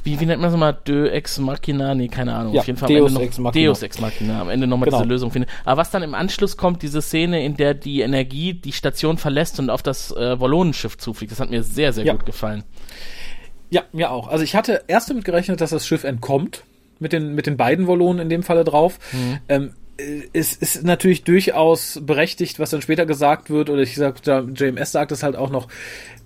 wie, 0.03 0.19
wie 0.19 0.25
nennt 0.25 0.41
man 0.41 0.51
es 0.51 0.57
mal, 0.57 0.73
Deux 0.73 1.09
Ex 1.11 1.39
Machina, 1.39 1.95
nee, 1.95 2.07
keine 2.07 2.35
Ahnung, 2.35 2.53
ja, 2.53 2.61
auf 2.61 2.67
jeden 2.67 2.79
Fall 2.79 2.89
Deus 2.89 2.99
am 2.99 3.05
Ende 3.05 3.13
noch, 3.13 3.21
Ex 3.21 3.37
Machina. 3.37 3.65
Deus 3.67 3.83
Ex 3.83 3.99
Machina, 4.01 4.41
am 4.41 4.49
Ende 4.49 4.67
nochmal 4.67 4.85
genau. 4.85 4.99
diese 4.99 5.09
Lösung 5.09 5.31
findet. 5.31 5.49
Aber 5.65 5.81
was 5.81 5.91
dann 5.91 6.03
im 6.03 6.15
Anschluss 6.15 6.57
kommt, 6.57 6.81
diese 6.81 7.01
Szene, 7.01 7.43
in 7.45 7.55
der 7.55 7.73
die 7.73 8.01
Energie 8.01 8.53
die 8.53 8.71
Station 8.71 9.17
verlässt 9.17 9.59
und 9.59 9.69
auf 9.69 9.83
das 9.83 10.11
äh, 10.11 10.39
Wallonenschiff 10.39 10.97
zufliegt, 10.97 11.31
das 11.31 11.39
hat 11.39 11.49
mir 11.49 11.63
sehr, 11.63 11.93
sehr 11.93 12.05
ja. 12.05 12.13
gut 12.13 12.25
gefallen. 12.25 12.63
Ja, 13.69 13.83
mir 13.91 14.11
auch. 14.11 14.27
Also 14.27 14.43
ich 14.43 14.55
hatte 14.55 14.83
erst 14.87 15.09
damit 15.09 15.25
gerechnet, 15.25 15.61
dass 15.61 15.71
das 15.71 15.87
Schiff 15.87 16.03
entkommt, 16.03 16.63
mit 16.99 17.13
den, 17.13 17.35
mit 17.35 17.47
den 17.47 17.57
beiden 17.57 17.87
Wallonen 17.87 18.21
in 18.21 18.29
dem 18.29 18.43
Falle 18.43 18.63
drauf. 18.63 18.99
Mhm. 19.11 19.39
Ähm, 19.49 19.73
es 20.33 20.55
ist 20.55 20.83
natürlich 20.83 21.23
durchaus 21.23 21.99
berechtigt, 22.01 22.59
was 22.59 22.71
dann 22.71 22.81
später 22.81 23.05
gesagt 23.05 23.49
wird, 23.49 23.69
oder 23.69 23.81
ich 23.81 23.95
sag, 23.95 24.25
JMS 24.25 24.91
sagt 24.91 25.11
es 25.11 25.23
halt 25.23 25.35
auch 25.35 25.49
noch, 25.49 25.67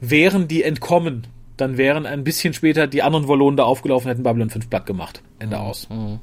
wären 0.01 0.47
die 0.47 0.63
entkommen, 0.63 1.27
dann 1.57 1.77
wären 1.77 2.05
ein 2.05 2.23
bisschen 2.23 2.53
später 2.53 2.87
die 2.87 3.03
anderen 3.03 3.27
Wallonen 3.27 3.57
da 3.57 3.63
aufgelaufen, 3.63 4.09
hätten 4.09 4.23
Babylon 4.23 4.49
5 4.49 4.69
platt 4.69 4.85
gemacht. 4.85 5.21
Ende 5.39 5.57
mhm. 5.57 5.61
aus. 5.61 5.89
Mhm. 5.89 6.19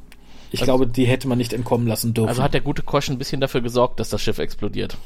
Ich 0.51 0.61
also, 0.61 0.71
glaube, 0.71 0.87
die 0.87 1.05
hätte 1.05 1.27
man 1.27 1.39
nicht 1.39 1.53
entkommen 1.53 1.87
lassen 1.87 2.15
dürfen. 2.15 2.29
Also 2.29 2.43
hat 2.43 2.55
der 2.55 2.61
gute 2.61 2.83
Kosch 2.83 3.09
ein 3.09 3.19
bisschen 3.19 3.41
dafür 3.41 3.61
gesorgt, 3.61 3.99
dass 3.99 4.11
das 4.11 4.23
Schiff 4.23 4.39
explodiert. 4.39 4.97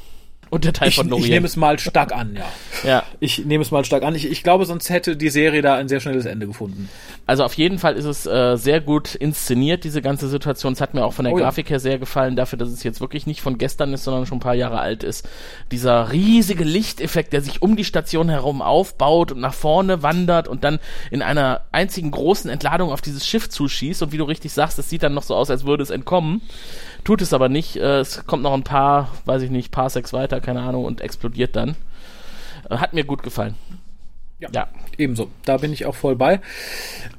Und 0.49 0.65
der 0.65 0.73
Teil 0.73 0.89
ich, 0.89 0.95
von 0.95 1.07
Norien. 1.07 1.25
Ich 1.25 1.31
nehme 1.31 1.45
es 1.45 1.55
mal 1.55 1.77
stark 1.77 2.11
an, 2.11 2.35
ja. 2.35 2.89
ja. 2.89 3.03
Ich 3.19 3.45
nehme 3.45 3.61
es 3.61 3.69
mal 3.69 3.85
stark 3.85 4.03
an. 4.03 4.15
Ich, 4.15 4.29
ich 4.29 4.43
glaube, 4.43 4.65
sonst 4.65 4.89
hätte 4.89 5.15
die 5.15 5.29
Serie 5.29 5.61
da 5.61 5.75
ein 5.75 5.87
sehr 5.87 5.99
schnelles 5.99 6.25
Ende 6.25 6.47
gefunden. 6.47 6.89
Also 7.27 7.43
auf 7.43 7.53
jeden 7.53 7.77
Fall 7.77 7.95
ist 7.95 8.05
es 8.05 8.25
äh, 8.25 8.55
sehr 8.57 8.81
gut 8.81 9.13
inszeniert, 9.13 9.83
diese 9.83 10.01
ganze 10.01 10.27
Situation. 10.27 10.73
Es 10.73 10.81
hat 10.81 10.95
mir 10.95 11.05
auch 11.05 11.13
von 11.13 11.25
der 11.25 11.33
oh, 11.35 11.37
Grafik 11.37 11.67
ja. 11.67 11.71
her 11.71 11.79
sehr 11.79 11.99
gefallen, 11.99 12.35
dafür, 12.35 12.57
dass 12.57 12.69
es 12.69 12.81
jetzt 12.83 13.01
wirklich 13.01 13.27
nicht 13.27 13.41
von 13.41 13.59
gestern 13.59 13.93
ist, 13.93 14.03
sondern 14.03 14.25
schon 14.25 14.39
ein 14.39 14.41
paar 14.41 14.55
Jahre 14.55 14.79
alt 14.79 15.03
ist. 15.03 15.29
Dieser 15.71 16.11
riesige 16.11 16.63
Lichteffekt, 16.63 17.33
der 17.33 17.41
sich 17.41 17.61
um 17.61 17.75
die 17.75 17.85
Station 17.85 18.29
herum 18.29 18.63
aufbaut 18.63 19.31
und 19.31 19.41
nach 19.41 19.53
vorne 19.53 20.01
wandert 20.01 20.47
und 20.47 20.63
dann 20.63 20.79
in 21.11 21.21
einer 21.21 21.61
einzigen 21.71 22.09
großen 22.09 22.49
Entladung 22.49 22.91
auf 22.91 23.01
dieses 23.01 23.27
Schiff 23.27 23.49
zuschießt. 23.49 24.01
Und 24.01 24.11
wie 24.11 24.17
du 24.17 24.23
richtig 24.23 24.51
sagst, 24.51 24.79
es 24.79 24.89
sieht 24.89 25.03
dann 25.03 25.13
noch 25.13 25.23
so 25.23 25.35
aus, 25.35 25.51
als 25.51 25.65
würde 25.65 25.83
es 25.83 25.91
entkommen. 25.91 26.41
Tut 27.03 27.21
es 27.21 27.33
aber 27.33 27.49
nicht. 27.49 27.77
Äh, 27.77 27.99
es 27.99 28.25
kommt 28.25 28.43
noch 28.43 28.53
ein 28.53 28.63
paar, 28.63 29.11
weiß 29.25 29.41
ich 29.41 29.49
nicht, 29.49 29.71
paar 29.71 29.89
Sex 29.89 30.13
weiter, 30.13 30.41
keine 30.41 30.61
Ahnung, 30.61 30.85
und 30.85 31.01
explodiert 31.01 31.55
dann. 31.55 31.75
Äh, 32.69 32.77
hat 32.77 32.93
mir 32.93 33.03
gut 33.03 33.23
gefallen. 33.23 33.55
Ja, 34.39 34.49
ja, 34.53 34.67
ebenso. 34.97 35.29
Da 35.45 35.57
bin 35.57 35.73
ich 35.73 35.85
auch 35.85 35.95
voll 35.95 36.15
bei. 36.15 36.39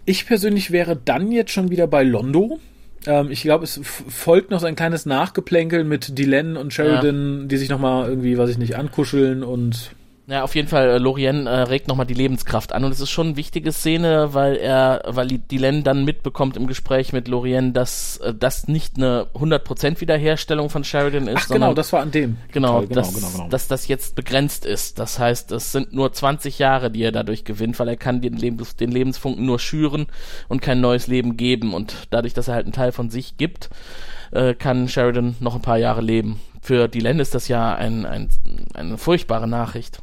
Ich 0.06 0.26
persönlich 0.26 0.70
wäre 0.70 0.96
dann 0.96 1.32
jetzt 1.32 1.52
schon 1.52 1.70
wieder 1.70 1.86
bei 1.86 2.02
Londo. 2.02 2.58
Ähm, 3.06 3.30
ich 3.30 3.42
glaube, 3.42 3.64
es 3.64 3.80
folgt 3.84 4.50
noch 4.50 4.60
so 4.60 4.66
ein 4.66 4.76
kleines 4.76 5.06
Nachgeplänkel 5.06 5.84
mit 5.84 6.18
Dylan 6.18 6.56
und 6.56 6.72
Sheridan, 6.72 7.42
ja. 7.42 7.46
die 7.46 7.56
sich 7.56 7.68
nochmal 7.68 8.08
irgendwie, 8.08 8.38
weiß 8.38 8.50
ich 8.50 8.58
nicht, 8.58 8.76
ankuscheln 8.76 9.42
und 9.42 9.92
ja, 10.30 10.44
auf 10.44 10.54
jeden 10.54 10.68
Fall, 10.68 10.88
äh, 10.88 10.98
Lorien 10.98 11.48
äh, 11.48 11.50
regt 11.50 11.88
nochmal 11.88 12.06
die 12.06 12.14
Lebenskraft 12.14 12.72
an 12.72 12.84
und 12.84 12.92
es 12.92 13.00
ist 13.00 13.10
schon 13.10 13.28
eine 13.28 13.36
wichtige 13.36 13.72
Szene, 13.72 14.32
weil 14.32 14.56
er, 14.56 15.02
weil 15.06 15.26
Dylan 15.26 15.82
dann 15.82 16.04
mitbekommt 16.04 16.56
im 16.56 16.68
Gespräch 16.68 17.12
mit 17.12 17.26
Lorien, 17.26 17.72
dass 17.72 18.18
äh, 18.18 18.32
das 18.32 18.68
nicht 18.68 18.96
eine 18.96 19.26
100% 19.34 20.00
Wiederherstellung 20.00 20.70
von 20.70 20.84
Sheridan 20.84 21.26
ist. 21.26 21.46
Ach 21.46 21.48
genau, 21.48 21.74
das 21.74 21.92
war 21.92 22.00
an 22.00 22.12
dem. 22.12 22.36
Genau, 22.52 22.82
genau, 22.82 22.94
dass, 22.94 23.14
genau, 23.14 23.28
genau. 23.28 23.48
dass 23.48 23.66
das 23.66 23.88
jetzt 23.88 24.14
begrenzt 24.14 24.64
ist. 24.64 25.00
Das 25.00 25.18
heißt, 25.18 25.50
es 25.50 25.72
sind 25.72 25.92
nur 25.92 26.12
20 26.12 26.60
Jahre, 26.60 26.92
die 26.92 27.02
er 27.02 27.12
dadurch 27.12 27.44
gewinnt, 27.44 27.80
weil 27.80 27.88
er 27.88 27.96
kann 27.96 28.20
den, 28.20 28.34
Lebens, 28.34 28.76
den 28.76 28.92
Lebensfunken 28.92 29.44
nur 29.44 29.58
schüren 29.58 30.06
und 30.48 30.62
kein 30.62 30.80
neues 30.80 31.08
Leben 31.08 31.36
geben 31.36 31.74
und 31.74 32.06
dadurch, 32.10 32.34
dass 32.34 32.46
er 32.46 32.54
halt 32.54 32.66
einen 32.66 32.72
Teil 32.72 32.92
von 32.92 33.10
sich 33.10 33.36
gibt, 33.36 33.68
äh, 34.30 34.54
kann 34.54 34.88
Sheridan 34.88 35.34
noch 35.40 35.56
ein 35.56 35.62
paar 35.62 35.78
Jahre 35.78 36.02
leben. 36.02 36.40
Für 36.62 36.86
Dylan 36.86 37.18
ist 37.18 37.34
das 37.34 37.48
ja 37.48 37.74
ein, 37.74 38.06
ein, 38.06 38.28
eine 38.74 38.96
furchtbare 38.96 39.48
Nachricht. 39.48 40.00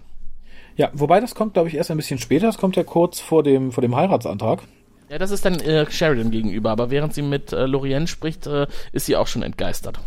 Ja, 0.78 0.92
wobei 0.94 1.20
das 1.20 1.36
kommt, 1.36 1.54
glaube 1.54 1.70
ich, 1.70 1.76
erst 1.76 1.92
ein 1.92 1.98
bisschen 1.98 2.20
später. 2.20 2.46
Das 2.46 2.58
kommt 2.58 2.76
ja 2.76 2.84
kurz 2.84 3.20
vor 3.20 3.44
dem, 3.44 3.72
vor 3.72 3.82
dem 3.82 3.96
Heiratsantrag. 3.96 4.62
Ja, 5.10 5.18
das 5.18 5.32
ist 5.32 5.44
dann 5.44 5.60
äh, 5.60 5.90
Sheridan 5.90 6.32
gegenüber, 6.32 6.70
aber 6.70 6.92
während 6.92 7.14
sie 7.14 7.22
mit 7.22 7.52
äh, 7.52 7.66
Lorien 7.66 8.08
spricht, 8.08 8.46
äh, 8.46 8.68
ist 8.92 9.06
sie 9.06 9.16
auch 9.16 9.28
schon 9.28 9.42
entgeistert. 9.42 10.00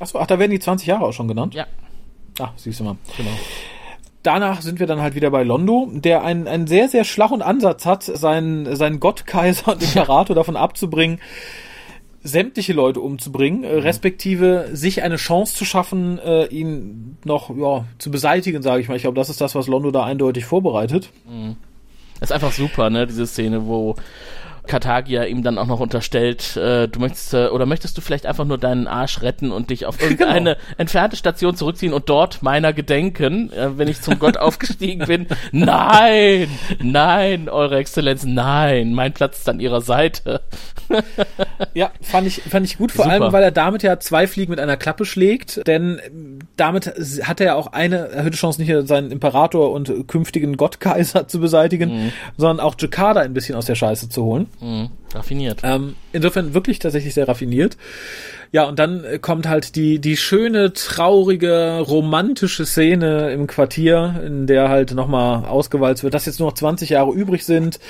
Achso, 0.00 0.18
ach, 0.18 0.26
da 0.26 0.38
werden 0.38 0.50
die 0.50 0.58
20 0.58 0.86
Jahre 0.88 1.04
auch 1.04 1.12
schon 1.12 1.28
genannt? 1.28 1.54
Ja. 1.54 1.66
Ach, 2.40 2.52
siehst 2.56 2.80
du 2.80 2.84
mal. 2.84 2.96
Genau. 3.16 3.30
Danach 4.22 4.62
sind 4.62 4.80
wir 4.80 4.86
dann 4.86 5.00
halt 5.00 5.14
wieder 5.14 5.30
bei 5.30 5.42
Londo, 5.42 5.88
der 5.92 6.24
einen, 6.24 6.48
einen 6.48 6.66
sehr, 6.66 6.88
sehr 6.88 7.04
schlauen 7.04 7.42
Ansatz 7.42 7.84
hat, 7.84 8.04
seinen, 8.04 8.74
seinen 8.74 9.00
Gottkaiser 9.00 9.72
und 9.72 9.82
Imperator 9.94 10.34
davon 10.34 10.56
abzubringen, 10.56 11.20
sämtliche 12.22 12.72
Leute 12.72 13.00
umzubringen, 13.00 13.64
äh, 13.64 13.74
mhm. 13.74 13.80
respektive 13.80 14.70
sich 14.72 15.02
eine 15.02 15.16
Chance 15.16 15.54
zu 15.56 15.64
schaffen, 15.64 16.18
äh, 16.18 16.46
ihn 16.46 17.16
noch 17.24 17.50
ja, 17.56 17.84
zu 17.98 18.10
beseitigen, 18.10 18.62
sage 18.62 18.80
ich 18.80 18.88
mal. 18.88 18.96
Ich 18.96 19.02
glaube, 19.02 19.16
das 19.16 19.28
ist 19.28 19.40
das, 19.40 19.54
was 19.54 19.66
Londo 19.66 19.90
da 19.90 20.04
eindeutig 20.04 20.44
vorbereitet. 20.44 21.10
Mhm. 21.26 21.56
Das 22.20 22.30
ist 22.30 22.34
einfach 22.34 22.52
super, 22.52 22.88
ne, 22.90 23.06
diese 23.06 23.26
Szene, 23.26 23.66
wo 23.66 23.96
Kartagia 24.66 25.24
ihm 25.24 25.42
dann 25.42 25.58
auch 25.58 25.66
noch 25.66 25.80
unterstellt, 25.80 26.56
äh, 26.56 26.86
du 26.86 27.00
möchtest 27.00 27.34
äh, 27.34 27.48
oder 27.48 27.66
möchtest 27.66 27.96
du 27.96 28.00
vielleicht 28.00 28.26
einfach 28.26 28.44
nur 28.44 28.58
deinen 28.58 28.86
Arsch 28.86 29.20
retten 29.22 29.50
und 29.50 29.70
dich 29.70 29.86
auf 29.86 30.00
irgendeine 30.02 30.54
genau. 30.54 30.66
entfernte 30.78 31.16
Station 31.16 31.56
zurückziehen 31.56 31.92
und 31.92 32.08
dort 32.08 32.42
meiner 32.42 32.72
gedenken, 32.72 33.52
äh, 33.52 33.76
wenn 33.76 33.88
ich 33.88 34.00
zum 34.00 34.18
Gott 34.18 34.36
aufgestiegen 34.38 35.06
bin. 35.06 35.26
Nein, 35.50 36.48
nein, 36.80 37.48
Eure 37.48 37.78
Exzellenz, 37.78 38.24
nein, 38.24 38.94
mein 38.94 39.12
Platz 39.12 39.38
ist 39.38 39.48
an 39.48 39.58
ihrer 39.58 39.80
Seite. 39.80 40.42
ja, 41.74 41.90
fand 42.00 42.26
ich 42.26 42.42
fand 42.42 42.64
ich 42.64 42.78
gut, 42.78 42.92
vor 42.92 43.04
Super. 43.04 43.14
allem, 43.14 43.32
weil 43.32 43.42
er 43.42 43.50
damit 43.50 43.82
ja 43.82 43.98
zwei 43.98 44.26
Fliegen 44.26 44.50
mit 44.50 44.60
einer 44.60 44.76
Klappe 44.76 45.04
schlägt, 45.04 45.66
denn 45.66 46.38
damit 46.56 46.86
hat 47.24 47.40
er 47.40 47.46
ja 47.46 47.54
auch 47.54 47.68
eine 47.68 48.08
erhöhte 48.08 48.36
Chance, 48.36 48.60
nicht 48.60 48.70
nur 48.70 48.86
seinen 48.86 49.10
Imperator 49.10 49.72
und 49.72 50.06
künftigen 50.06 50.56
Gottkaiser 50.56 51.26
zu 51.26 51.40
beseitigen, 51.40 52.04
mhm. 52.04 52.12
sondern 52.36 52.64
auch 52.64 52.76
Jakarta 52.78 53.20
ein 53.20 53.34
bisschen 53.34 53.56
aus 53.56 53.66
der 53.66 53.74
Scheiße 53.74 54.08
zu 54.08 54.24
holen. 54.24 54.48
Mhm. 54.60 54.90
Raffiniert. 55.14 55.60
Ähm, 55.62 55.96
insofern 56.12 56.54
wirklich 56.54 56.78
tatsächlich 56.78 57.14
sehr 57.14 57.28
raffiniert. 57.28 57.76
Ja, 58.52 58.64
und 58.64 58.78
dann 58.78 59.04
äh, 59.04 59.18
kommt 59.18 59.48
halt 59.48 59.76
die, 59.76 59.98
die 59.98 60.16
schöne, 60.16 60.72
traurige, 60.72 61.80
romantische 61.80 62.66
Szene 62.66 63.32
im 63.32 63.46
Quartier, 63.46 64.22
in 64.24 64.46
der 64.46 64.68
halt 64.68 64.92
nochmal 64.92 65.44
ausgewalzt 65.46 66.04
wird, 66.04 66.14
dass 66.14 66.26
jetzt 66.26 66.38
nur 66.38 66.48
noch 66.48 66.54
20 66.54 66.90
Jahre 66.90 67.12
übrig 67.12 67.44
sind 67.44 67.80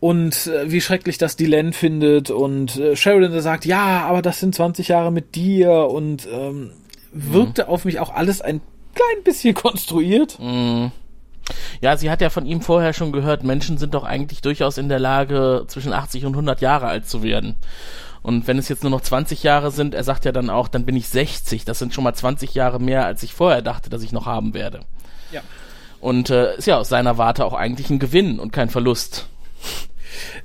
und 0.00 0.46
äh, 0.46 0.70
wie 0.70 0.80
schrecklich 0.80 1.18
das 1.18 1.36
Dylan 1.36 1.72
findet 1.72 2.30
und 2.30 2.76
äh, 2.76 2.96
Sheridan 2.96 3.40
sagt, 3.40 3.64
ja, 3.64 4.06
aber 4.06 4.22
das 4.22 4.40
sind 4.40 4.54
20 4.54 4.88
Jahre 4.88 5.12
mit 5.12 5.34
dir 5.34 5.70
und 5.70 6.28
ähm, 6.30 6.70
wirkte 7.12 7.64
mhm. 7.64 7.68
auf 7.68 7.84
mich 7.84 7.98
auch 8.00 8.12
alles 8.12 8.40
ein 8.40 8.60
klein 8.94 9.24
bisschen 9.24 9.54
konstruiert. 9.54 10.38
Mhm. 10.40 10.92
Ja, 11.80 11.96
sie 11.96 12.10
hat 12.10 12.20
ja 12.20 12.30
von 12.30 12.46
ihm 12.46 12.60
vorher 12.60 12.92
schon 12.92 13.12
gehört, 13.12 13.44
Menschen 13.44 13.78
sind 13.78 13.94
doch 13.94 14.04
eigentlich 14.04 14.40
durchaus 14.40 14.78
in 14.78 14.88
der 14.88 14.98
Lage, 14.98 15.64
zwischen 15.68 15.92
80 15.92 16.24
und 16.24 16.32
100 16.32 16.60
Jahre 16.60 16.86
alt 16.86 17.08
zu 17.08 17.22
werden. 17.22 17.56
Und 18.22 18.48
wenn 18.48 18.58
es 18.58 18.68
jetzt 18.68 18.82
nur 18.82 18.90
noch 18.90 19.02
20 19.02 19.44
Jahre 19.44 19.70
sind, 19.70 19.94
er 19.94 20.02
sagt 20.02 20.24
ja 20.24 20.32
dann 20.32 20.50
auch, 20.50 20.66
dann 20.66 20.84
bin 20.84 20.96
ich 20.96 21.08
60. 21.08 21.64
Das 21.64 21.78
sind 21.78 21.94
schon 21.94 22.02
mal 22.02 22.14
20 22.14 22.54
Jahre 22.54 22.80
mehr, 22.80 23.06
als 23.06 23.22
ich 23.22 23.32
vorher 23.32 23.62
dachte, 23.62 23.88
dass 23.88 24.02
ich 24.02 24.10
noch 24.10 24.26
haben 24.26 24.52
werde. 24.52 24.80
Ja. 25.30 25.42
Und 26.00 26.30
äh, 26.30 26.56
ist 26.56 26.66
ja 26.66 26.78
aus 26.78 26.88
seiner 26.88 27.18
Warte 27.18 27.44
auch 27.44 27.54
eigentlich 27.54 27.88
ein 27.88 28.00
Gewinn 28.00 28.40
und 28.40 28.52
kein 28.52 28.68
Verlust. 28.68 29.28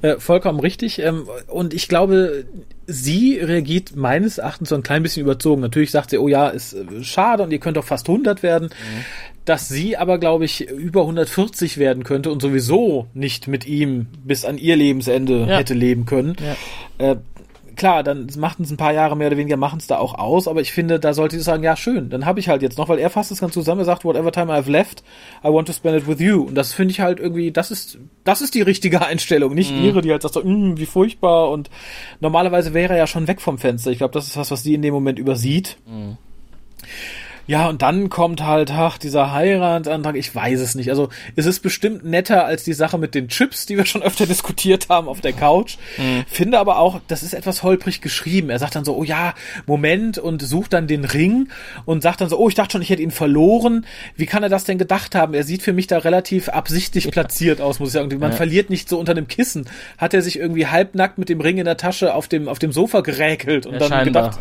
Äh, 0.02 0.18
vollkommen 0.18 0.60
richtig. 0.60 0.99
Ähm, 0.99 1.28
und 1.47 1.74
ich 1.74 1.88
glaube, 1.88 2.45
sie 2.88 3.38
reagiert 3.38 3.95
meines 3.95 4.38
Erachtens 4.38 4.70
so 4.70 4.76
ein 4.76 4.84
klein 4.84 5.04
bisschen 5.04 5.24
überzogen. 5.24 5.62
Natürlich 5.62 5.91
sagt 5.91 6.12
sie, 6.12 6.18
oh 6.18 6.28
ja, 6.28 6.49
ist 6.49 6.74
äh, 6.74 7.04
schade 7.04 7.43
und 7.43 7.52
ihr 7.52 7.60
könnt 7.60 7.78
doch 7.78 7.86
fast 7.86 8.08
100 8.08 8.43
werden. 8.43 8.68
Mhm. 8.68 9.06
Dass 9.46 9.68
sie 9.68 9.98
aber, 9.98 10.20
glaube 10.20 10.46
ich, 10.46 10.70
über 10.70 11.02
140 11.02 11.78
werden 11.78 12.04
könnte 12.04 12.32
und 12.32 12.42
sowieso 12.42 13.08
nicht 13.14 13.48
mit 13.48 13.66
ihm 13.66 14.08
bis 14.24 14.46
an 14.46 14.58
ihr 14.58 14.76
Lebensende 14.76 15.48
ja. 15.48 15.58
hätte 15.58 15.74
leben 15.74 16.06
können. 16.06 16.36
Ja. 17.00 17.12
Äh, 17.12 17.16
klar, 17.76 18.04
dann 18.04 18.28
machten 18.38 18.64
es 18.64 18.72
ein 18.72 18.78
paar 18.78 18.94
Jahre 18.94 19.18
mehr 19.18 19.28
oder 19.28 19.38
weniger, 19.38 19.58
machen 19.58 19.80
es 19.80 19.88
da 19.88 19.98
auch 19.98 20.14
aus, 20.14 20.48
aber 20.48 20.62
ich 20.62 20.72
finde, 20.72 21.00
da 21.00 21.14
sollte 21.14 21.36
sie 21.38 21.42
sagen, 21.42 21.64
ja, 21.64 21.76
schön, 21.76 22.10
dann 22.10 22.26
habe 22.26 22.39
ich 22.39 22.48
halt 22.48 22.62
jetzt 22.62 22.78
noch, 22.78 22.89
weil 22.89 23.00
er 23.00 23.10
fasst 23.10 23.32
es 23.32 23.39
ganz 23.39 23.54
zusammen, 23.54 23.82
er 23.82 23.86
sagt, 23.86 24.06
whatever 24.06 24.32
time 24.32 24.54
I've 24.54 24.70
left, 24.70 25.04
I 25.44 25.48
want 25.48 25.68
to 25.68 25.74
spend 25.74 25.98
it 25.98 26.08
with 26.08 26.20
you. 26.20 26.44
Und 26.44 26.56
das 26.56 26.74
finde 26.74 26.92
ich 26.92 27.00
halt 27.00 27.20
irgendwie, 27.20 27.52
das 27.52 27.72
ist, 27.72 27.98
das 28.24 28.42
ist 28.42 28.54
die 28.54 28.62
richtige 28.62 29.02
Einstellung, 29.06 29.56
nicht 29.56 29.74
mhm. 29.74 29.84
ihre, 29.84 30.02
die 30.02 30.12
halt 30.12 30.22
sagt 30.22 30.36
so, 30.36 30.44
mm, 30.44 30.78
wie 30.78 30.86
furchtbar 30.86 31.50
und 31.50 31.70
normalerweise 32.20 32.74
wäre 32.74 32.94
er 32.94 33.00
ja 33.00 33.08
schon 33.08 33.28
weg 33.28 33.42
vom 33.42 33.58
Fenster. 33.58 33.92
Ich 33.92 33.98
glaube, 33.98 34.14
das 34.14 34.28
ist 34.28 34.38
was, 34.38 34.52
was 34.52 34.64
sie 34.64 34.76
in 34.76 34.82
dem 34.82 34.94
Moment 34.94 35.18
übersieht. 35.18 35.78
Mhm. 35.88 36.18
Ja, 37.52 37.68
und 37.68 37.82
dann 37.82 38.08
kommt 38.08 38.45
halt, 38.45 38.72
ach, 38.72 38.97
dieser 38.97 39.34
Heiratsantrag, 39.34 40.16
ich 40.16 40.34
weiß 40.34 40.62
es 40.62 40.74
nicht. 40.74 40.89
Also 40.89 41.10
es 41.36 41.45
ist 41.45 41.60
bestimmt 41.60 42.06
netter 42.06 42.45
als 42.45 42.64
die 42.64 42.72
Sache 42.72 42.97
mit 42.97 43.14
den 43.14 43.28
Chips, 43.28 43.66
die 43.66 43.76
wir 43.76 43.86
schon 43.86 44.02
öfter 44.02 44.26
diskutiert 44.36 44.88
haben 44.88 45.10
auf 45.10 45.20
der 45.20 45.34
Couch. 45.34 45.76
Mhm. 45.97 46.24
Finde 46.30 46.60
aber 46.60 46.80
auch, 46.80 47.02
das 47.10 47.24
ist 47.24 47.34
etwas 47.34 47.62
holprig 47.62 47.99
geschrieben. 47.99 48.49
Er 48.49 48.58
sagt 48.58 48.76
dann 48.76 48.86
so, 48.86 48.95
oh 48.95 49.04
ja, 49.04 49.34
Moment, 49.66 50.18
und 50.18 50.41
sucht 50.41 50.72
dann 50.72 50.88
den 50.88 51.04
Ring 51.04 51.49
und 51.84 52.02
sagt 52.02 52.22
dann 52.22 52.30
so, 52.30 52.38
oh, 52.39 52.47
ich 52.47 52.56
dachte 52.56 52.72
schon, 52.72 52.84
ich 52.84 52.89
hätte 52.89 53.02
ihn 53.02 53.12
verloren. 53.12 53.86
Wie 54.16 54.28
kann 54.28 54.43
er 54.43 54.49
das 54.49 54.64
denn 54.64 54.78
gedacht 54.78 55.14
haben? 55.14 55.34
Er 55.34 55.43
sieht 55.43 55.62
für 55.62 55.74
mich 55.74 55.88
da 55.88 55.97
relativ 55.97 56.47
absichtlich 56.47 57.12
platziert 57.12 57.60
aus, 57.60 57.82
muss 57.82 57.89
ich 57.89 57.93
sagen. 57.95 58.18
Man 58.18 58.32
ja. 58.32 58.38
verliert 58.38 58.70
nicht 58.70 58.88
so 58.88 58.97
unter 58.97 59.14
dem 59.14 59.28
Kissen. 59.28 59.66
Hat 59.97 60.14
er 60.14 60.22
sich 60.22 60.39
irgendwie 60.39 60.68
halbnackt 60.68 61.18
mit 61.18 61.28
dem 61.28 61.41
Ring 61.41 61.58
in 61.58 61.66
der 61.66 61.76
Tasche 61.76 62.16
auf 62.16 62.30
dem, 62.30 62.47
auf 62.47 62.60
dem 62.60 62.72
Sofa 62.72 63.02
geräkelt 63.02 63.66
und 63.66 63.74
ja, 63.74 63.80
dann 63.80 63.89
scheinbar. 63.89 64.30
gedacht. 64.30 64.39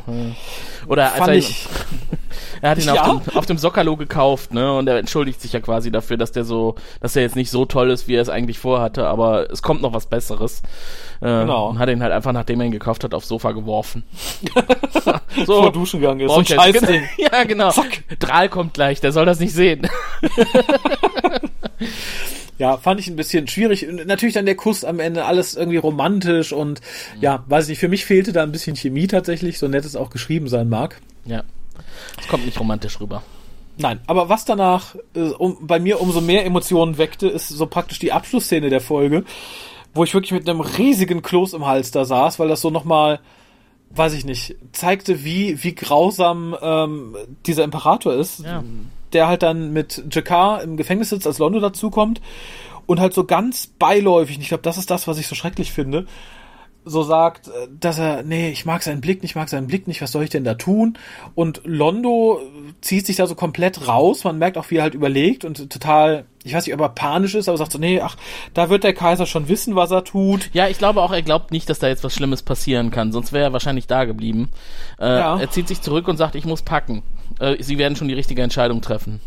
Oder 0.87 1.15
als 1.15 1.27
er, 1.27 1.35
ich, 1.35 1.67
er 2.63 2.71
hat 2.71 2.79
ihn 2.79 2.85
ja. 2.85 3.00
Auf, 3.03 3.25
dem, 3.25 3.37
auf 3.37 3.47
dem 3.47 3.59
Sockerlo 3.59 3.97
gekauft, 3.97 4.53
ne? 4.53 4.77
Und 4.77 4.89
er 4.89 4.99
entschuldigt 4.99 5.41
sich 5.41 5.53
ja 5.53 5.61
quasi 5.61 5.91
dafür, 5.91 6.17
dass 6.17 6.33
der 6.33 6.45
so, 6.45 6.75
dass 7.01 7.17
er 7.17 7.23
jetzt 7.23 7.37
nicht 7.37 7.51
so 7.51 7.65
toll 7.65 7.91
ist, 7.91 8.09
wie 8.09 8.15
er 8.15 8.23
es 8.23 8.29
eigentlich 8.29 8.59
vorhatte, 8.59 9.07
aber 9.07 9.51
es 9.51 9.63
kommt 9.63 9.83
noch 9.83 9.93
was 9.93 10.07
Besseres. 10.07 10.63
Äh, 11.21 11.27
genau. 11.27 11.69
Und 11.69 11.79
hat 11.79 11.89
ihn 11.89 12.03
halt 12.03 12.13
einfach, 12.13 12.33
nachdem 12.33 12.61
er 12.61 12.67
ihn 12.67 12.73
gekauft 12.73 13.05
hat, 13.05 13.15
aufs 13.15 13.29
Sofa 13.29 13.53
geworfen. 13.53 14.05
so, 15.47 15.63
Vor 15.63 15.73
Duschen 15.73 16.01
gegangen 16.01 16.21
ist. 16.21 16.33
So 16.33 16.39
ein 16.39 16.47
Scheißding. 16.47 17.03
ja, 17.19 17.45
genau. 17.45 17.71
Zack. 17.71 18.03
Drahl 18.19 18.49
kommt 18.49 18.75
gleich, 18.75 19.01
der 19.01 19.13
soll 19.13 19.27
das 19.27 19.39
nicht 19.39 19.53
sehen. 19.53 19.87
ja, 22.59 22.79
fand 22.79 23.01
ich 23.01 23.09
ein 23.09 23.17
bisschen 23.17 23.49
schwierig. 23.49 23.87
Natürlich 24.07 24.35
dann 24.35 24.47
der 24.47 24.57
Kuss 24.57 24.85
am 24.85 24.99
Ende, 24.99 25.27
alles 25.27 25.57
irgendwie 25.57 25.77
romantisch 25.77 26.53
und 26.53 26.81
mhm. 27.17 27.23
ja, 27.23 27.45
weiß 27.49 27.69
nicht, 27.69 27.79
für 27.79 27.89
mich 27.89 28.05
fehlte 28.05 28.33
da 28.33 28.43
ein 28.43 28.53
bisschen 28.53 28.77
Chemie 28.77 29.07
tatsächlich, 29.07 29.59
so 29.59 29.69
nett 29.69 29.85
es 29.85 29.97
auch 29.97 30.11
geschrieben 30.11 30.49
sein 30.49 30.69
mag. 30.69 31.01
Ja. 31.27 31.43
Es 32.19 32.29
kommt 32.29 32.45
nicht 32.45 32.59
romantisch 32.59 33.01
rüber. 33.01 33.23
Nein, 33.77 34.01
aber 34.07 34.29
was 34.29 34.45
danach 34.45 34.95
äh, 35.15 35.31
um, 35.31 35.67
bei 35.67 35.79
mir 35.79 36.01
umso 36.01 36.21
mehr 36.21 36.45
Emotionen 36.45 36.99
weckte, 36.99 37.29
ist 37.29 37.49
so 37.49 37.67
praktisch 37.67 37.99
die 37.99 38.13
Abschlussszene 38.13 38.69
der 38.69 38.81
Folge, 38.81 39.25
wo 39.95 40.05
ich 40.05 40.15
wirklich 40.15 40.33
mit 40.33 40.49
einem 40.49 40.61
riesigen 40.61 41.23
Kloß 41.23 41.55
im 41.55 41.67
Hals 41.67 41.91
da 41.91 42.05
saß, 42.05 42.39
weil 42.39 42.49
das 42.49 42.61
so 42.61 42.71
nochmal, 42.71 43.21
weiß 43.91 44.13
ich 44.15 44.25
nicht, 44.25 44.57
zeigte, 44.73 45.25
wie, 45.25 45.63
wie 45.65 45.75
grausam 45.75 46.57
ähm, 46.61 47.17
dieser 47.47 47.65
Imperator 47.65 48.13
ist, 48.13 48.41
ja. 48.41 48.63
der 49.13 49.29
halt 49.29 49.43
dann 49.43 49.73
mit 49.73 50.05
Jakar 50.11 50.63
im 50.63 50.77
Gefängnis 50.77 51.09
sitzt, 51.11 51.27
als 51.27 51.39
Londo 51.39 51.61
dazukommt 51.61 52.21
und 52.87 53.01
halt 53.01 53.15
so 53.15 53.25
ganz 53.25 53.67
beiläufig, 53.67 54.39
ich 54.39 54.49
glaube, 54.49 54.63
das 54.63 54.77
ist 54.77 54.91
das, 54.91 55.09
was 55.09 55.19
ich 55.19 55.27
so 55.27 55.35
schrecklich 55.35 55.73
finde, 55.73 56.07
so 56.85 57.03
sagt, 57.03 57.49
äh, 57.49 57.69
dass 57.79 57.99
er, 57.99 58.23
nee, 58.23 58.51
ich 58.51 58.65
mag 58.65 58.83
seinen 58.83 59.01
Blick 59.01 59.23
nicht, 59.23 59.33
ich 59.33 59.37
mag 59.37 59.49
seinen 59.49 59.67
Blick 59.67 59.87
nicht, 59.87 60.01
was 60.03 60.13
soll 60.13 60.25
ich 60.25 60.31
denn 60.31 60.45
da 60.45 60.55
tun? 60.55 60.99
Und 61.35 61.61
Londo 61.65 62.41
zieht 62.81 63.07
sich 63.07 63.17
da 63.17 63.27
so 63.27 63.35
komplett 63.35 63.87
raus, 63.87 64.25
man 64.25 64.39
merkt 64.39 64.57
auch, 64.59 64.71
wie 64.71 64.77
er 64.77 64.83
halt 64.83 64.95
überlegt 64.95 65.45
und 65.45 65.71
total, 65.71 66.25
ich 66.43 66.55
weiß 66.55 66.67
nicht, 66.67 66.75
ob 66.75 66.81
er 66.81 66.89
panisch 66.89 67.35
ist, 67.35 67.49
aber 67.49 67.59
sagt 67.59 67.73
so, 67.73 67.79
nee, 67.79 68.01
ach, 68.01 68.17
da 68.55 68.71
wird 68.71 68.85
der 68.85 68.95
Kaiser 68.95 69.27
schon 69.27 69.49
wissen, 69.49 69.77
was 69.77 69.91
er 69.91 70.05
tut. 70.05 70.51
Ja, 70.53 70.69
ich 70.69 70.79
glaube 70.79 71.03
auch, 71.03 71.13
er 71.13 71.23
glaubt 71.23 71.51
nicht, 71.51 71.69
dass 71.69 71.79
da 71.79 71.89
jetzt 71.89 72.05
was 72.05 72.15
Schlimmes 72.15 72.43
passieren 72.43 72.91
kann, 72.91 73.13
sonst 73.13 73.33
wäre 73.33 73.45
er 73.45 73.53
wahrscheinlich 73.53 73.87
da 73.87 74.05
geblieben. 74.05 74.49
Äh, 74.99 75.07
ja. 75.07 75.39
Er 75.39 75.51
zieht 75.51 75.69
sich 75.69 75.83
zurück 75.83 76.09
und 76.09 76.17
sagt, 76.17 76.35
ich 76.35 76.45
muss 76.45 76.63
packen. 76.63 77.03
Äh, 77.39 77.63
sie 77.63 77.79
werden 77.79 77.97
schon 77.97 78.09
die 78.09 78.15
richtige 78.15 78.43
Entscheidung 78.43 78.81
treffen. 78.81 79.21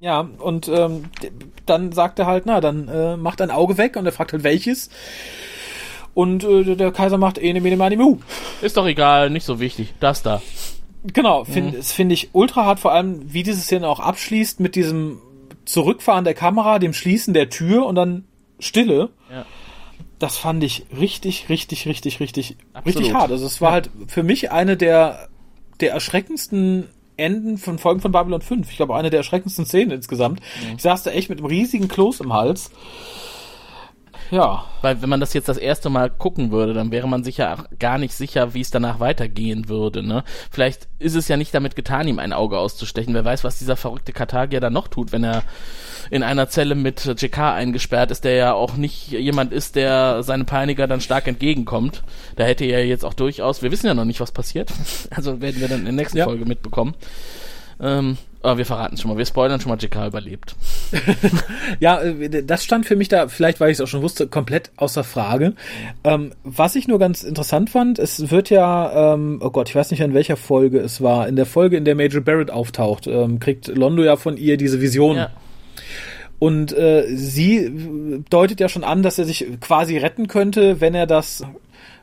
Ja, 0.00 0.28
und 0.38 0.68
ähm, 0.68 1.06
dann 1.66 1.90
sagt 1.90 2.20
er 2.20 2.26
halt, 2.26 2.46
na, 2.46 2.60
dann 2.60 2.86
äh, 2.86 3.16
macht 3.16 3.40
ein 3.40 3.50
Auge 3.50 3.78
weg 3.78 3.96
und 3.96 4.06
er 4.06 4.12
fragt 4.12 4.32
halt 4.32 4.44
welches. 4.44 4.90
Und 6.14 6.44
äh, 6.44 6.76
der 6.76 6.92
Kaiser 6.92 7.18
macht 7.18 7.38
ene 7.38 7.60
mene 7.60 7.76
mani 7.76 7.96
mu. 7.96 8.18
Ist 8.60 8.76
doch 8.76 8.86
egal, 8.86 9.30
nicht 9.30 9.44
so 9.44 9.60
wichtig. 9.60 9.94
Das 10.00 10.22
da. 10.22 10.42
Genau, 11.04 11.44
find, 11.44 11.72
mhm. 11.72 11.76
das 11.76 11.92
finde 11.92 12.14
ich 12.14 12.30
ultra 12.32 12.64
hart, 12.64 12.80
vor 12.80 12.92
allem 12.92 13.32
wie 13.32 13.42
diese 13.42 13.60
Szene 13.60 13.88
auch 13.88 14.00
abschließt 14.00 14.60
mit 14.60 14.74
diesem 14.74 15.20
Zurückfahren 15.64 16.24
der 16.24 16.34
Kamera, 16.34 16.78
dem 16.78 16.92
Schließen 16.92 17.34
der 17.34 17.50
Tür 17.50 17.86
und 17.86 17.94
dann 17.94 18.24
Stille. 18.58 19.10
Ja. 19.30 19.44
Das 20.18 20.36
fand 20.36 20.64
ich 20.64 20.86
richtig, 20.98 21.48
richtig, 21.48 21.86
richtig, 21.86 22.18
richtig, 22.18 22.56
Absolut. 22.72 22.98
richtig 22.98 23.14
hart. 23.14 23.30
Also 23.30 23.46
es 23.46 23.60
war 23.60 23.68
ja. 23.68 23.74
halt 23.74 23.90
für 24.08 24.24
mich 24.24 24.50
eine 24.50 24.76
der, 24.76 25.28
der 25.80 25.92
erschreckendsten 25.92 26.88
Enden 27.16 27.58
von 27.58 27.78
Folgen 27.78 28.00
von 28.00 28.10
Babylon 28.10 28.40
5. 28.40 28.70
Ich 28.70 28.76
glaube, 28.76 28.96
eine 28.96 29.10
der 29.10 29.18
erschreckendsten 29.18 29.66
Szenen 29.66 29.92
insgesamt. 29.92 30.40
Mhm. 30.40 30.76
Ich 30.76 30.82
saß 30.82 31.04
da 31.04 31.10
echt 31.10 31.28
mit 31.28 31.38
einem 31.38 31.46
riesigen 31.46 31.88
Kloß 31.88 32.20
im 32.20 32.32
Hals. 32.32 32.70
Ja. 34.30 34.64
Weil 34.82 35.02
wenn 35.02 35.08
man 35.08 35.20
das 35.20 35.32
jetzt 35.32 35.48
das 35.48 35.56
erste 35.56 35.90
Mal 35.90 36.10
gucken 36.10 36.50
würde, 36.50 36.74
dann 36.74 36.90
wäre 36.90 37.08
man 37.08 37.24
sich 37.24 37.38
ja 37.38 37.54
auch 37.54 37.64
gar 37.78 37.98
nicht 37.98 38.14
sicher, 38.14 38.54
wie 38.54 38.60
es 38.60 38.70
danach 38.70 39.00
weitergehen 39.00 39.68
würde. 39.68 40.02
Ne? 40.02 40.24
Vielleicht 40.50 40.88
ist 40.98 41.14
es 41.14 41.28
ja 41.28 41.36
nicht 41.36 41.54
damit 41.54 41.76
getan, 41.76 42.08
ihm 42.08 42.18
ein 42.18 42.32
Auge 42.32 42.58
auszustechen. 42.58 43.14
Wer 43.14 43.24
weiß, 43.24 43.44
was 43.44 43.58
dieser 43.58 43.76
verrückte 43.76 44.12
Kartagier 44.12 44.60
dann 44.60 44.72
noch 44.72 44.88
tut, 44.88 45.12
wenn 45.12 45.24
er 45.24 45.42
in 46.10 46.22
einer 46.22 46.48
Zelle 46.48 46.74
mit 46.74 47.04
JK 47.04 47.38
eingesperrt 47.38 48.10
ist, 48.10 48.24
der 48.24 48.34
ja 48.34 48.52
auch 48.52 48.76
nicht 48.76 49.08
jemand 49.10 49.52
ist, 49.52 49.76
der 49.76 50.22
seine 50.22 50.44
Peiniger 50.44 50.86
dann 50.86 51.00
stark 51.00 51.26
entgegenkommt. 51.26 52.02
Da 52.36 52.44
hätte 52.44 52.64
er 52.64 52.86
jetzt 52.86 53.04
auch 53.04 53.14
durchaus, 53.14 53.62
wir 53.62 53.70
wissen 53.70 53.86
ja 53.86 53.94
noch 53.94 54.04
nicht, 54.04 54.20
was 54.20 54.32
passiert. 54.32 54.70
Also 55.10 55.40
werden 55.40 55.60
wir 55.60 55.68
dann 55.68 55.80
in 55.80 55.84
der 55.86 55.94
nächsten 55.94 56.18
ja. 56.18 56.24
Folge 56.24 56.44
mitbekommen. 56.44 56.94
Ähm, 57.80 58.18
aber 58.42 58.58
wir 58.58 58.66
verraten 58.66 58.96
schon 58.96 59.10
mal, 59.10 59.18
wir 59.18 59.26
spoilern 59.26 59.60
schon 59.60 59.70
mal, 59.70 59.78
JK 59.78 60.06
überlebt. 60.06 60.54
ja, 61.80 62.00
äh, 62.00 62.44
das 62.44 62.62
stand 62.64 62.86
für 62.86 62.94
mich 62.94 63.08
da, 63.08 63.28
vielleicht 63.28 63.58
weil 63.58 63.70
ich 63.70 63.78
es 63.78 63.80
auch 63.80 63.88
schon 63.88 64.02
wusste, 64.02 64.28
komplett 64.28 64.70
außer 64.76 65.02
Frage. 65.02 65.54
Ähm, 66.04 66.32
was 66.44 66.76
ich 66.76 66.86
nur 66.86 66.98
ganz 66.98 67.24
interessant 67.24 67.70
fand, 67.70 67.98
es 67.98 68.30
wird 68.30 68.50
ja, 68.50 69.14
ähm, 69.14 69.40
oh 69.42 69.50
Gott, 69.50 69.68
ich 69.68 69.74
weiß 69.74 69.90
nicht 69.90 70.00
in 70.00 70.14
welcher 70.14 70.36
Folge 70.36 70.78
es 70.78 71.00
war, 71.00 71.26
in 71.26 71.34
der 71.34 71.46
Folge, 71.46 71.76
in 71.76 71.84
der 71.84 71.96
Major 71.96 72.20
Barrett 72.20 72.50
auftaucht, 72.50 73.06
ähm, 73.08 73.40
kriegt 73.40 73.66
Londo 73.68 74.04
ja 74.04 74.16
von 74.16 74.36
ihr 74.36 74.56
diese 74.56 74.80
Vision. 74.80 75.16
Ja. 75.16 75.30
Und 76.38 76.72
äh, 76.72 77.06
sie 77.08 78.22
deutet 78.30 78.60
ja 78.60 78.68
schon 78.68 78.84
an, 78.84 79.02
dass 79.02 79.18
er 79.18 79.24
sich 79.24 79.46
quasi 79.60 79.98
retten 79.98 80.28
könnte, 80.28 80.80
wenn 80.80 80.94
er 80.94 81.06
das, 81.06 81.44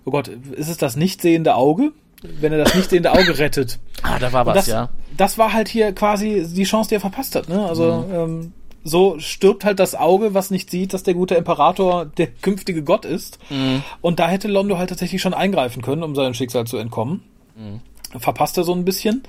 oh 0.03 0.11
Gott, 0.11 0.27
ist 0.27 0.69
es 0.69 0.77
das 0.77 0.97
nicht 0.97 1.21
sehende 1.21 1.55
Auge? 1.55 1.93
Wenn 2.39 2.51
er 2.51 2.59
das 2.59 2.75
nicht 2.75 2.89
sehende 2.89 3.11
Auge 3.11 3.37
rettet. 3.37 3.79
Ah, 4.03 4.19
da 4.19 4.31
war 4.33 4.45
was, 4.45 4.55
das, 4.55 4.67
ja. 4.67 4.89
Das 5.17 5.37
war 5.37 5.53
halt 5.53 5.67
hier 5.67 5.93
quasi 5.93 6.45
die 6.47 6.63
Chance, 6.63 6.89
die 6.89 6.95
er 6.95 7.01
verpasst 7.01 7.35
hat. 7.35 7.49
Ne? 7.49 7.65
Also 7.65 8.05
mhm. 8.07 8.13
ähm, 8.13 8.53
so 8.83 9.17
stirbt 9.19 9.65
halt 9.65 9.79
das 9.79 9.95
Auge, 9.95 10.33
was 10.33 10.51
nicht 10.51 10.69
sieht, 10.69 10.93
dass 10.93 11.03
der 11.03 11.15
gute 11.15 11.35
Imperator 11.35 12.05
der 12.05 12.27
künftige 12.27 12.83
Gott 12.83 13.05
ist. 13.05 13.39
Mhm. 13.49 13.83
Und 14.01 14.19
da 14.19 14.27
hätte 14.27 14.47
Londo 14.47 14.77
halt 14.77 14.89
tatsächlich 14.89 15.21
schon 15.21 15.33
eingreifen 15.33 15.81
können, 15.81 16.03
um 16.03 16.13
seinem 16.15 16.33
Schicksal 16.33 16.67
zu 16.67 16.77
entkommen. 16.77 17.23
Mhm. 17.55 17.81
Verpasst 18.19 18.57
er 18.57 18.63
so 18.63 18.73
ein 18.73 18.85
bisschen. 18.85 19.23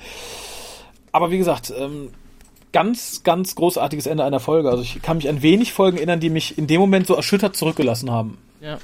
Aber 1.10 1.30
wie 1.30 1.38
gesagt, 1.38 1.72
ähm, 1.76 2.10
ganz, 2.72 3.22
ganz 3.22 3.54
großartiges 3.54 4.06
Ende 4.06 4.24
einer 4.24 4.40
Folge. 4.40 4.68
Also 4.68 4.82
ich 4.82 5.00
kann 5.00 5.16
mich 5.16 5.28
an 5.28 5.40
wenig 5.40 5.72
Folgen 5.72 5.96
erinnern, 5.96 6.20
die 6.20 6.28
mich 6.28 6.58
in 6.58 6.66
dem 6.66 6.80
Moment 6.80 7.06
so 7.06 7.14
erschüttert 7.14 7.56
zurückgelassen 7.56 8.10
haben. 8.10 8.38
Ja. 8.60 8.78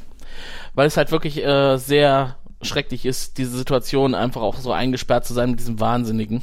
weil 0.75 0.87
es 0.87 0.97
halt 0.97 1.11
wirklich 1.11 1.43
äh, 1.45 1.77
sehr 1.79 2.37
schrecklich 2.63 3.05
ist, 3.05 3.39
diese 3.39 3.57
Situation 3.57 4.15
einfach 4.15 4.43
auch 4.43 4.57
so 4.57 4.73
eingesperrt 4.73 5.27
zu 5.27 5.35
sein 5.35 5.51
mit 5.51 5.61
diesem 5.61 5.81
Wahnsinnigen. 5.81 6.43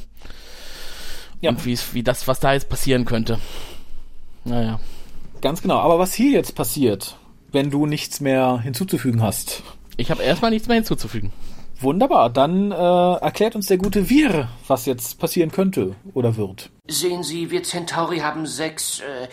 Ja. 1.40 1.50
Und 1.50 1.64
wie, 1.64 1.78
wie 1.92 2.02
das, 2.02 2.28
was 2.28 2.40
da 2.40 2.52
jetzt 2.52 2.68
passieren 2.68 3.04
könnte. 3.04 3.38
Naja. 4.44 4.78
Ganz 5.40 5.62
genau. 5.62 5.78
Aber 5.78 5.98
was 5.98 6.12
hier 6.12 6.32
jetzt 6.32 6.54
passiert, 6.54 7.16
wenn 7.50 7.70
du 7.70 7.86
nichts 7.86 8.20
mehr 8.20 8.60
hinzuzufügen 8.60 9.22
hast? 9.22 9.62
Ich 9.96 10.10
habe 10.10 10.22
erstmal 10.22 10.50
nichts 10.50 10.68
mehr 10.68 10.76
hinzuzufügen. 10.76 11.32
Wunderbar, 11.82 12.28
dann 12.28 12.72
äh, 12.72 12.74
erklärt 12.74 13.56
uns 13.56 13.66
der 13.66 13.78
gute 13.78 14.10
Wir, 14.10 14.48
was 14.66 14.84
jetzt 14.84 15.18
passieren 15.18 15.50
könnte 15.50 15.96
oder 16.12 16.36
wird. 16.36 16.70
Sehen 16.86 17.22
Sie, 17.22 17.50
wir 17.50 17.62
Centauri 17.62 18.18
haben 18.18 18.44
sechs 18.46 19.00
äh, 19.00 19.28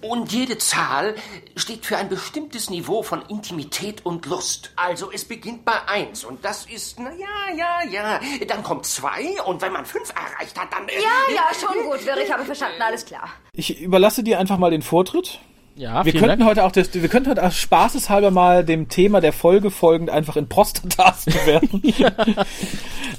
und 0.00 0.32
jede 0.32 0.58
Zahl 0.58 1.14
steht 1.56 1.86
für 1.86 1.96
ein 1.96 2.08
bestimmtes 2.08 2.70
Niveau 2.70 3.02
von 3.02 3.22
Intimität 3.28 4.04
und 4.04 4.26
Lust. 4.26 4.72
Also 4.76 5.10
es 5.12 5.24
beginnt 5.24 5.64
bei 5.64 5.72
eins 5.86 6.24
und 6.24 6.44
das 6.44 6.66
ist, 6.66 6.98
na 7.00 7.10
ja, 7.10 7.56
ja, 7.56 7.90
ja. 7.90 8.20
Dann 8.46 8.62
kommt 8.62 8.86
zwei 8.86 9.40
und 9.44 9.60
wenn 9.62 9.72
man 9.72 9.84
fünf 9.84 10.10
erreicht 10.10 10.58
hat, 10.58 10.72
dann... 10.72 10.88
Äh, 10.88 10.94
ja, 10.94 11.34
ja, 11.34 11.42
schon 11.54 11.82
gut, 11.84 12.04
Wirr, 12.06 12.16
ich 12.22 12.32
habe 12.32 12.44
verstanden, 12.44 12.80
alles 12.80 13.04
klar. 13.04 13.28
Ich 13.52 13.80
überlasse 13.80 14.22
dir 14.22 14.38
einfach 14.38 14.58
mal 14.58 14.70
den 14.70 14.82
Vortritt. 14.82 15.40
Ja, 15.74 16.04
wir 16.04 16.12
könnten 16.12 16.40
Dank. 16.40 16.44
heute 16.44 16.64
auch 16.64 16.72
das, 16.72 16.92
wir 16.92 17.08
könnten 17.08 17.30
heute 17.30 17.46
auch 17.46 17.52
spaßeshalber 17.52 18.32
mal 18.32 18.64
dem 18.64 18.88
Thema 18.88 19.20
der 19.20 19.32
Folge 19.32 19.70
folgend 19.70 20.10
einfach 20.10 20.36
in 20.36 20.48
Prostatas 20.48 21.24
bewerten. 21.26 21.82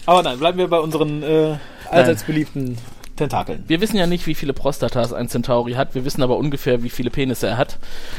Aber 0.06 0.24
nein, 0.24 0.40
bleiben 0.40 0.58
wir 0.58 0.68
bei 0.68 0.80
unseren 0.80 1.24
äh, 1.24 1.58
allseits 1.90 2.24
beliebten 2.24 2.78
Tentakeln. 3.20 3.64
Wir 3.68 3.82
wissen 3.82 3.98
ja 3.98 4.08
nicht, 4.08 4.26
wie 4.28 4.34
viele 4.34 4.54
Prostatas 4.54 5.14
ein 5.14 5.30
Centauri 5.30 5.74
hat. 5.74 5.94
Wir 5.94 6.06
wissen 6.06 6.24
aber 6.24 6.38
ungefähr, 6.38 6.84
wie 6.84 6.90
viele 6.90 7.10
Penisse 7.10 7.48
er 7.48 7.58
hat. 7.58 7.78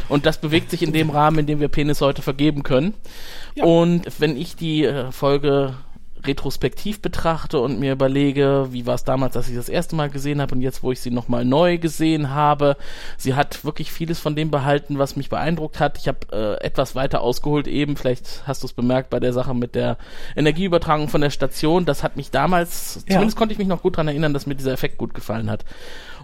Und 0.09 0.27
das 0.27 0.39
bewegt 0.39 0.71
sich 0.71 0.83
in 0.83 0.93
dem 0.93 1.11
Rahmen, 1.11 1.41
in 1.41 1.47
dem 1.47 1.61
wir 1.61 1.69
Penisse 1.69 2.05
heute 2.05 2.23
vergeben 2.23 2.63
können. 2.63 2.95
Ja. 3.55 3.65
Und 3.65 4.07
wenn 4.19 4.37
ich 4.37 4.57
die 4.57 4.85
äh, 4.85 5.11
Folge 5.11 5.75
retrospektiv 6.25 7.01
betrachte 7.01 7.61
und 7.61 7.79
mir 7.81 7.93
überlege, 7.93 8.69
wie 8.71 8.87
war 8.87 8.95
es 8.95 9.05
damals, 9.05 9.35
dass 9.35 9.49
ich 9.49 9.57
das 9.57 9.69
erste 9.69 9.97
Mal 9.97 10.11
gesehen 10.11 10.41
habe 10.41 10.55
und 10.55 10.61
jetzt, 10.61 10.83
wo 10.83 10.93
ich 10.93 11.01
sie 11.01 11.11
nochmal 11.11 11.45
neu 11.45 11.79
gesehen 11.79 12.31
habe. 12.31 12.77
Sie 13.17 13.35
hat 13.35 13.65
wirklich 13.65 13.93
vieles 13.93 14.19
von 14.19 14.37
dem 14.37 14.51
behalten, 14.51 14.99
was 14.99 15.17
mich 15.17 15.29
beeindruckt 15.29 15.81
hat. 15.81 15.99
Ich 15.99 16.09
habe 16.09 16.19
äh, 16.33 16.65
etwas 16.65 16.95
weiter 16.95 17.21
ausgeholt 17.21 17.67
eben, 17.67 17.97
vielleicht 17.97 18.43
hast 18.47 18.63
du 18.63 18.67
es 18.67 18.73
bemerkt 18.73 19.11
bei 19.11 19.21
der 19.21 19.33
Sache 19.33 19.55
mit 19.55 19.75
der 19.75 19.97
Energieübertragung 20.37 21.09
von 21.09 21.21
der 21.21 21.31
Station. 21.31 21.85
Das 21.85 22.03
hat 22.03 22.17
mich 22.17 22.31
damals, 22.31 23.05
ja. 23.09 23.15
zumindest 23.15 23.39
konnte 23.39 23.53
ich 23.53 23.59
mich 23.59 23.69
noch 23.69 23.83
gut 23.83 23.95
daran 23.95 24.09
erinnern, 24.09 24.35
dass 24.35 24.47
mir 24.47 24.55
dieser 24.55 24.73
Effekt 24.73 24.99
gut 24.99 25.15
gefallen 25.15 25.51
hat. 25.51 25.65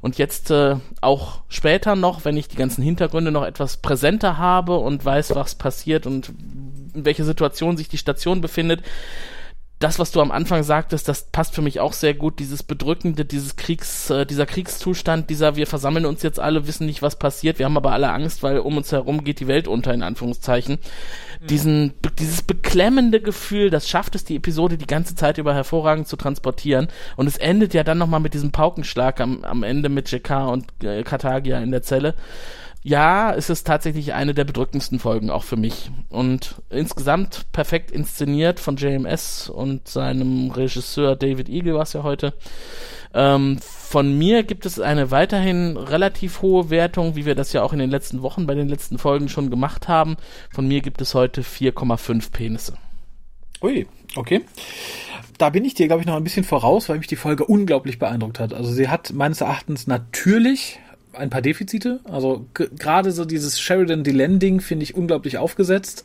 Und 0.03 0.19
jetzt 0.19 0.51
äh, 0.51 0.77
auch 1.01 1.41
später 1.49 1.97
noch, 1.97 2.25
wenn 2.25 2.37
ich 2.37 2.49
die 2.49 2.57
ganzen 2.57 2.83
Hintergründe 2.83 3.31
noch 3.31 3.45
etwas 3.45 3.79
präsenter 3.79 4.37
habe 4.37 4.77
und 4.77 5.05
weiß, 5.05 5.35
was 5.35 5.55
passiert 5.55 6.07
und 6.07 6.33
in 6.95 7.05
welcher 7.05 7.25
Situation 7.25 7.77
sich 7.77 7.89
die 7.89 7.99
Station 7.99 8.41
befindet, 8.41 8.83
das, 9.79 9.99
was 9.99 10.11
du 10.11 10.23
am 10.23 10.31
Anfang 10.31 10.63
sagtest, 10.63 11.07
das 11.07 11.25
passt 11.25 11.55
für 11.55 11.61
mich 11.61 11.81
auch 11.81 11.93
sehr 11.93 12.15
gut. 12.15 12.39
Dieses 12.39 12.63
Bedrückende, 12.63 13.27
dieses 13.27 13.57
Kriegs, 13.57 14.09
äh, 14.09 14.25
dieser 14.25 14.47
Kriegszustand, 14.47 15.29
dieser 15.29 15.57
wir 15.57 15.67
versammeln 15.67 16.07
uns 16.07 16.23
jetzt 16.23 16.41
alle, 16.41 16.67
wissen 16.67 16.87
nicht, 16.87 17.03
was 17.03 17.19
passiert, 17.19 17.59
wir 17.59 17.67
haben 17.67 17.77
aber 17.77 17.93
alle 17.93 18.11
Angst, 18.11 18.43
weil 18.43 18.59
um 18.59 18.79
uns 18.79 18.91
herum 18.91 19.23
geht 19.23 19.39
die 19.41 19.49
Welt 19.49 19.69
unter, 19.69 19.93
in 19.93 20.03
Anführungszeichen. 20.03 20.79
Mhm. 21.41 21.47
Diesen, 21.47 21.93
dieses 22.19 22.41
beklemmende 22.41 23.21
Gefühl, 23.21 23.69
das 23.69 23.87
schafft 23.87 24.15
es 24.15 24.25
die 24.25 24.37
Episode 24.37 24.79
die 24.79 24.87
ganze 24.87 25.15
Zeit 25.15 25.37
über 25.37 25.53
hervorragend 25.53 26.09
zu 26.09 26.17
transportieren. 26.17 26.89
Und 27.17 27.27
es 27.27 27.37
endet 27.37 27.75
ja 27.75 27.85
dann 27.85 27.99
nochmal 27.99 28.21
mit 28.21 28.33
diesem 28.33 28.53
Paukenschlag 28.53 29.21
am, 29.21 29.45
am 29.45 29.63
Ende 29.63 29.91
mit 29.91 30.11
JK 30.11 30.49
und 30.49 30.65
äh, 30.83 31.03
Katagia 31.03 31.59
in 31.61 31.71
der 31.71 31.83
Zelle 31.83 32.15
ja, 32.87 33.35
es 33.35 33.51
ist 33.51 33.67
tatsächlich 33.67 34.15
eine 34.15 34.33
der 34.33 34.45
bedrückendsten 34.45 35.01
Folgen 35.01 35.29
auch 35.29 35.43
für 35.43 35.57
mich. 35.57 35.91
Und 36.09 36.63
insgesamt 36.71 37.51
perfekt 37.51 37.91
inszeniert 37.91 38.61
von 38.61 38.77
JMS 38.77 39.49
und 39.49 39.89
seinem 39.89 40.53
Regisseur 40.53 41.17
David 41.17 41.49
Eagle 41.49 41.75
war 41.75 41.83
es 41.83 41.95
ja 41.95 42.05
heute. 42.05 42.35
Ähm, 43.13 43.59
von 43.61 44.17
mir 44.17 44.45
gibt 44.45 44.67
es 44.67 44.79
eine 44.79 45.11
weiterhin 45.11 45.77
relativ 45.77 46.43
hohe 46.43 46.71
Wertung, 46.71 47.17
wie 47.17 47.27
wir 47.27 47.35
das 47.35 47.53
ja 47.53 47.65
auch 47.65 47.73
in 47.73 47.81
den 47.81 47.91
letzten 47.91 48.23
Wochen 48.23 48.47
bei 48.47 48.55
den 48.55 48.69
letzten 48.69 48.99
Folgen 48.99 49.29
schon 49.29 49.51
gemacht 49.51 49.89
haben. 49.89 50.17
Von 50.55 50.69
mir 50.69 50.81
gibt 50.81 51.01
es 51.01 51.13
heute 51.13 51.43
4,5 51.43 52.31
Penisse. 52.31 52.75
Ui, 53.63 53.89
okay 54.15 54.45
da 55.39 55.51
bin 55.51 55.67
ich 55.67 55.75
dir, 55.75 55.87
glaube 55.87 56.01
ich, 56.01 56.07
noch 56.07 56.17
ein 56.17 56.25
bisschen 56.25 56.45
voraus, 56.45 56.89
weil 56.89 56.97
mich 56.97 57.09
die 57.09 57.17
Folge 57.17 57.45
unglaublich 57.45 57.99
beeindruckt 57.99 58.41
hat. 58.41 58.55
Also 58.55 58.73
sie 58.73 58.89
hat 58.89 59.13
meines 59.13 59.43
Erachtens 59.43 59.87
natürlich 59.87 60.79
ein 61.17 61.31
paar 61.31 61.43
Defizite. 61.43 62.01
Also 62.05 62.47
gerade 62.55 63.13
so 63.13 63.25
dieses 63.25 63.61
Sheridan 63.61 64.05
Delanding 64.05 64.61
finde 64.61 64.85
ich 64.85 64.95
unglaublich 64.95 65.39
aufgesetzt. 65.39 66.05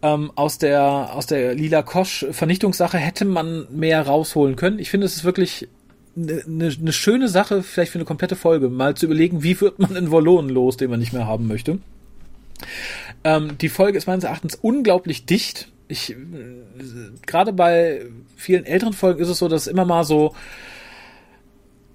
Ähm, 0.00 0.30
aus 0.36 0.58
der 0.58 1.14
aus 1.14 1.26
der 1.26 1.54
Lila 1.54 1.82
Kosch 1.82 2.26
Vernichtungssache 2.30 2.98
hätte 2.98 3.24
man 3.24 3.66
mehr 3.70 4.02
rausholen 4.02 4.54
können. 4.56 4.78
Ich 4.78 4.90
finde, 4.90 5.06
es 5.06 5.16
ist 5.16 5.24
wirklich 5.24 5.68
eine 6.16 6.42
ne, 6.46 6.72
ne 6.80 6.92
schöne 6.92 7.28
Sache, 7.28 7.62
vielleicht 7.62 7.92
für 7.92 7.98
eine 7.98 8.04
komplette 8.04 8.36
Folge, 8.36 8.68
mal 8.68 8.94
zu 8.94 9.06
überlegen, 9.06 9.42
wie 9.42 9.60
wird 9.60 9.78
man 9.78 9.96
einen 9.96 10.10
Volonen 10.10 10.50
los, 10.50 10.76
den 10.76 10.90
man 10.90 11.00
nicht 11.00 11.12
mehr 11.12 11.26
haben 11.26 11.46
möchte. 11.46 11.78
Ähm, 13.24 13.58
die 13.58 13.68
Folge 13.68 13.98
ist 13.98 14.06
meines 14.06 14.24
Erachtens 14.24 14.54
unglaublich 14.56 15.26
dicht. 15.26 15.68
Ich 15.88 16.10
äh, 16.10 16.16
gerade 17.26 17.52
bei 17.52 18.06
vielen 18.36 18.66
älteren 18.66 18.92
Folgen 18.92 19.20
ist 19.20 19.28
es 19.28 19.38
so, 19.38 19.48
dass 19.48 19.66
immer 19.66 19.84
mal 19.84 20.04
so 20.04 20.34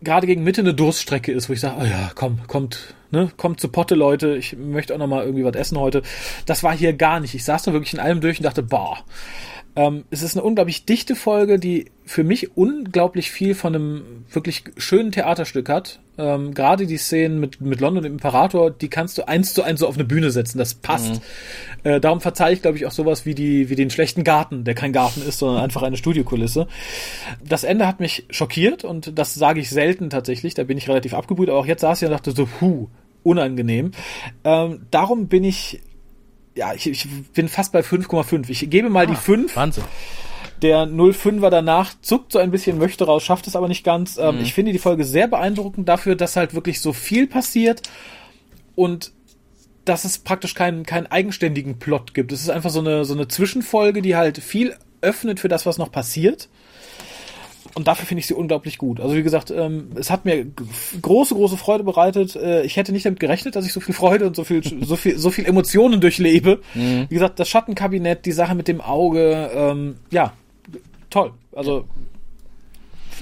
gerade 0.04 0.28
gegen 0.28 0.44
Mitte 0.44 0.62
eine 0.62 0.74
Durststrecke 0.74 1.32
ist, 1.32 1.50
wo 1.50 1.54
ich 1.54 1.60
sage, 1.60 1.78
oh 1.82 1.86
ja, 1.86 2.12
komm, 2.16 2.40
kommt, 2.48 2.94
ne, 3.12 3.32
kommt 3.38 3.60
zu 3.60 3.70
Potte, 3.70 3.96
Leute, 3.96 4.36
ich 4.36 4.56
möchte 4.58 4.94
auch 4.94 5.00
noch 5.00 5.08
mal 5.08 5.24
irgendwie 5.24 5.46
was 5.46 5.56
essen 5.56 5.80
heute. 5.80 6.02
Das 6.46 6.64
war 6.64 6.76
hier 6.76 6.94
gar 6.94 7.20
nicht. 7.20 7.34
Ich 7.34 7.44
saß 7.44 7.64
da 7.64 7.74
wirklich 7.74 7.94
in 7.94 8.00
allem 8.00 8.22
durch 8.22 8.40
und 8.40 8.44
dachte, 8.44 8.64
boah, 8.64 9.00
ähm, 9.76 10.04
es 10.12 10.22
ist 10.22 10.36
eine 10.36 10.44
unglaublich 10.44 10.86
dichte 10.86 11.16
Folge, 11.16 11.58
die 11.58 11.86
für 12.06 12.24
mich 12.24 12.56
unglaublich 12.56 13.32
viel 13.32 13.56
von 13.56 13.76
einem 13.76 14.26
wirklich 14.32 14.66
schönen 14.78 15.12
Theaterstück 15.12 15.68
hat. 15.70 16.00
Ähm, 16.18 16.54
Gerade 16.54 16.86
die 16.86 16.98
Szenen 16.98 17.40
mit, 17.40 17.60
mit 17.60 17.82
London 17.82 18.06
im 18.06 18.14
Imperator, 18.14 18.70
die 18.70 18.90
kannst 18.90 19.18
du 19.18 19.28
eins 19.28 19.56
zu 19.56 19.64
eins 19.64 19.80
so 19.80 19.88
auf 19.88 19.96
eine 19.96 20.04
Bühne 20.04 20.30
setzen. 20.30 20.60
Das 20.60 20.76
passt. 20.76 21.22
Mhm. 21.84 21.90
Äh, 21.92 22.00
darum 22.00 22.22
verzeihe 22.22 22.54
ich, 22.54 22.62
glaube 22.62 22.78
ich, 22.78 22.86
auch 22.86 22.92
sowas 22.92 23.26
wie 23.26 23.34
die, 23.34 23.70
wie 23.70 23.76
den 23.76 23.90
schlechten 23.90 24.24
Garten, 24.24 24.64
der 24.64 24.76
kein 24.76 24.94
Garten 24.94 25.24
ist, 25.28 25.40
sondern 25.40 25.64
einfach 25.64 25.82
eine 25.82 25.98
Studiokulisse. 25.98 26.68
Das 27.44 27.64
Ende 27.64 27.88
hat 27.88 28.00
mich 28.00 28.26
schockiert 28.30 28.84
und 28.84 29.18
das 29.18 29.34
sage 29.34 29.60
ich 29.60 29.72
selten 29.72 30.12
tatsächlich. 30.12 30.54
Da 30.54 30.64
bin 30.66 30.78
ich 30.78 30.88
relativ 30.88 31.16
abgebrüht, 31.16 31.50
aber 31.50 31.58
auch 31.58 31.66
jetzt 31.66 31.82
saß 31.82 32.02
ich 32.02 32.06
und 32.06 32.12
dachte 32.12 32.32
so, 32.32 32.46
puh, 32.46 32.90
unangenehm. 33.24 33.92
Ähm, 34.44 34.82
darum 34.92 35.28
bin 35.28 35.44
ich 35.44 35.82
ja, 36.56 36.74
ich, 36.74 36.88
ich 36.88 37.08
bin 37.34 37.48
fast 37.48 37.72
bei 37.72 37.82
5,5. 37.82 38.50
Ich 38.50 38.70
gebe 38.70 38.90
mal 38.90 39.06
ah, 39.06 39.10
die 39.10 39.16
5. 39.16 39.56
Wahnsinn. 39.56 39.84
Der 40.62 40.88
05er 40.88 41.50
danach 41.50 41.94
zuckt 42.02 42.32
so 42.32 42.40
ein 42.40 42.52
bisschen, 42.52 42.78
möchte 42.78 43.06
raus, 43.06 43.24
schafft 43.24 43.48
es 43.48 43.56
aber 43.56 43.68
nicht 43.68 43.84
ganz. 43.84 44.18
Ähm, 44.18 44.36
mhm. 44.36 44.42
Ich 44.42 44.54
finde 44.54 44.72
die 44.72 44.80
Folge 44.80 45.04
sehr 45.04 45.28
beeindruckend 45.28 45.90
dafür, 45.90 46.16
dass 46.16 46.36
halt 46.36 46.54
wirklich 46.54 46.80
so 46.80 46.94
viel 46.94 47.28
passiert 47.28 47.82
und 48.76 49.12
dass 49.84 50.06
es 50.06 50.20
praktisch 50.20 50.54
keinen, 50.54 50.86
keinen 50.86 51.08
eigenständigen 51.08 51.80
Plot 51.80 52.14
gibt. 52.14 52.32
Es 52.32 52.42
ist 52.42 52.50
einfach 52.50 52.70
so 52.70 52.80
eine, 52.80 53.04
so 53.04 53.14
eine 53.14 53.28
Zwischenfolge, 53.28 54.02
die 54.02 54.16
halt 54.16 54.38
viel 54.38 54.76
öffnet 55.02 55.42
für 55.42 55.50
das, 55.50 55.66
was 55.66 55.78
noch 55.78 55.92
passiert 55.92 56.48
und 57.76 57.88
dafür 57.88 58.06
finde 58.06 58.20
ich 58.20 58.28
sie 58.28 58.34
unglaublich 58.34 58.78
gut. 58.78 59.00
Also 59.00 59.16
wie 59.16 59.24
gesagt, 59.24 59.52
ähm, 59.52 59.92
es 59.96 60.12
hat 60.12 60.26
mir 60.26 60.46
große, 61.02 61.34
große 61.34 61.58
Freude 61.58 61.84
bereitet. 61.84 62.36
Äh, 62.36 62.64
ich 62.64 62.78
hätte 62.78 62.92
nicht 62.92 63.06
damit 63.06 63.20
gerechnet, 63.20 63.56
dass 63.56 63.66
ich 63.66 63.74
so 63.74 63.80
viel 63.80 63.96
Freude 63.96 64.28
und 64.28 64.36
so 64.36 64.44
viel, 64.44 64.62
so 64.86 64.96
viel, 64.96 65.18
so 65.18 65.32
viel 65.32 65.46
Emotionen 65.46 66.02
durchlebe. 66.02 66.60
Mhm. 66.74 67.08
Wie 67.10 67.16
gesagt, 67.16 67.40
das 67.40 67.50
Schattenkabinett, 67.50 68.26
die 68.26 68.32
Sache 68.32 68.56
mit 68.56 68.68
dem 68.68 68.82
Auge, 68.82 69.50
ähm, 69.54 69.96
ja, 70.12 70.34
toll. 71.10 71.32
Also 71.56 71.86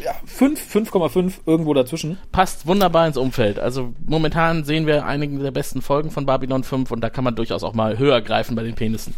ja, 0.04 0.16
5, 0.26 0.76
5,5 0.76 1.34
irgendwo 1.46 1.74
dazwischen. 1.74 2.18
Passt 2.32 2.66
wunderbar 2.66 3.08
ins 3.08 3.18
Umfeld. 3.18 3.60
Also 3.60 3.94
momentan 4.06 4.64
sehen 4.64 4.88
wir 4.88 5.06
einige 5.06 5.38
der 5.40 5.52
besten 5.52 5.82
Folgen 5.82 6.12
von 6.12 6.26
Babylon 6.26 6.64
5 6.64 6.92
und 6.92 7.02
da 7.02 7.10
kann 7.10 7.24
man 7.24 7.36
durchaus 7.36 7.64
auch 7.64 7.74
mal 7.74 7.98
höher 7.98 8.22
greifen 8.22 8.56
bei 8.56 8.64
den 8.64 8.76
Penissen. 8.76 9.14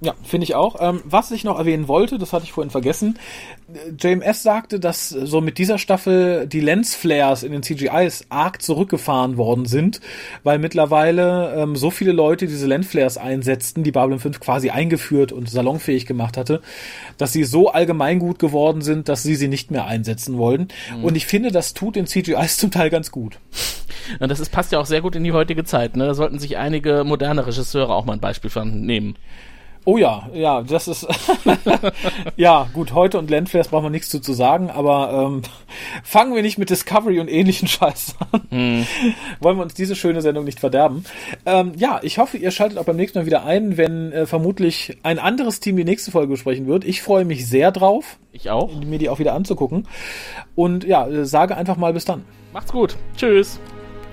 Ja, 0.00 0.14
finde 0.22 0.44
ich 0.44 0.54
auch. 0.54 0.76
Ähm, 0.80 1.00
was 1.04 1.30
ich 1.30 1.44
noch 1.44 1.58
erwähnen 1.58 1.88
wollte, 1.88 2.18
das 2.18 2.32
hatte 2.32 2.44
ich 2.44 2.52
vorhin 2.52 2.70
vergessen. 2.70 3.18
JMS 3.98 4.42
sagte, 4.42 4.78
dass 4.78 5.08
so 5.08 5.40
mit 5.40 5.58
dieser 5.58 5.78
Staffel 5.78 6.46
die 6.46 6.60
Lensflares 6.60 7.42
in 7.42 7.52
den 7.52 7.62
CGIs 7.62 8.26
arg 8.28 8.60
zurückgefahren 8.60 9.38
worden 9.38 9.64
sind, 9.64 10.00
weil 10.42 10.58
mittlerweile 10.58 11.54
ähm, 11.56 11.76
so 11.76 11.90
viele 11.90 12.12
Leute 12.12 12.46
diese 12.46 12.66
Lensflares 12.66 13.16
einsetzten, 13.16 13.84
die 13.84 13.92
Babylon 13.92 14.18
5 14.18 14.38
quasi 14.40 14.70
eingeführt 14.70 15.32
und 15.32 15.48
salonfähig 15.48 16.04
gemacht 16.04 16.36
hatte, 16.36 16.60
dass 17.16 17.32
sie 17.32 17.44
so 17.44 17.70
allgemein 17.70 18.18
gut 18.18 18.38
geworden 18.38 18.82
sind, 18.82 19.08
dass 19.08 19.22
sie 19.22 19.34
sie 19.34 19.48
nicht 19.48 19.70
mehr 19.70 19.86
einsetzen 19.86 20.36
wollen. 20.36 20.68
Mhm. 20.94 21.04
Und 21.04 21.16
ich 21.16 21.26
finde, 21.26 21.50
das 21.50 21.72
tut 21.72 21.96
den 21.96 22.06
CGIs 22.06 22.58
zum 22.58 22.70
Teil 22.70 22.90
ganz 22.90 23.10
gut. 23.10 23.38
Und 24.20 24.28
das 24.28 24.40
ist, 24.40 24.50
passt 24.50 24.72
ja 24.72 24.78
auch 24.78 24.86
sehr 24.86 25.00
gut 25.00 25.16
in 25.16 25.24
die 25.24 25.32
heutige 25.32 25.64
Zeit. 25.64 25.96
Ne? 25.96 26.06
Da 26.06 26.14
sollten 26.14 26.38
sich 26.38 26.56
einige 26.56 27.02
moderne 27.04 27.46
Regisseure 27.46 27.94
auch 27.94 28.04
mal 28.04 28.12
ein 28.12 28.20
Beispiel 28.20 28.50
von 28.50 28.82
nehmen. 28.82 29.16
Oh 29.88 29.96
ja, 29.98 30.28
ja, 30.34 30.62
das 30.62 30.88
ist 30.88 31.06
ja 32.36 32.68
gut. 32.72 32.92
Heute 32.92 33.20
und 33.20 33.30
Landflares 33.30 33.68
brauchen 33.68 33.84
wir 33.84 33.90
nichts 33.90 34.08
zu, 34.08 34.18
zu 34.18 34.32
sagen, 34.32 34.68
aber 34.68 35.28
ähm, 35.28 35.42
fangen 36.02 36.34
wir 36.34 36.42
nicht 36.42 36.58
mit 36.58 36.70
Discovery 36.70 37.20
und 37.20 37.28
ähnlichen 37.28 37.68
Scheiß 37.68 38.16
an. 38.32 38.40
Hm. 38.50 38.86
Wollen 39.38 39.58
wir 39.58 39.62
uns 39.62 39.74
diese 39.74 39.94
schöne 39.94 40.22
Sendung 40.22 40.44
nicht 40.44 40.58
verderben? 40.58 41.04
Ähm, 41.46 41.70
ja, 41.76 42.00
ich 42.02 42.18
hoffe, 42.18 42.36
ihr 42.36 42.50
schaltet 42.50 42.78
auch 42.78 42.84
beim 42.84 42.96
nächsten 42.96 43.20
Mal 43.20 43.26
wieder 43.26 43.44
ein, 43.44 43.76
wenn 43.76 44.10
äh, 44.10 44.26
vermutlich 44.26 44.98
ein 45.04 45.20
anderes 45.20 45.60
Team 45.60 45.76
die 45.76 45.84
nächste 45.84 46.10
Folge 46.10 46.32
besprechen 46.32 46.66
wird. 46.66 46.84
Ich 46.84 47.00
freue 47.00 47.24
mich 47.24 47.46
sehr 47.46 47.70
drauf. 47.70 48.18
Ich 48.32 48.50
auch. 48.50 48.74
Mir 48.84 48.98
die 48.98 49.08
auch 49.08 49.20
wieder 49.20 49.34
anzugucken. 49.34 49.86
Und 50.56 50.82
ja, 50.82 51.06
äh, 51.06 51.24
sage 51.24 51.56
einfach 51.56 51.76
mal 51.76 51.92
bis 51.92 52.04
dann. 52.04 52.24
Macht's 52.52 52.72
gut. 52.72 52.96
Tschüss. 53.16 53.60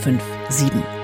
8257. 0.00 0.72
Eine 0.72 1.03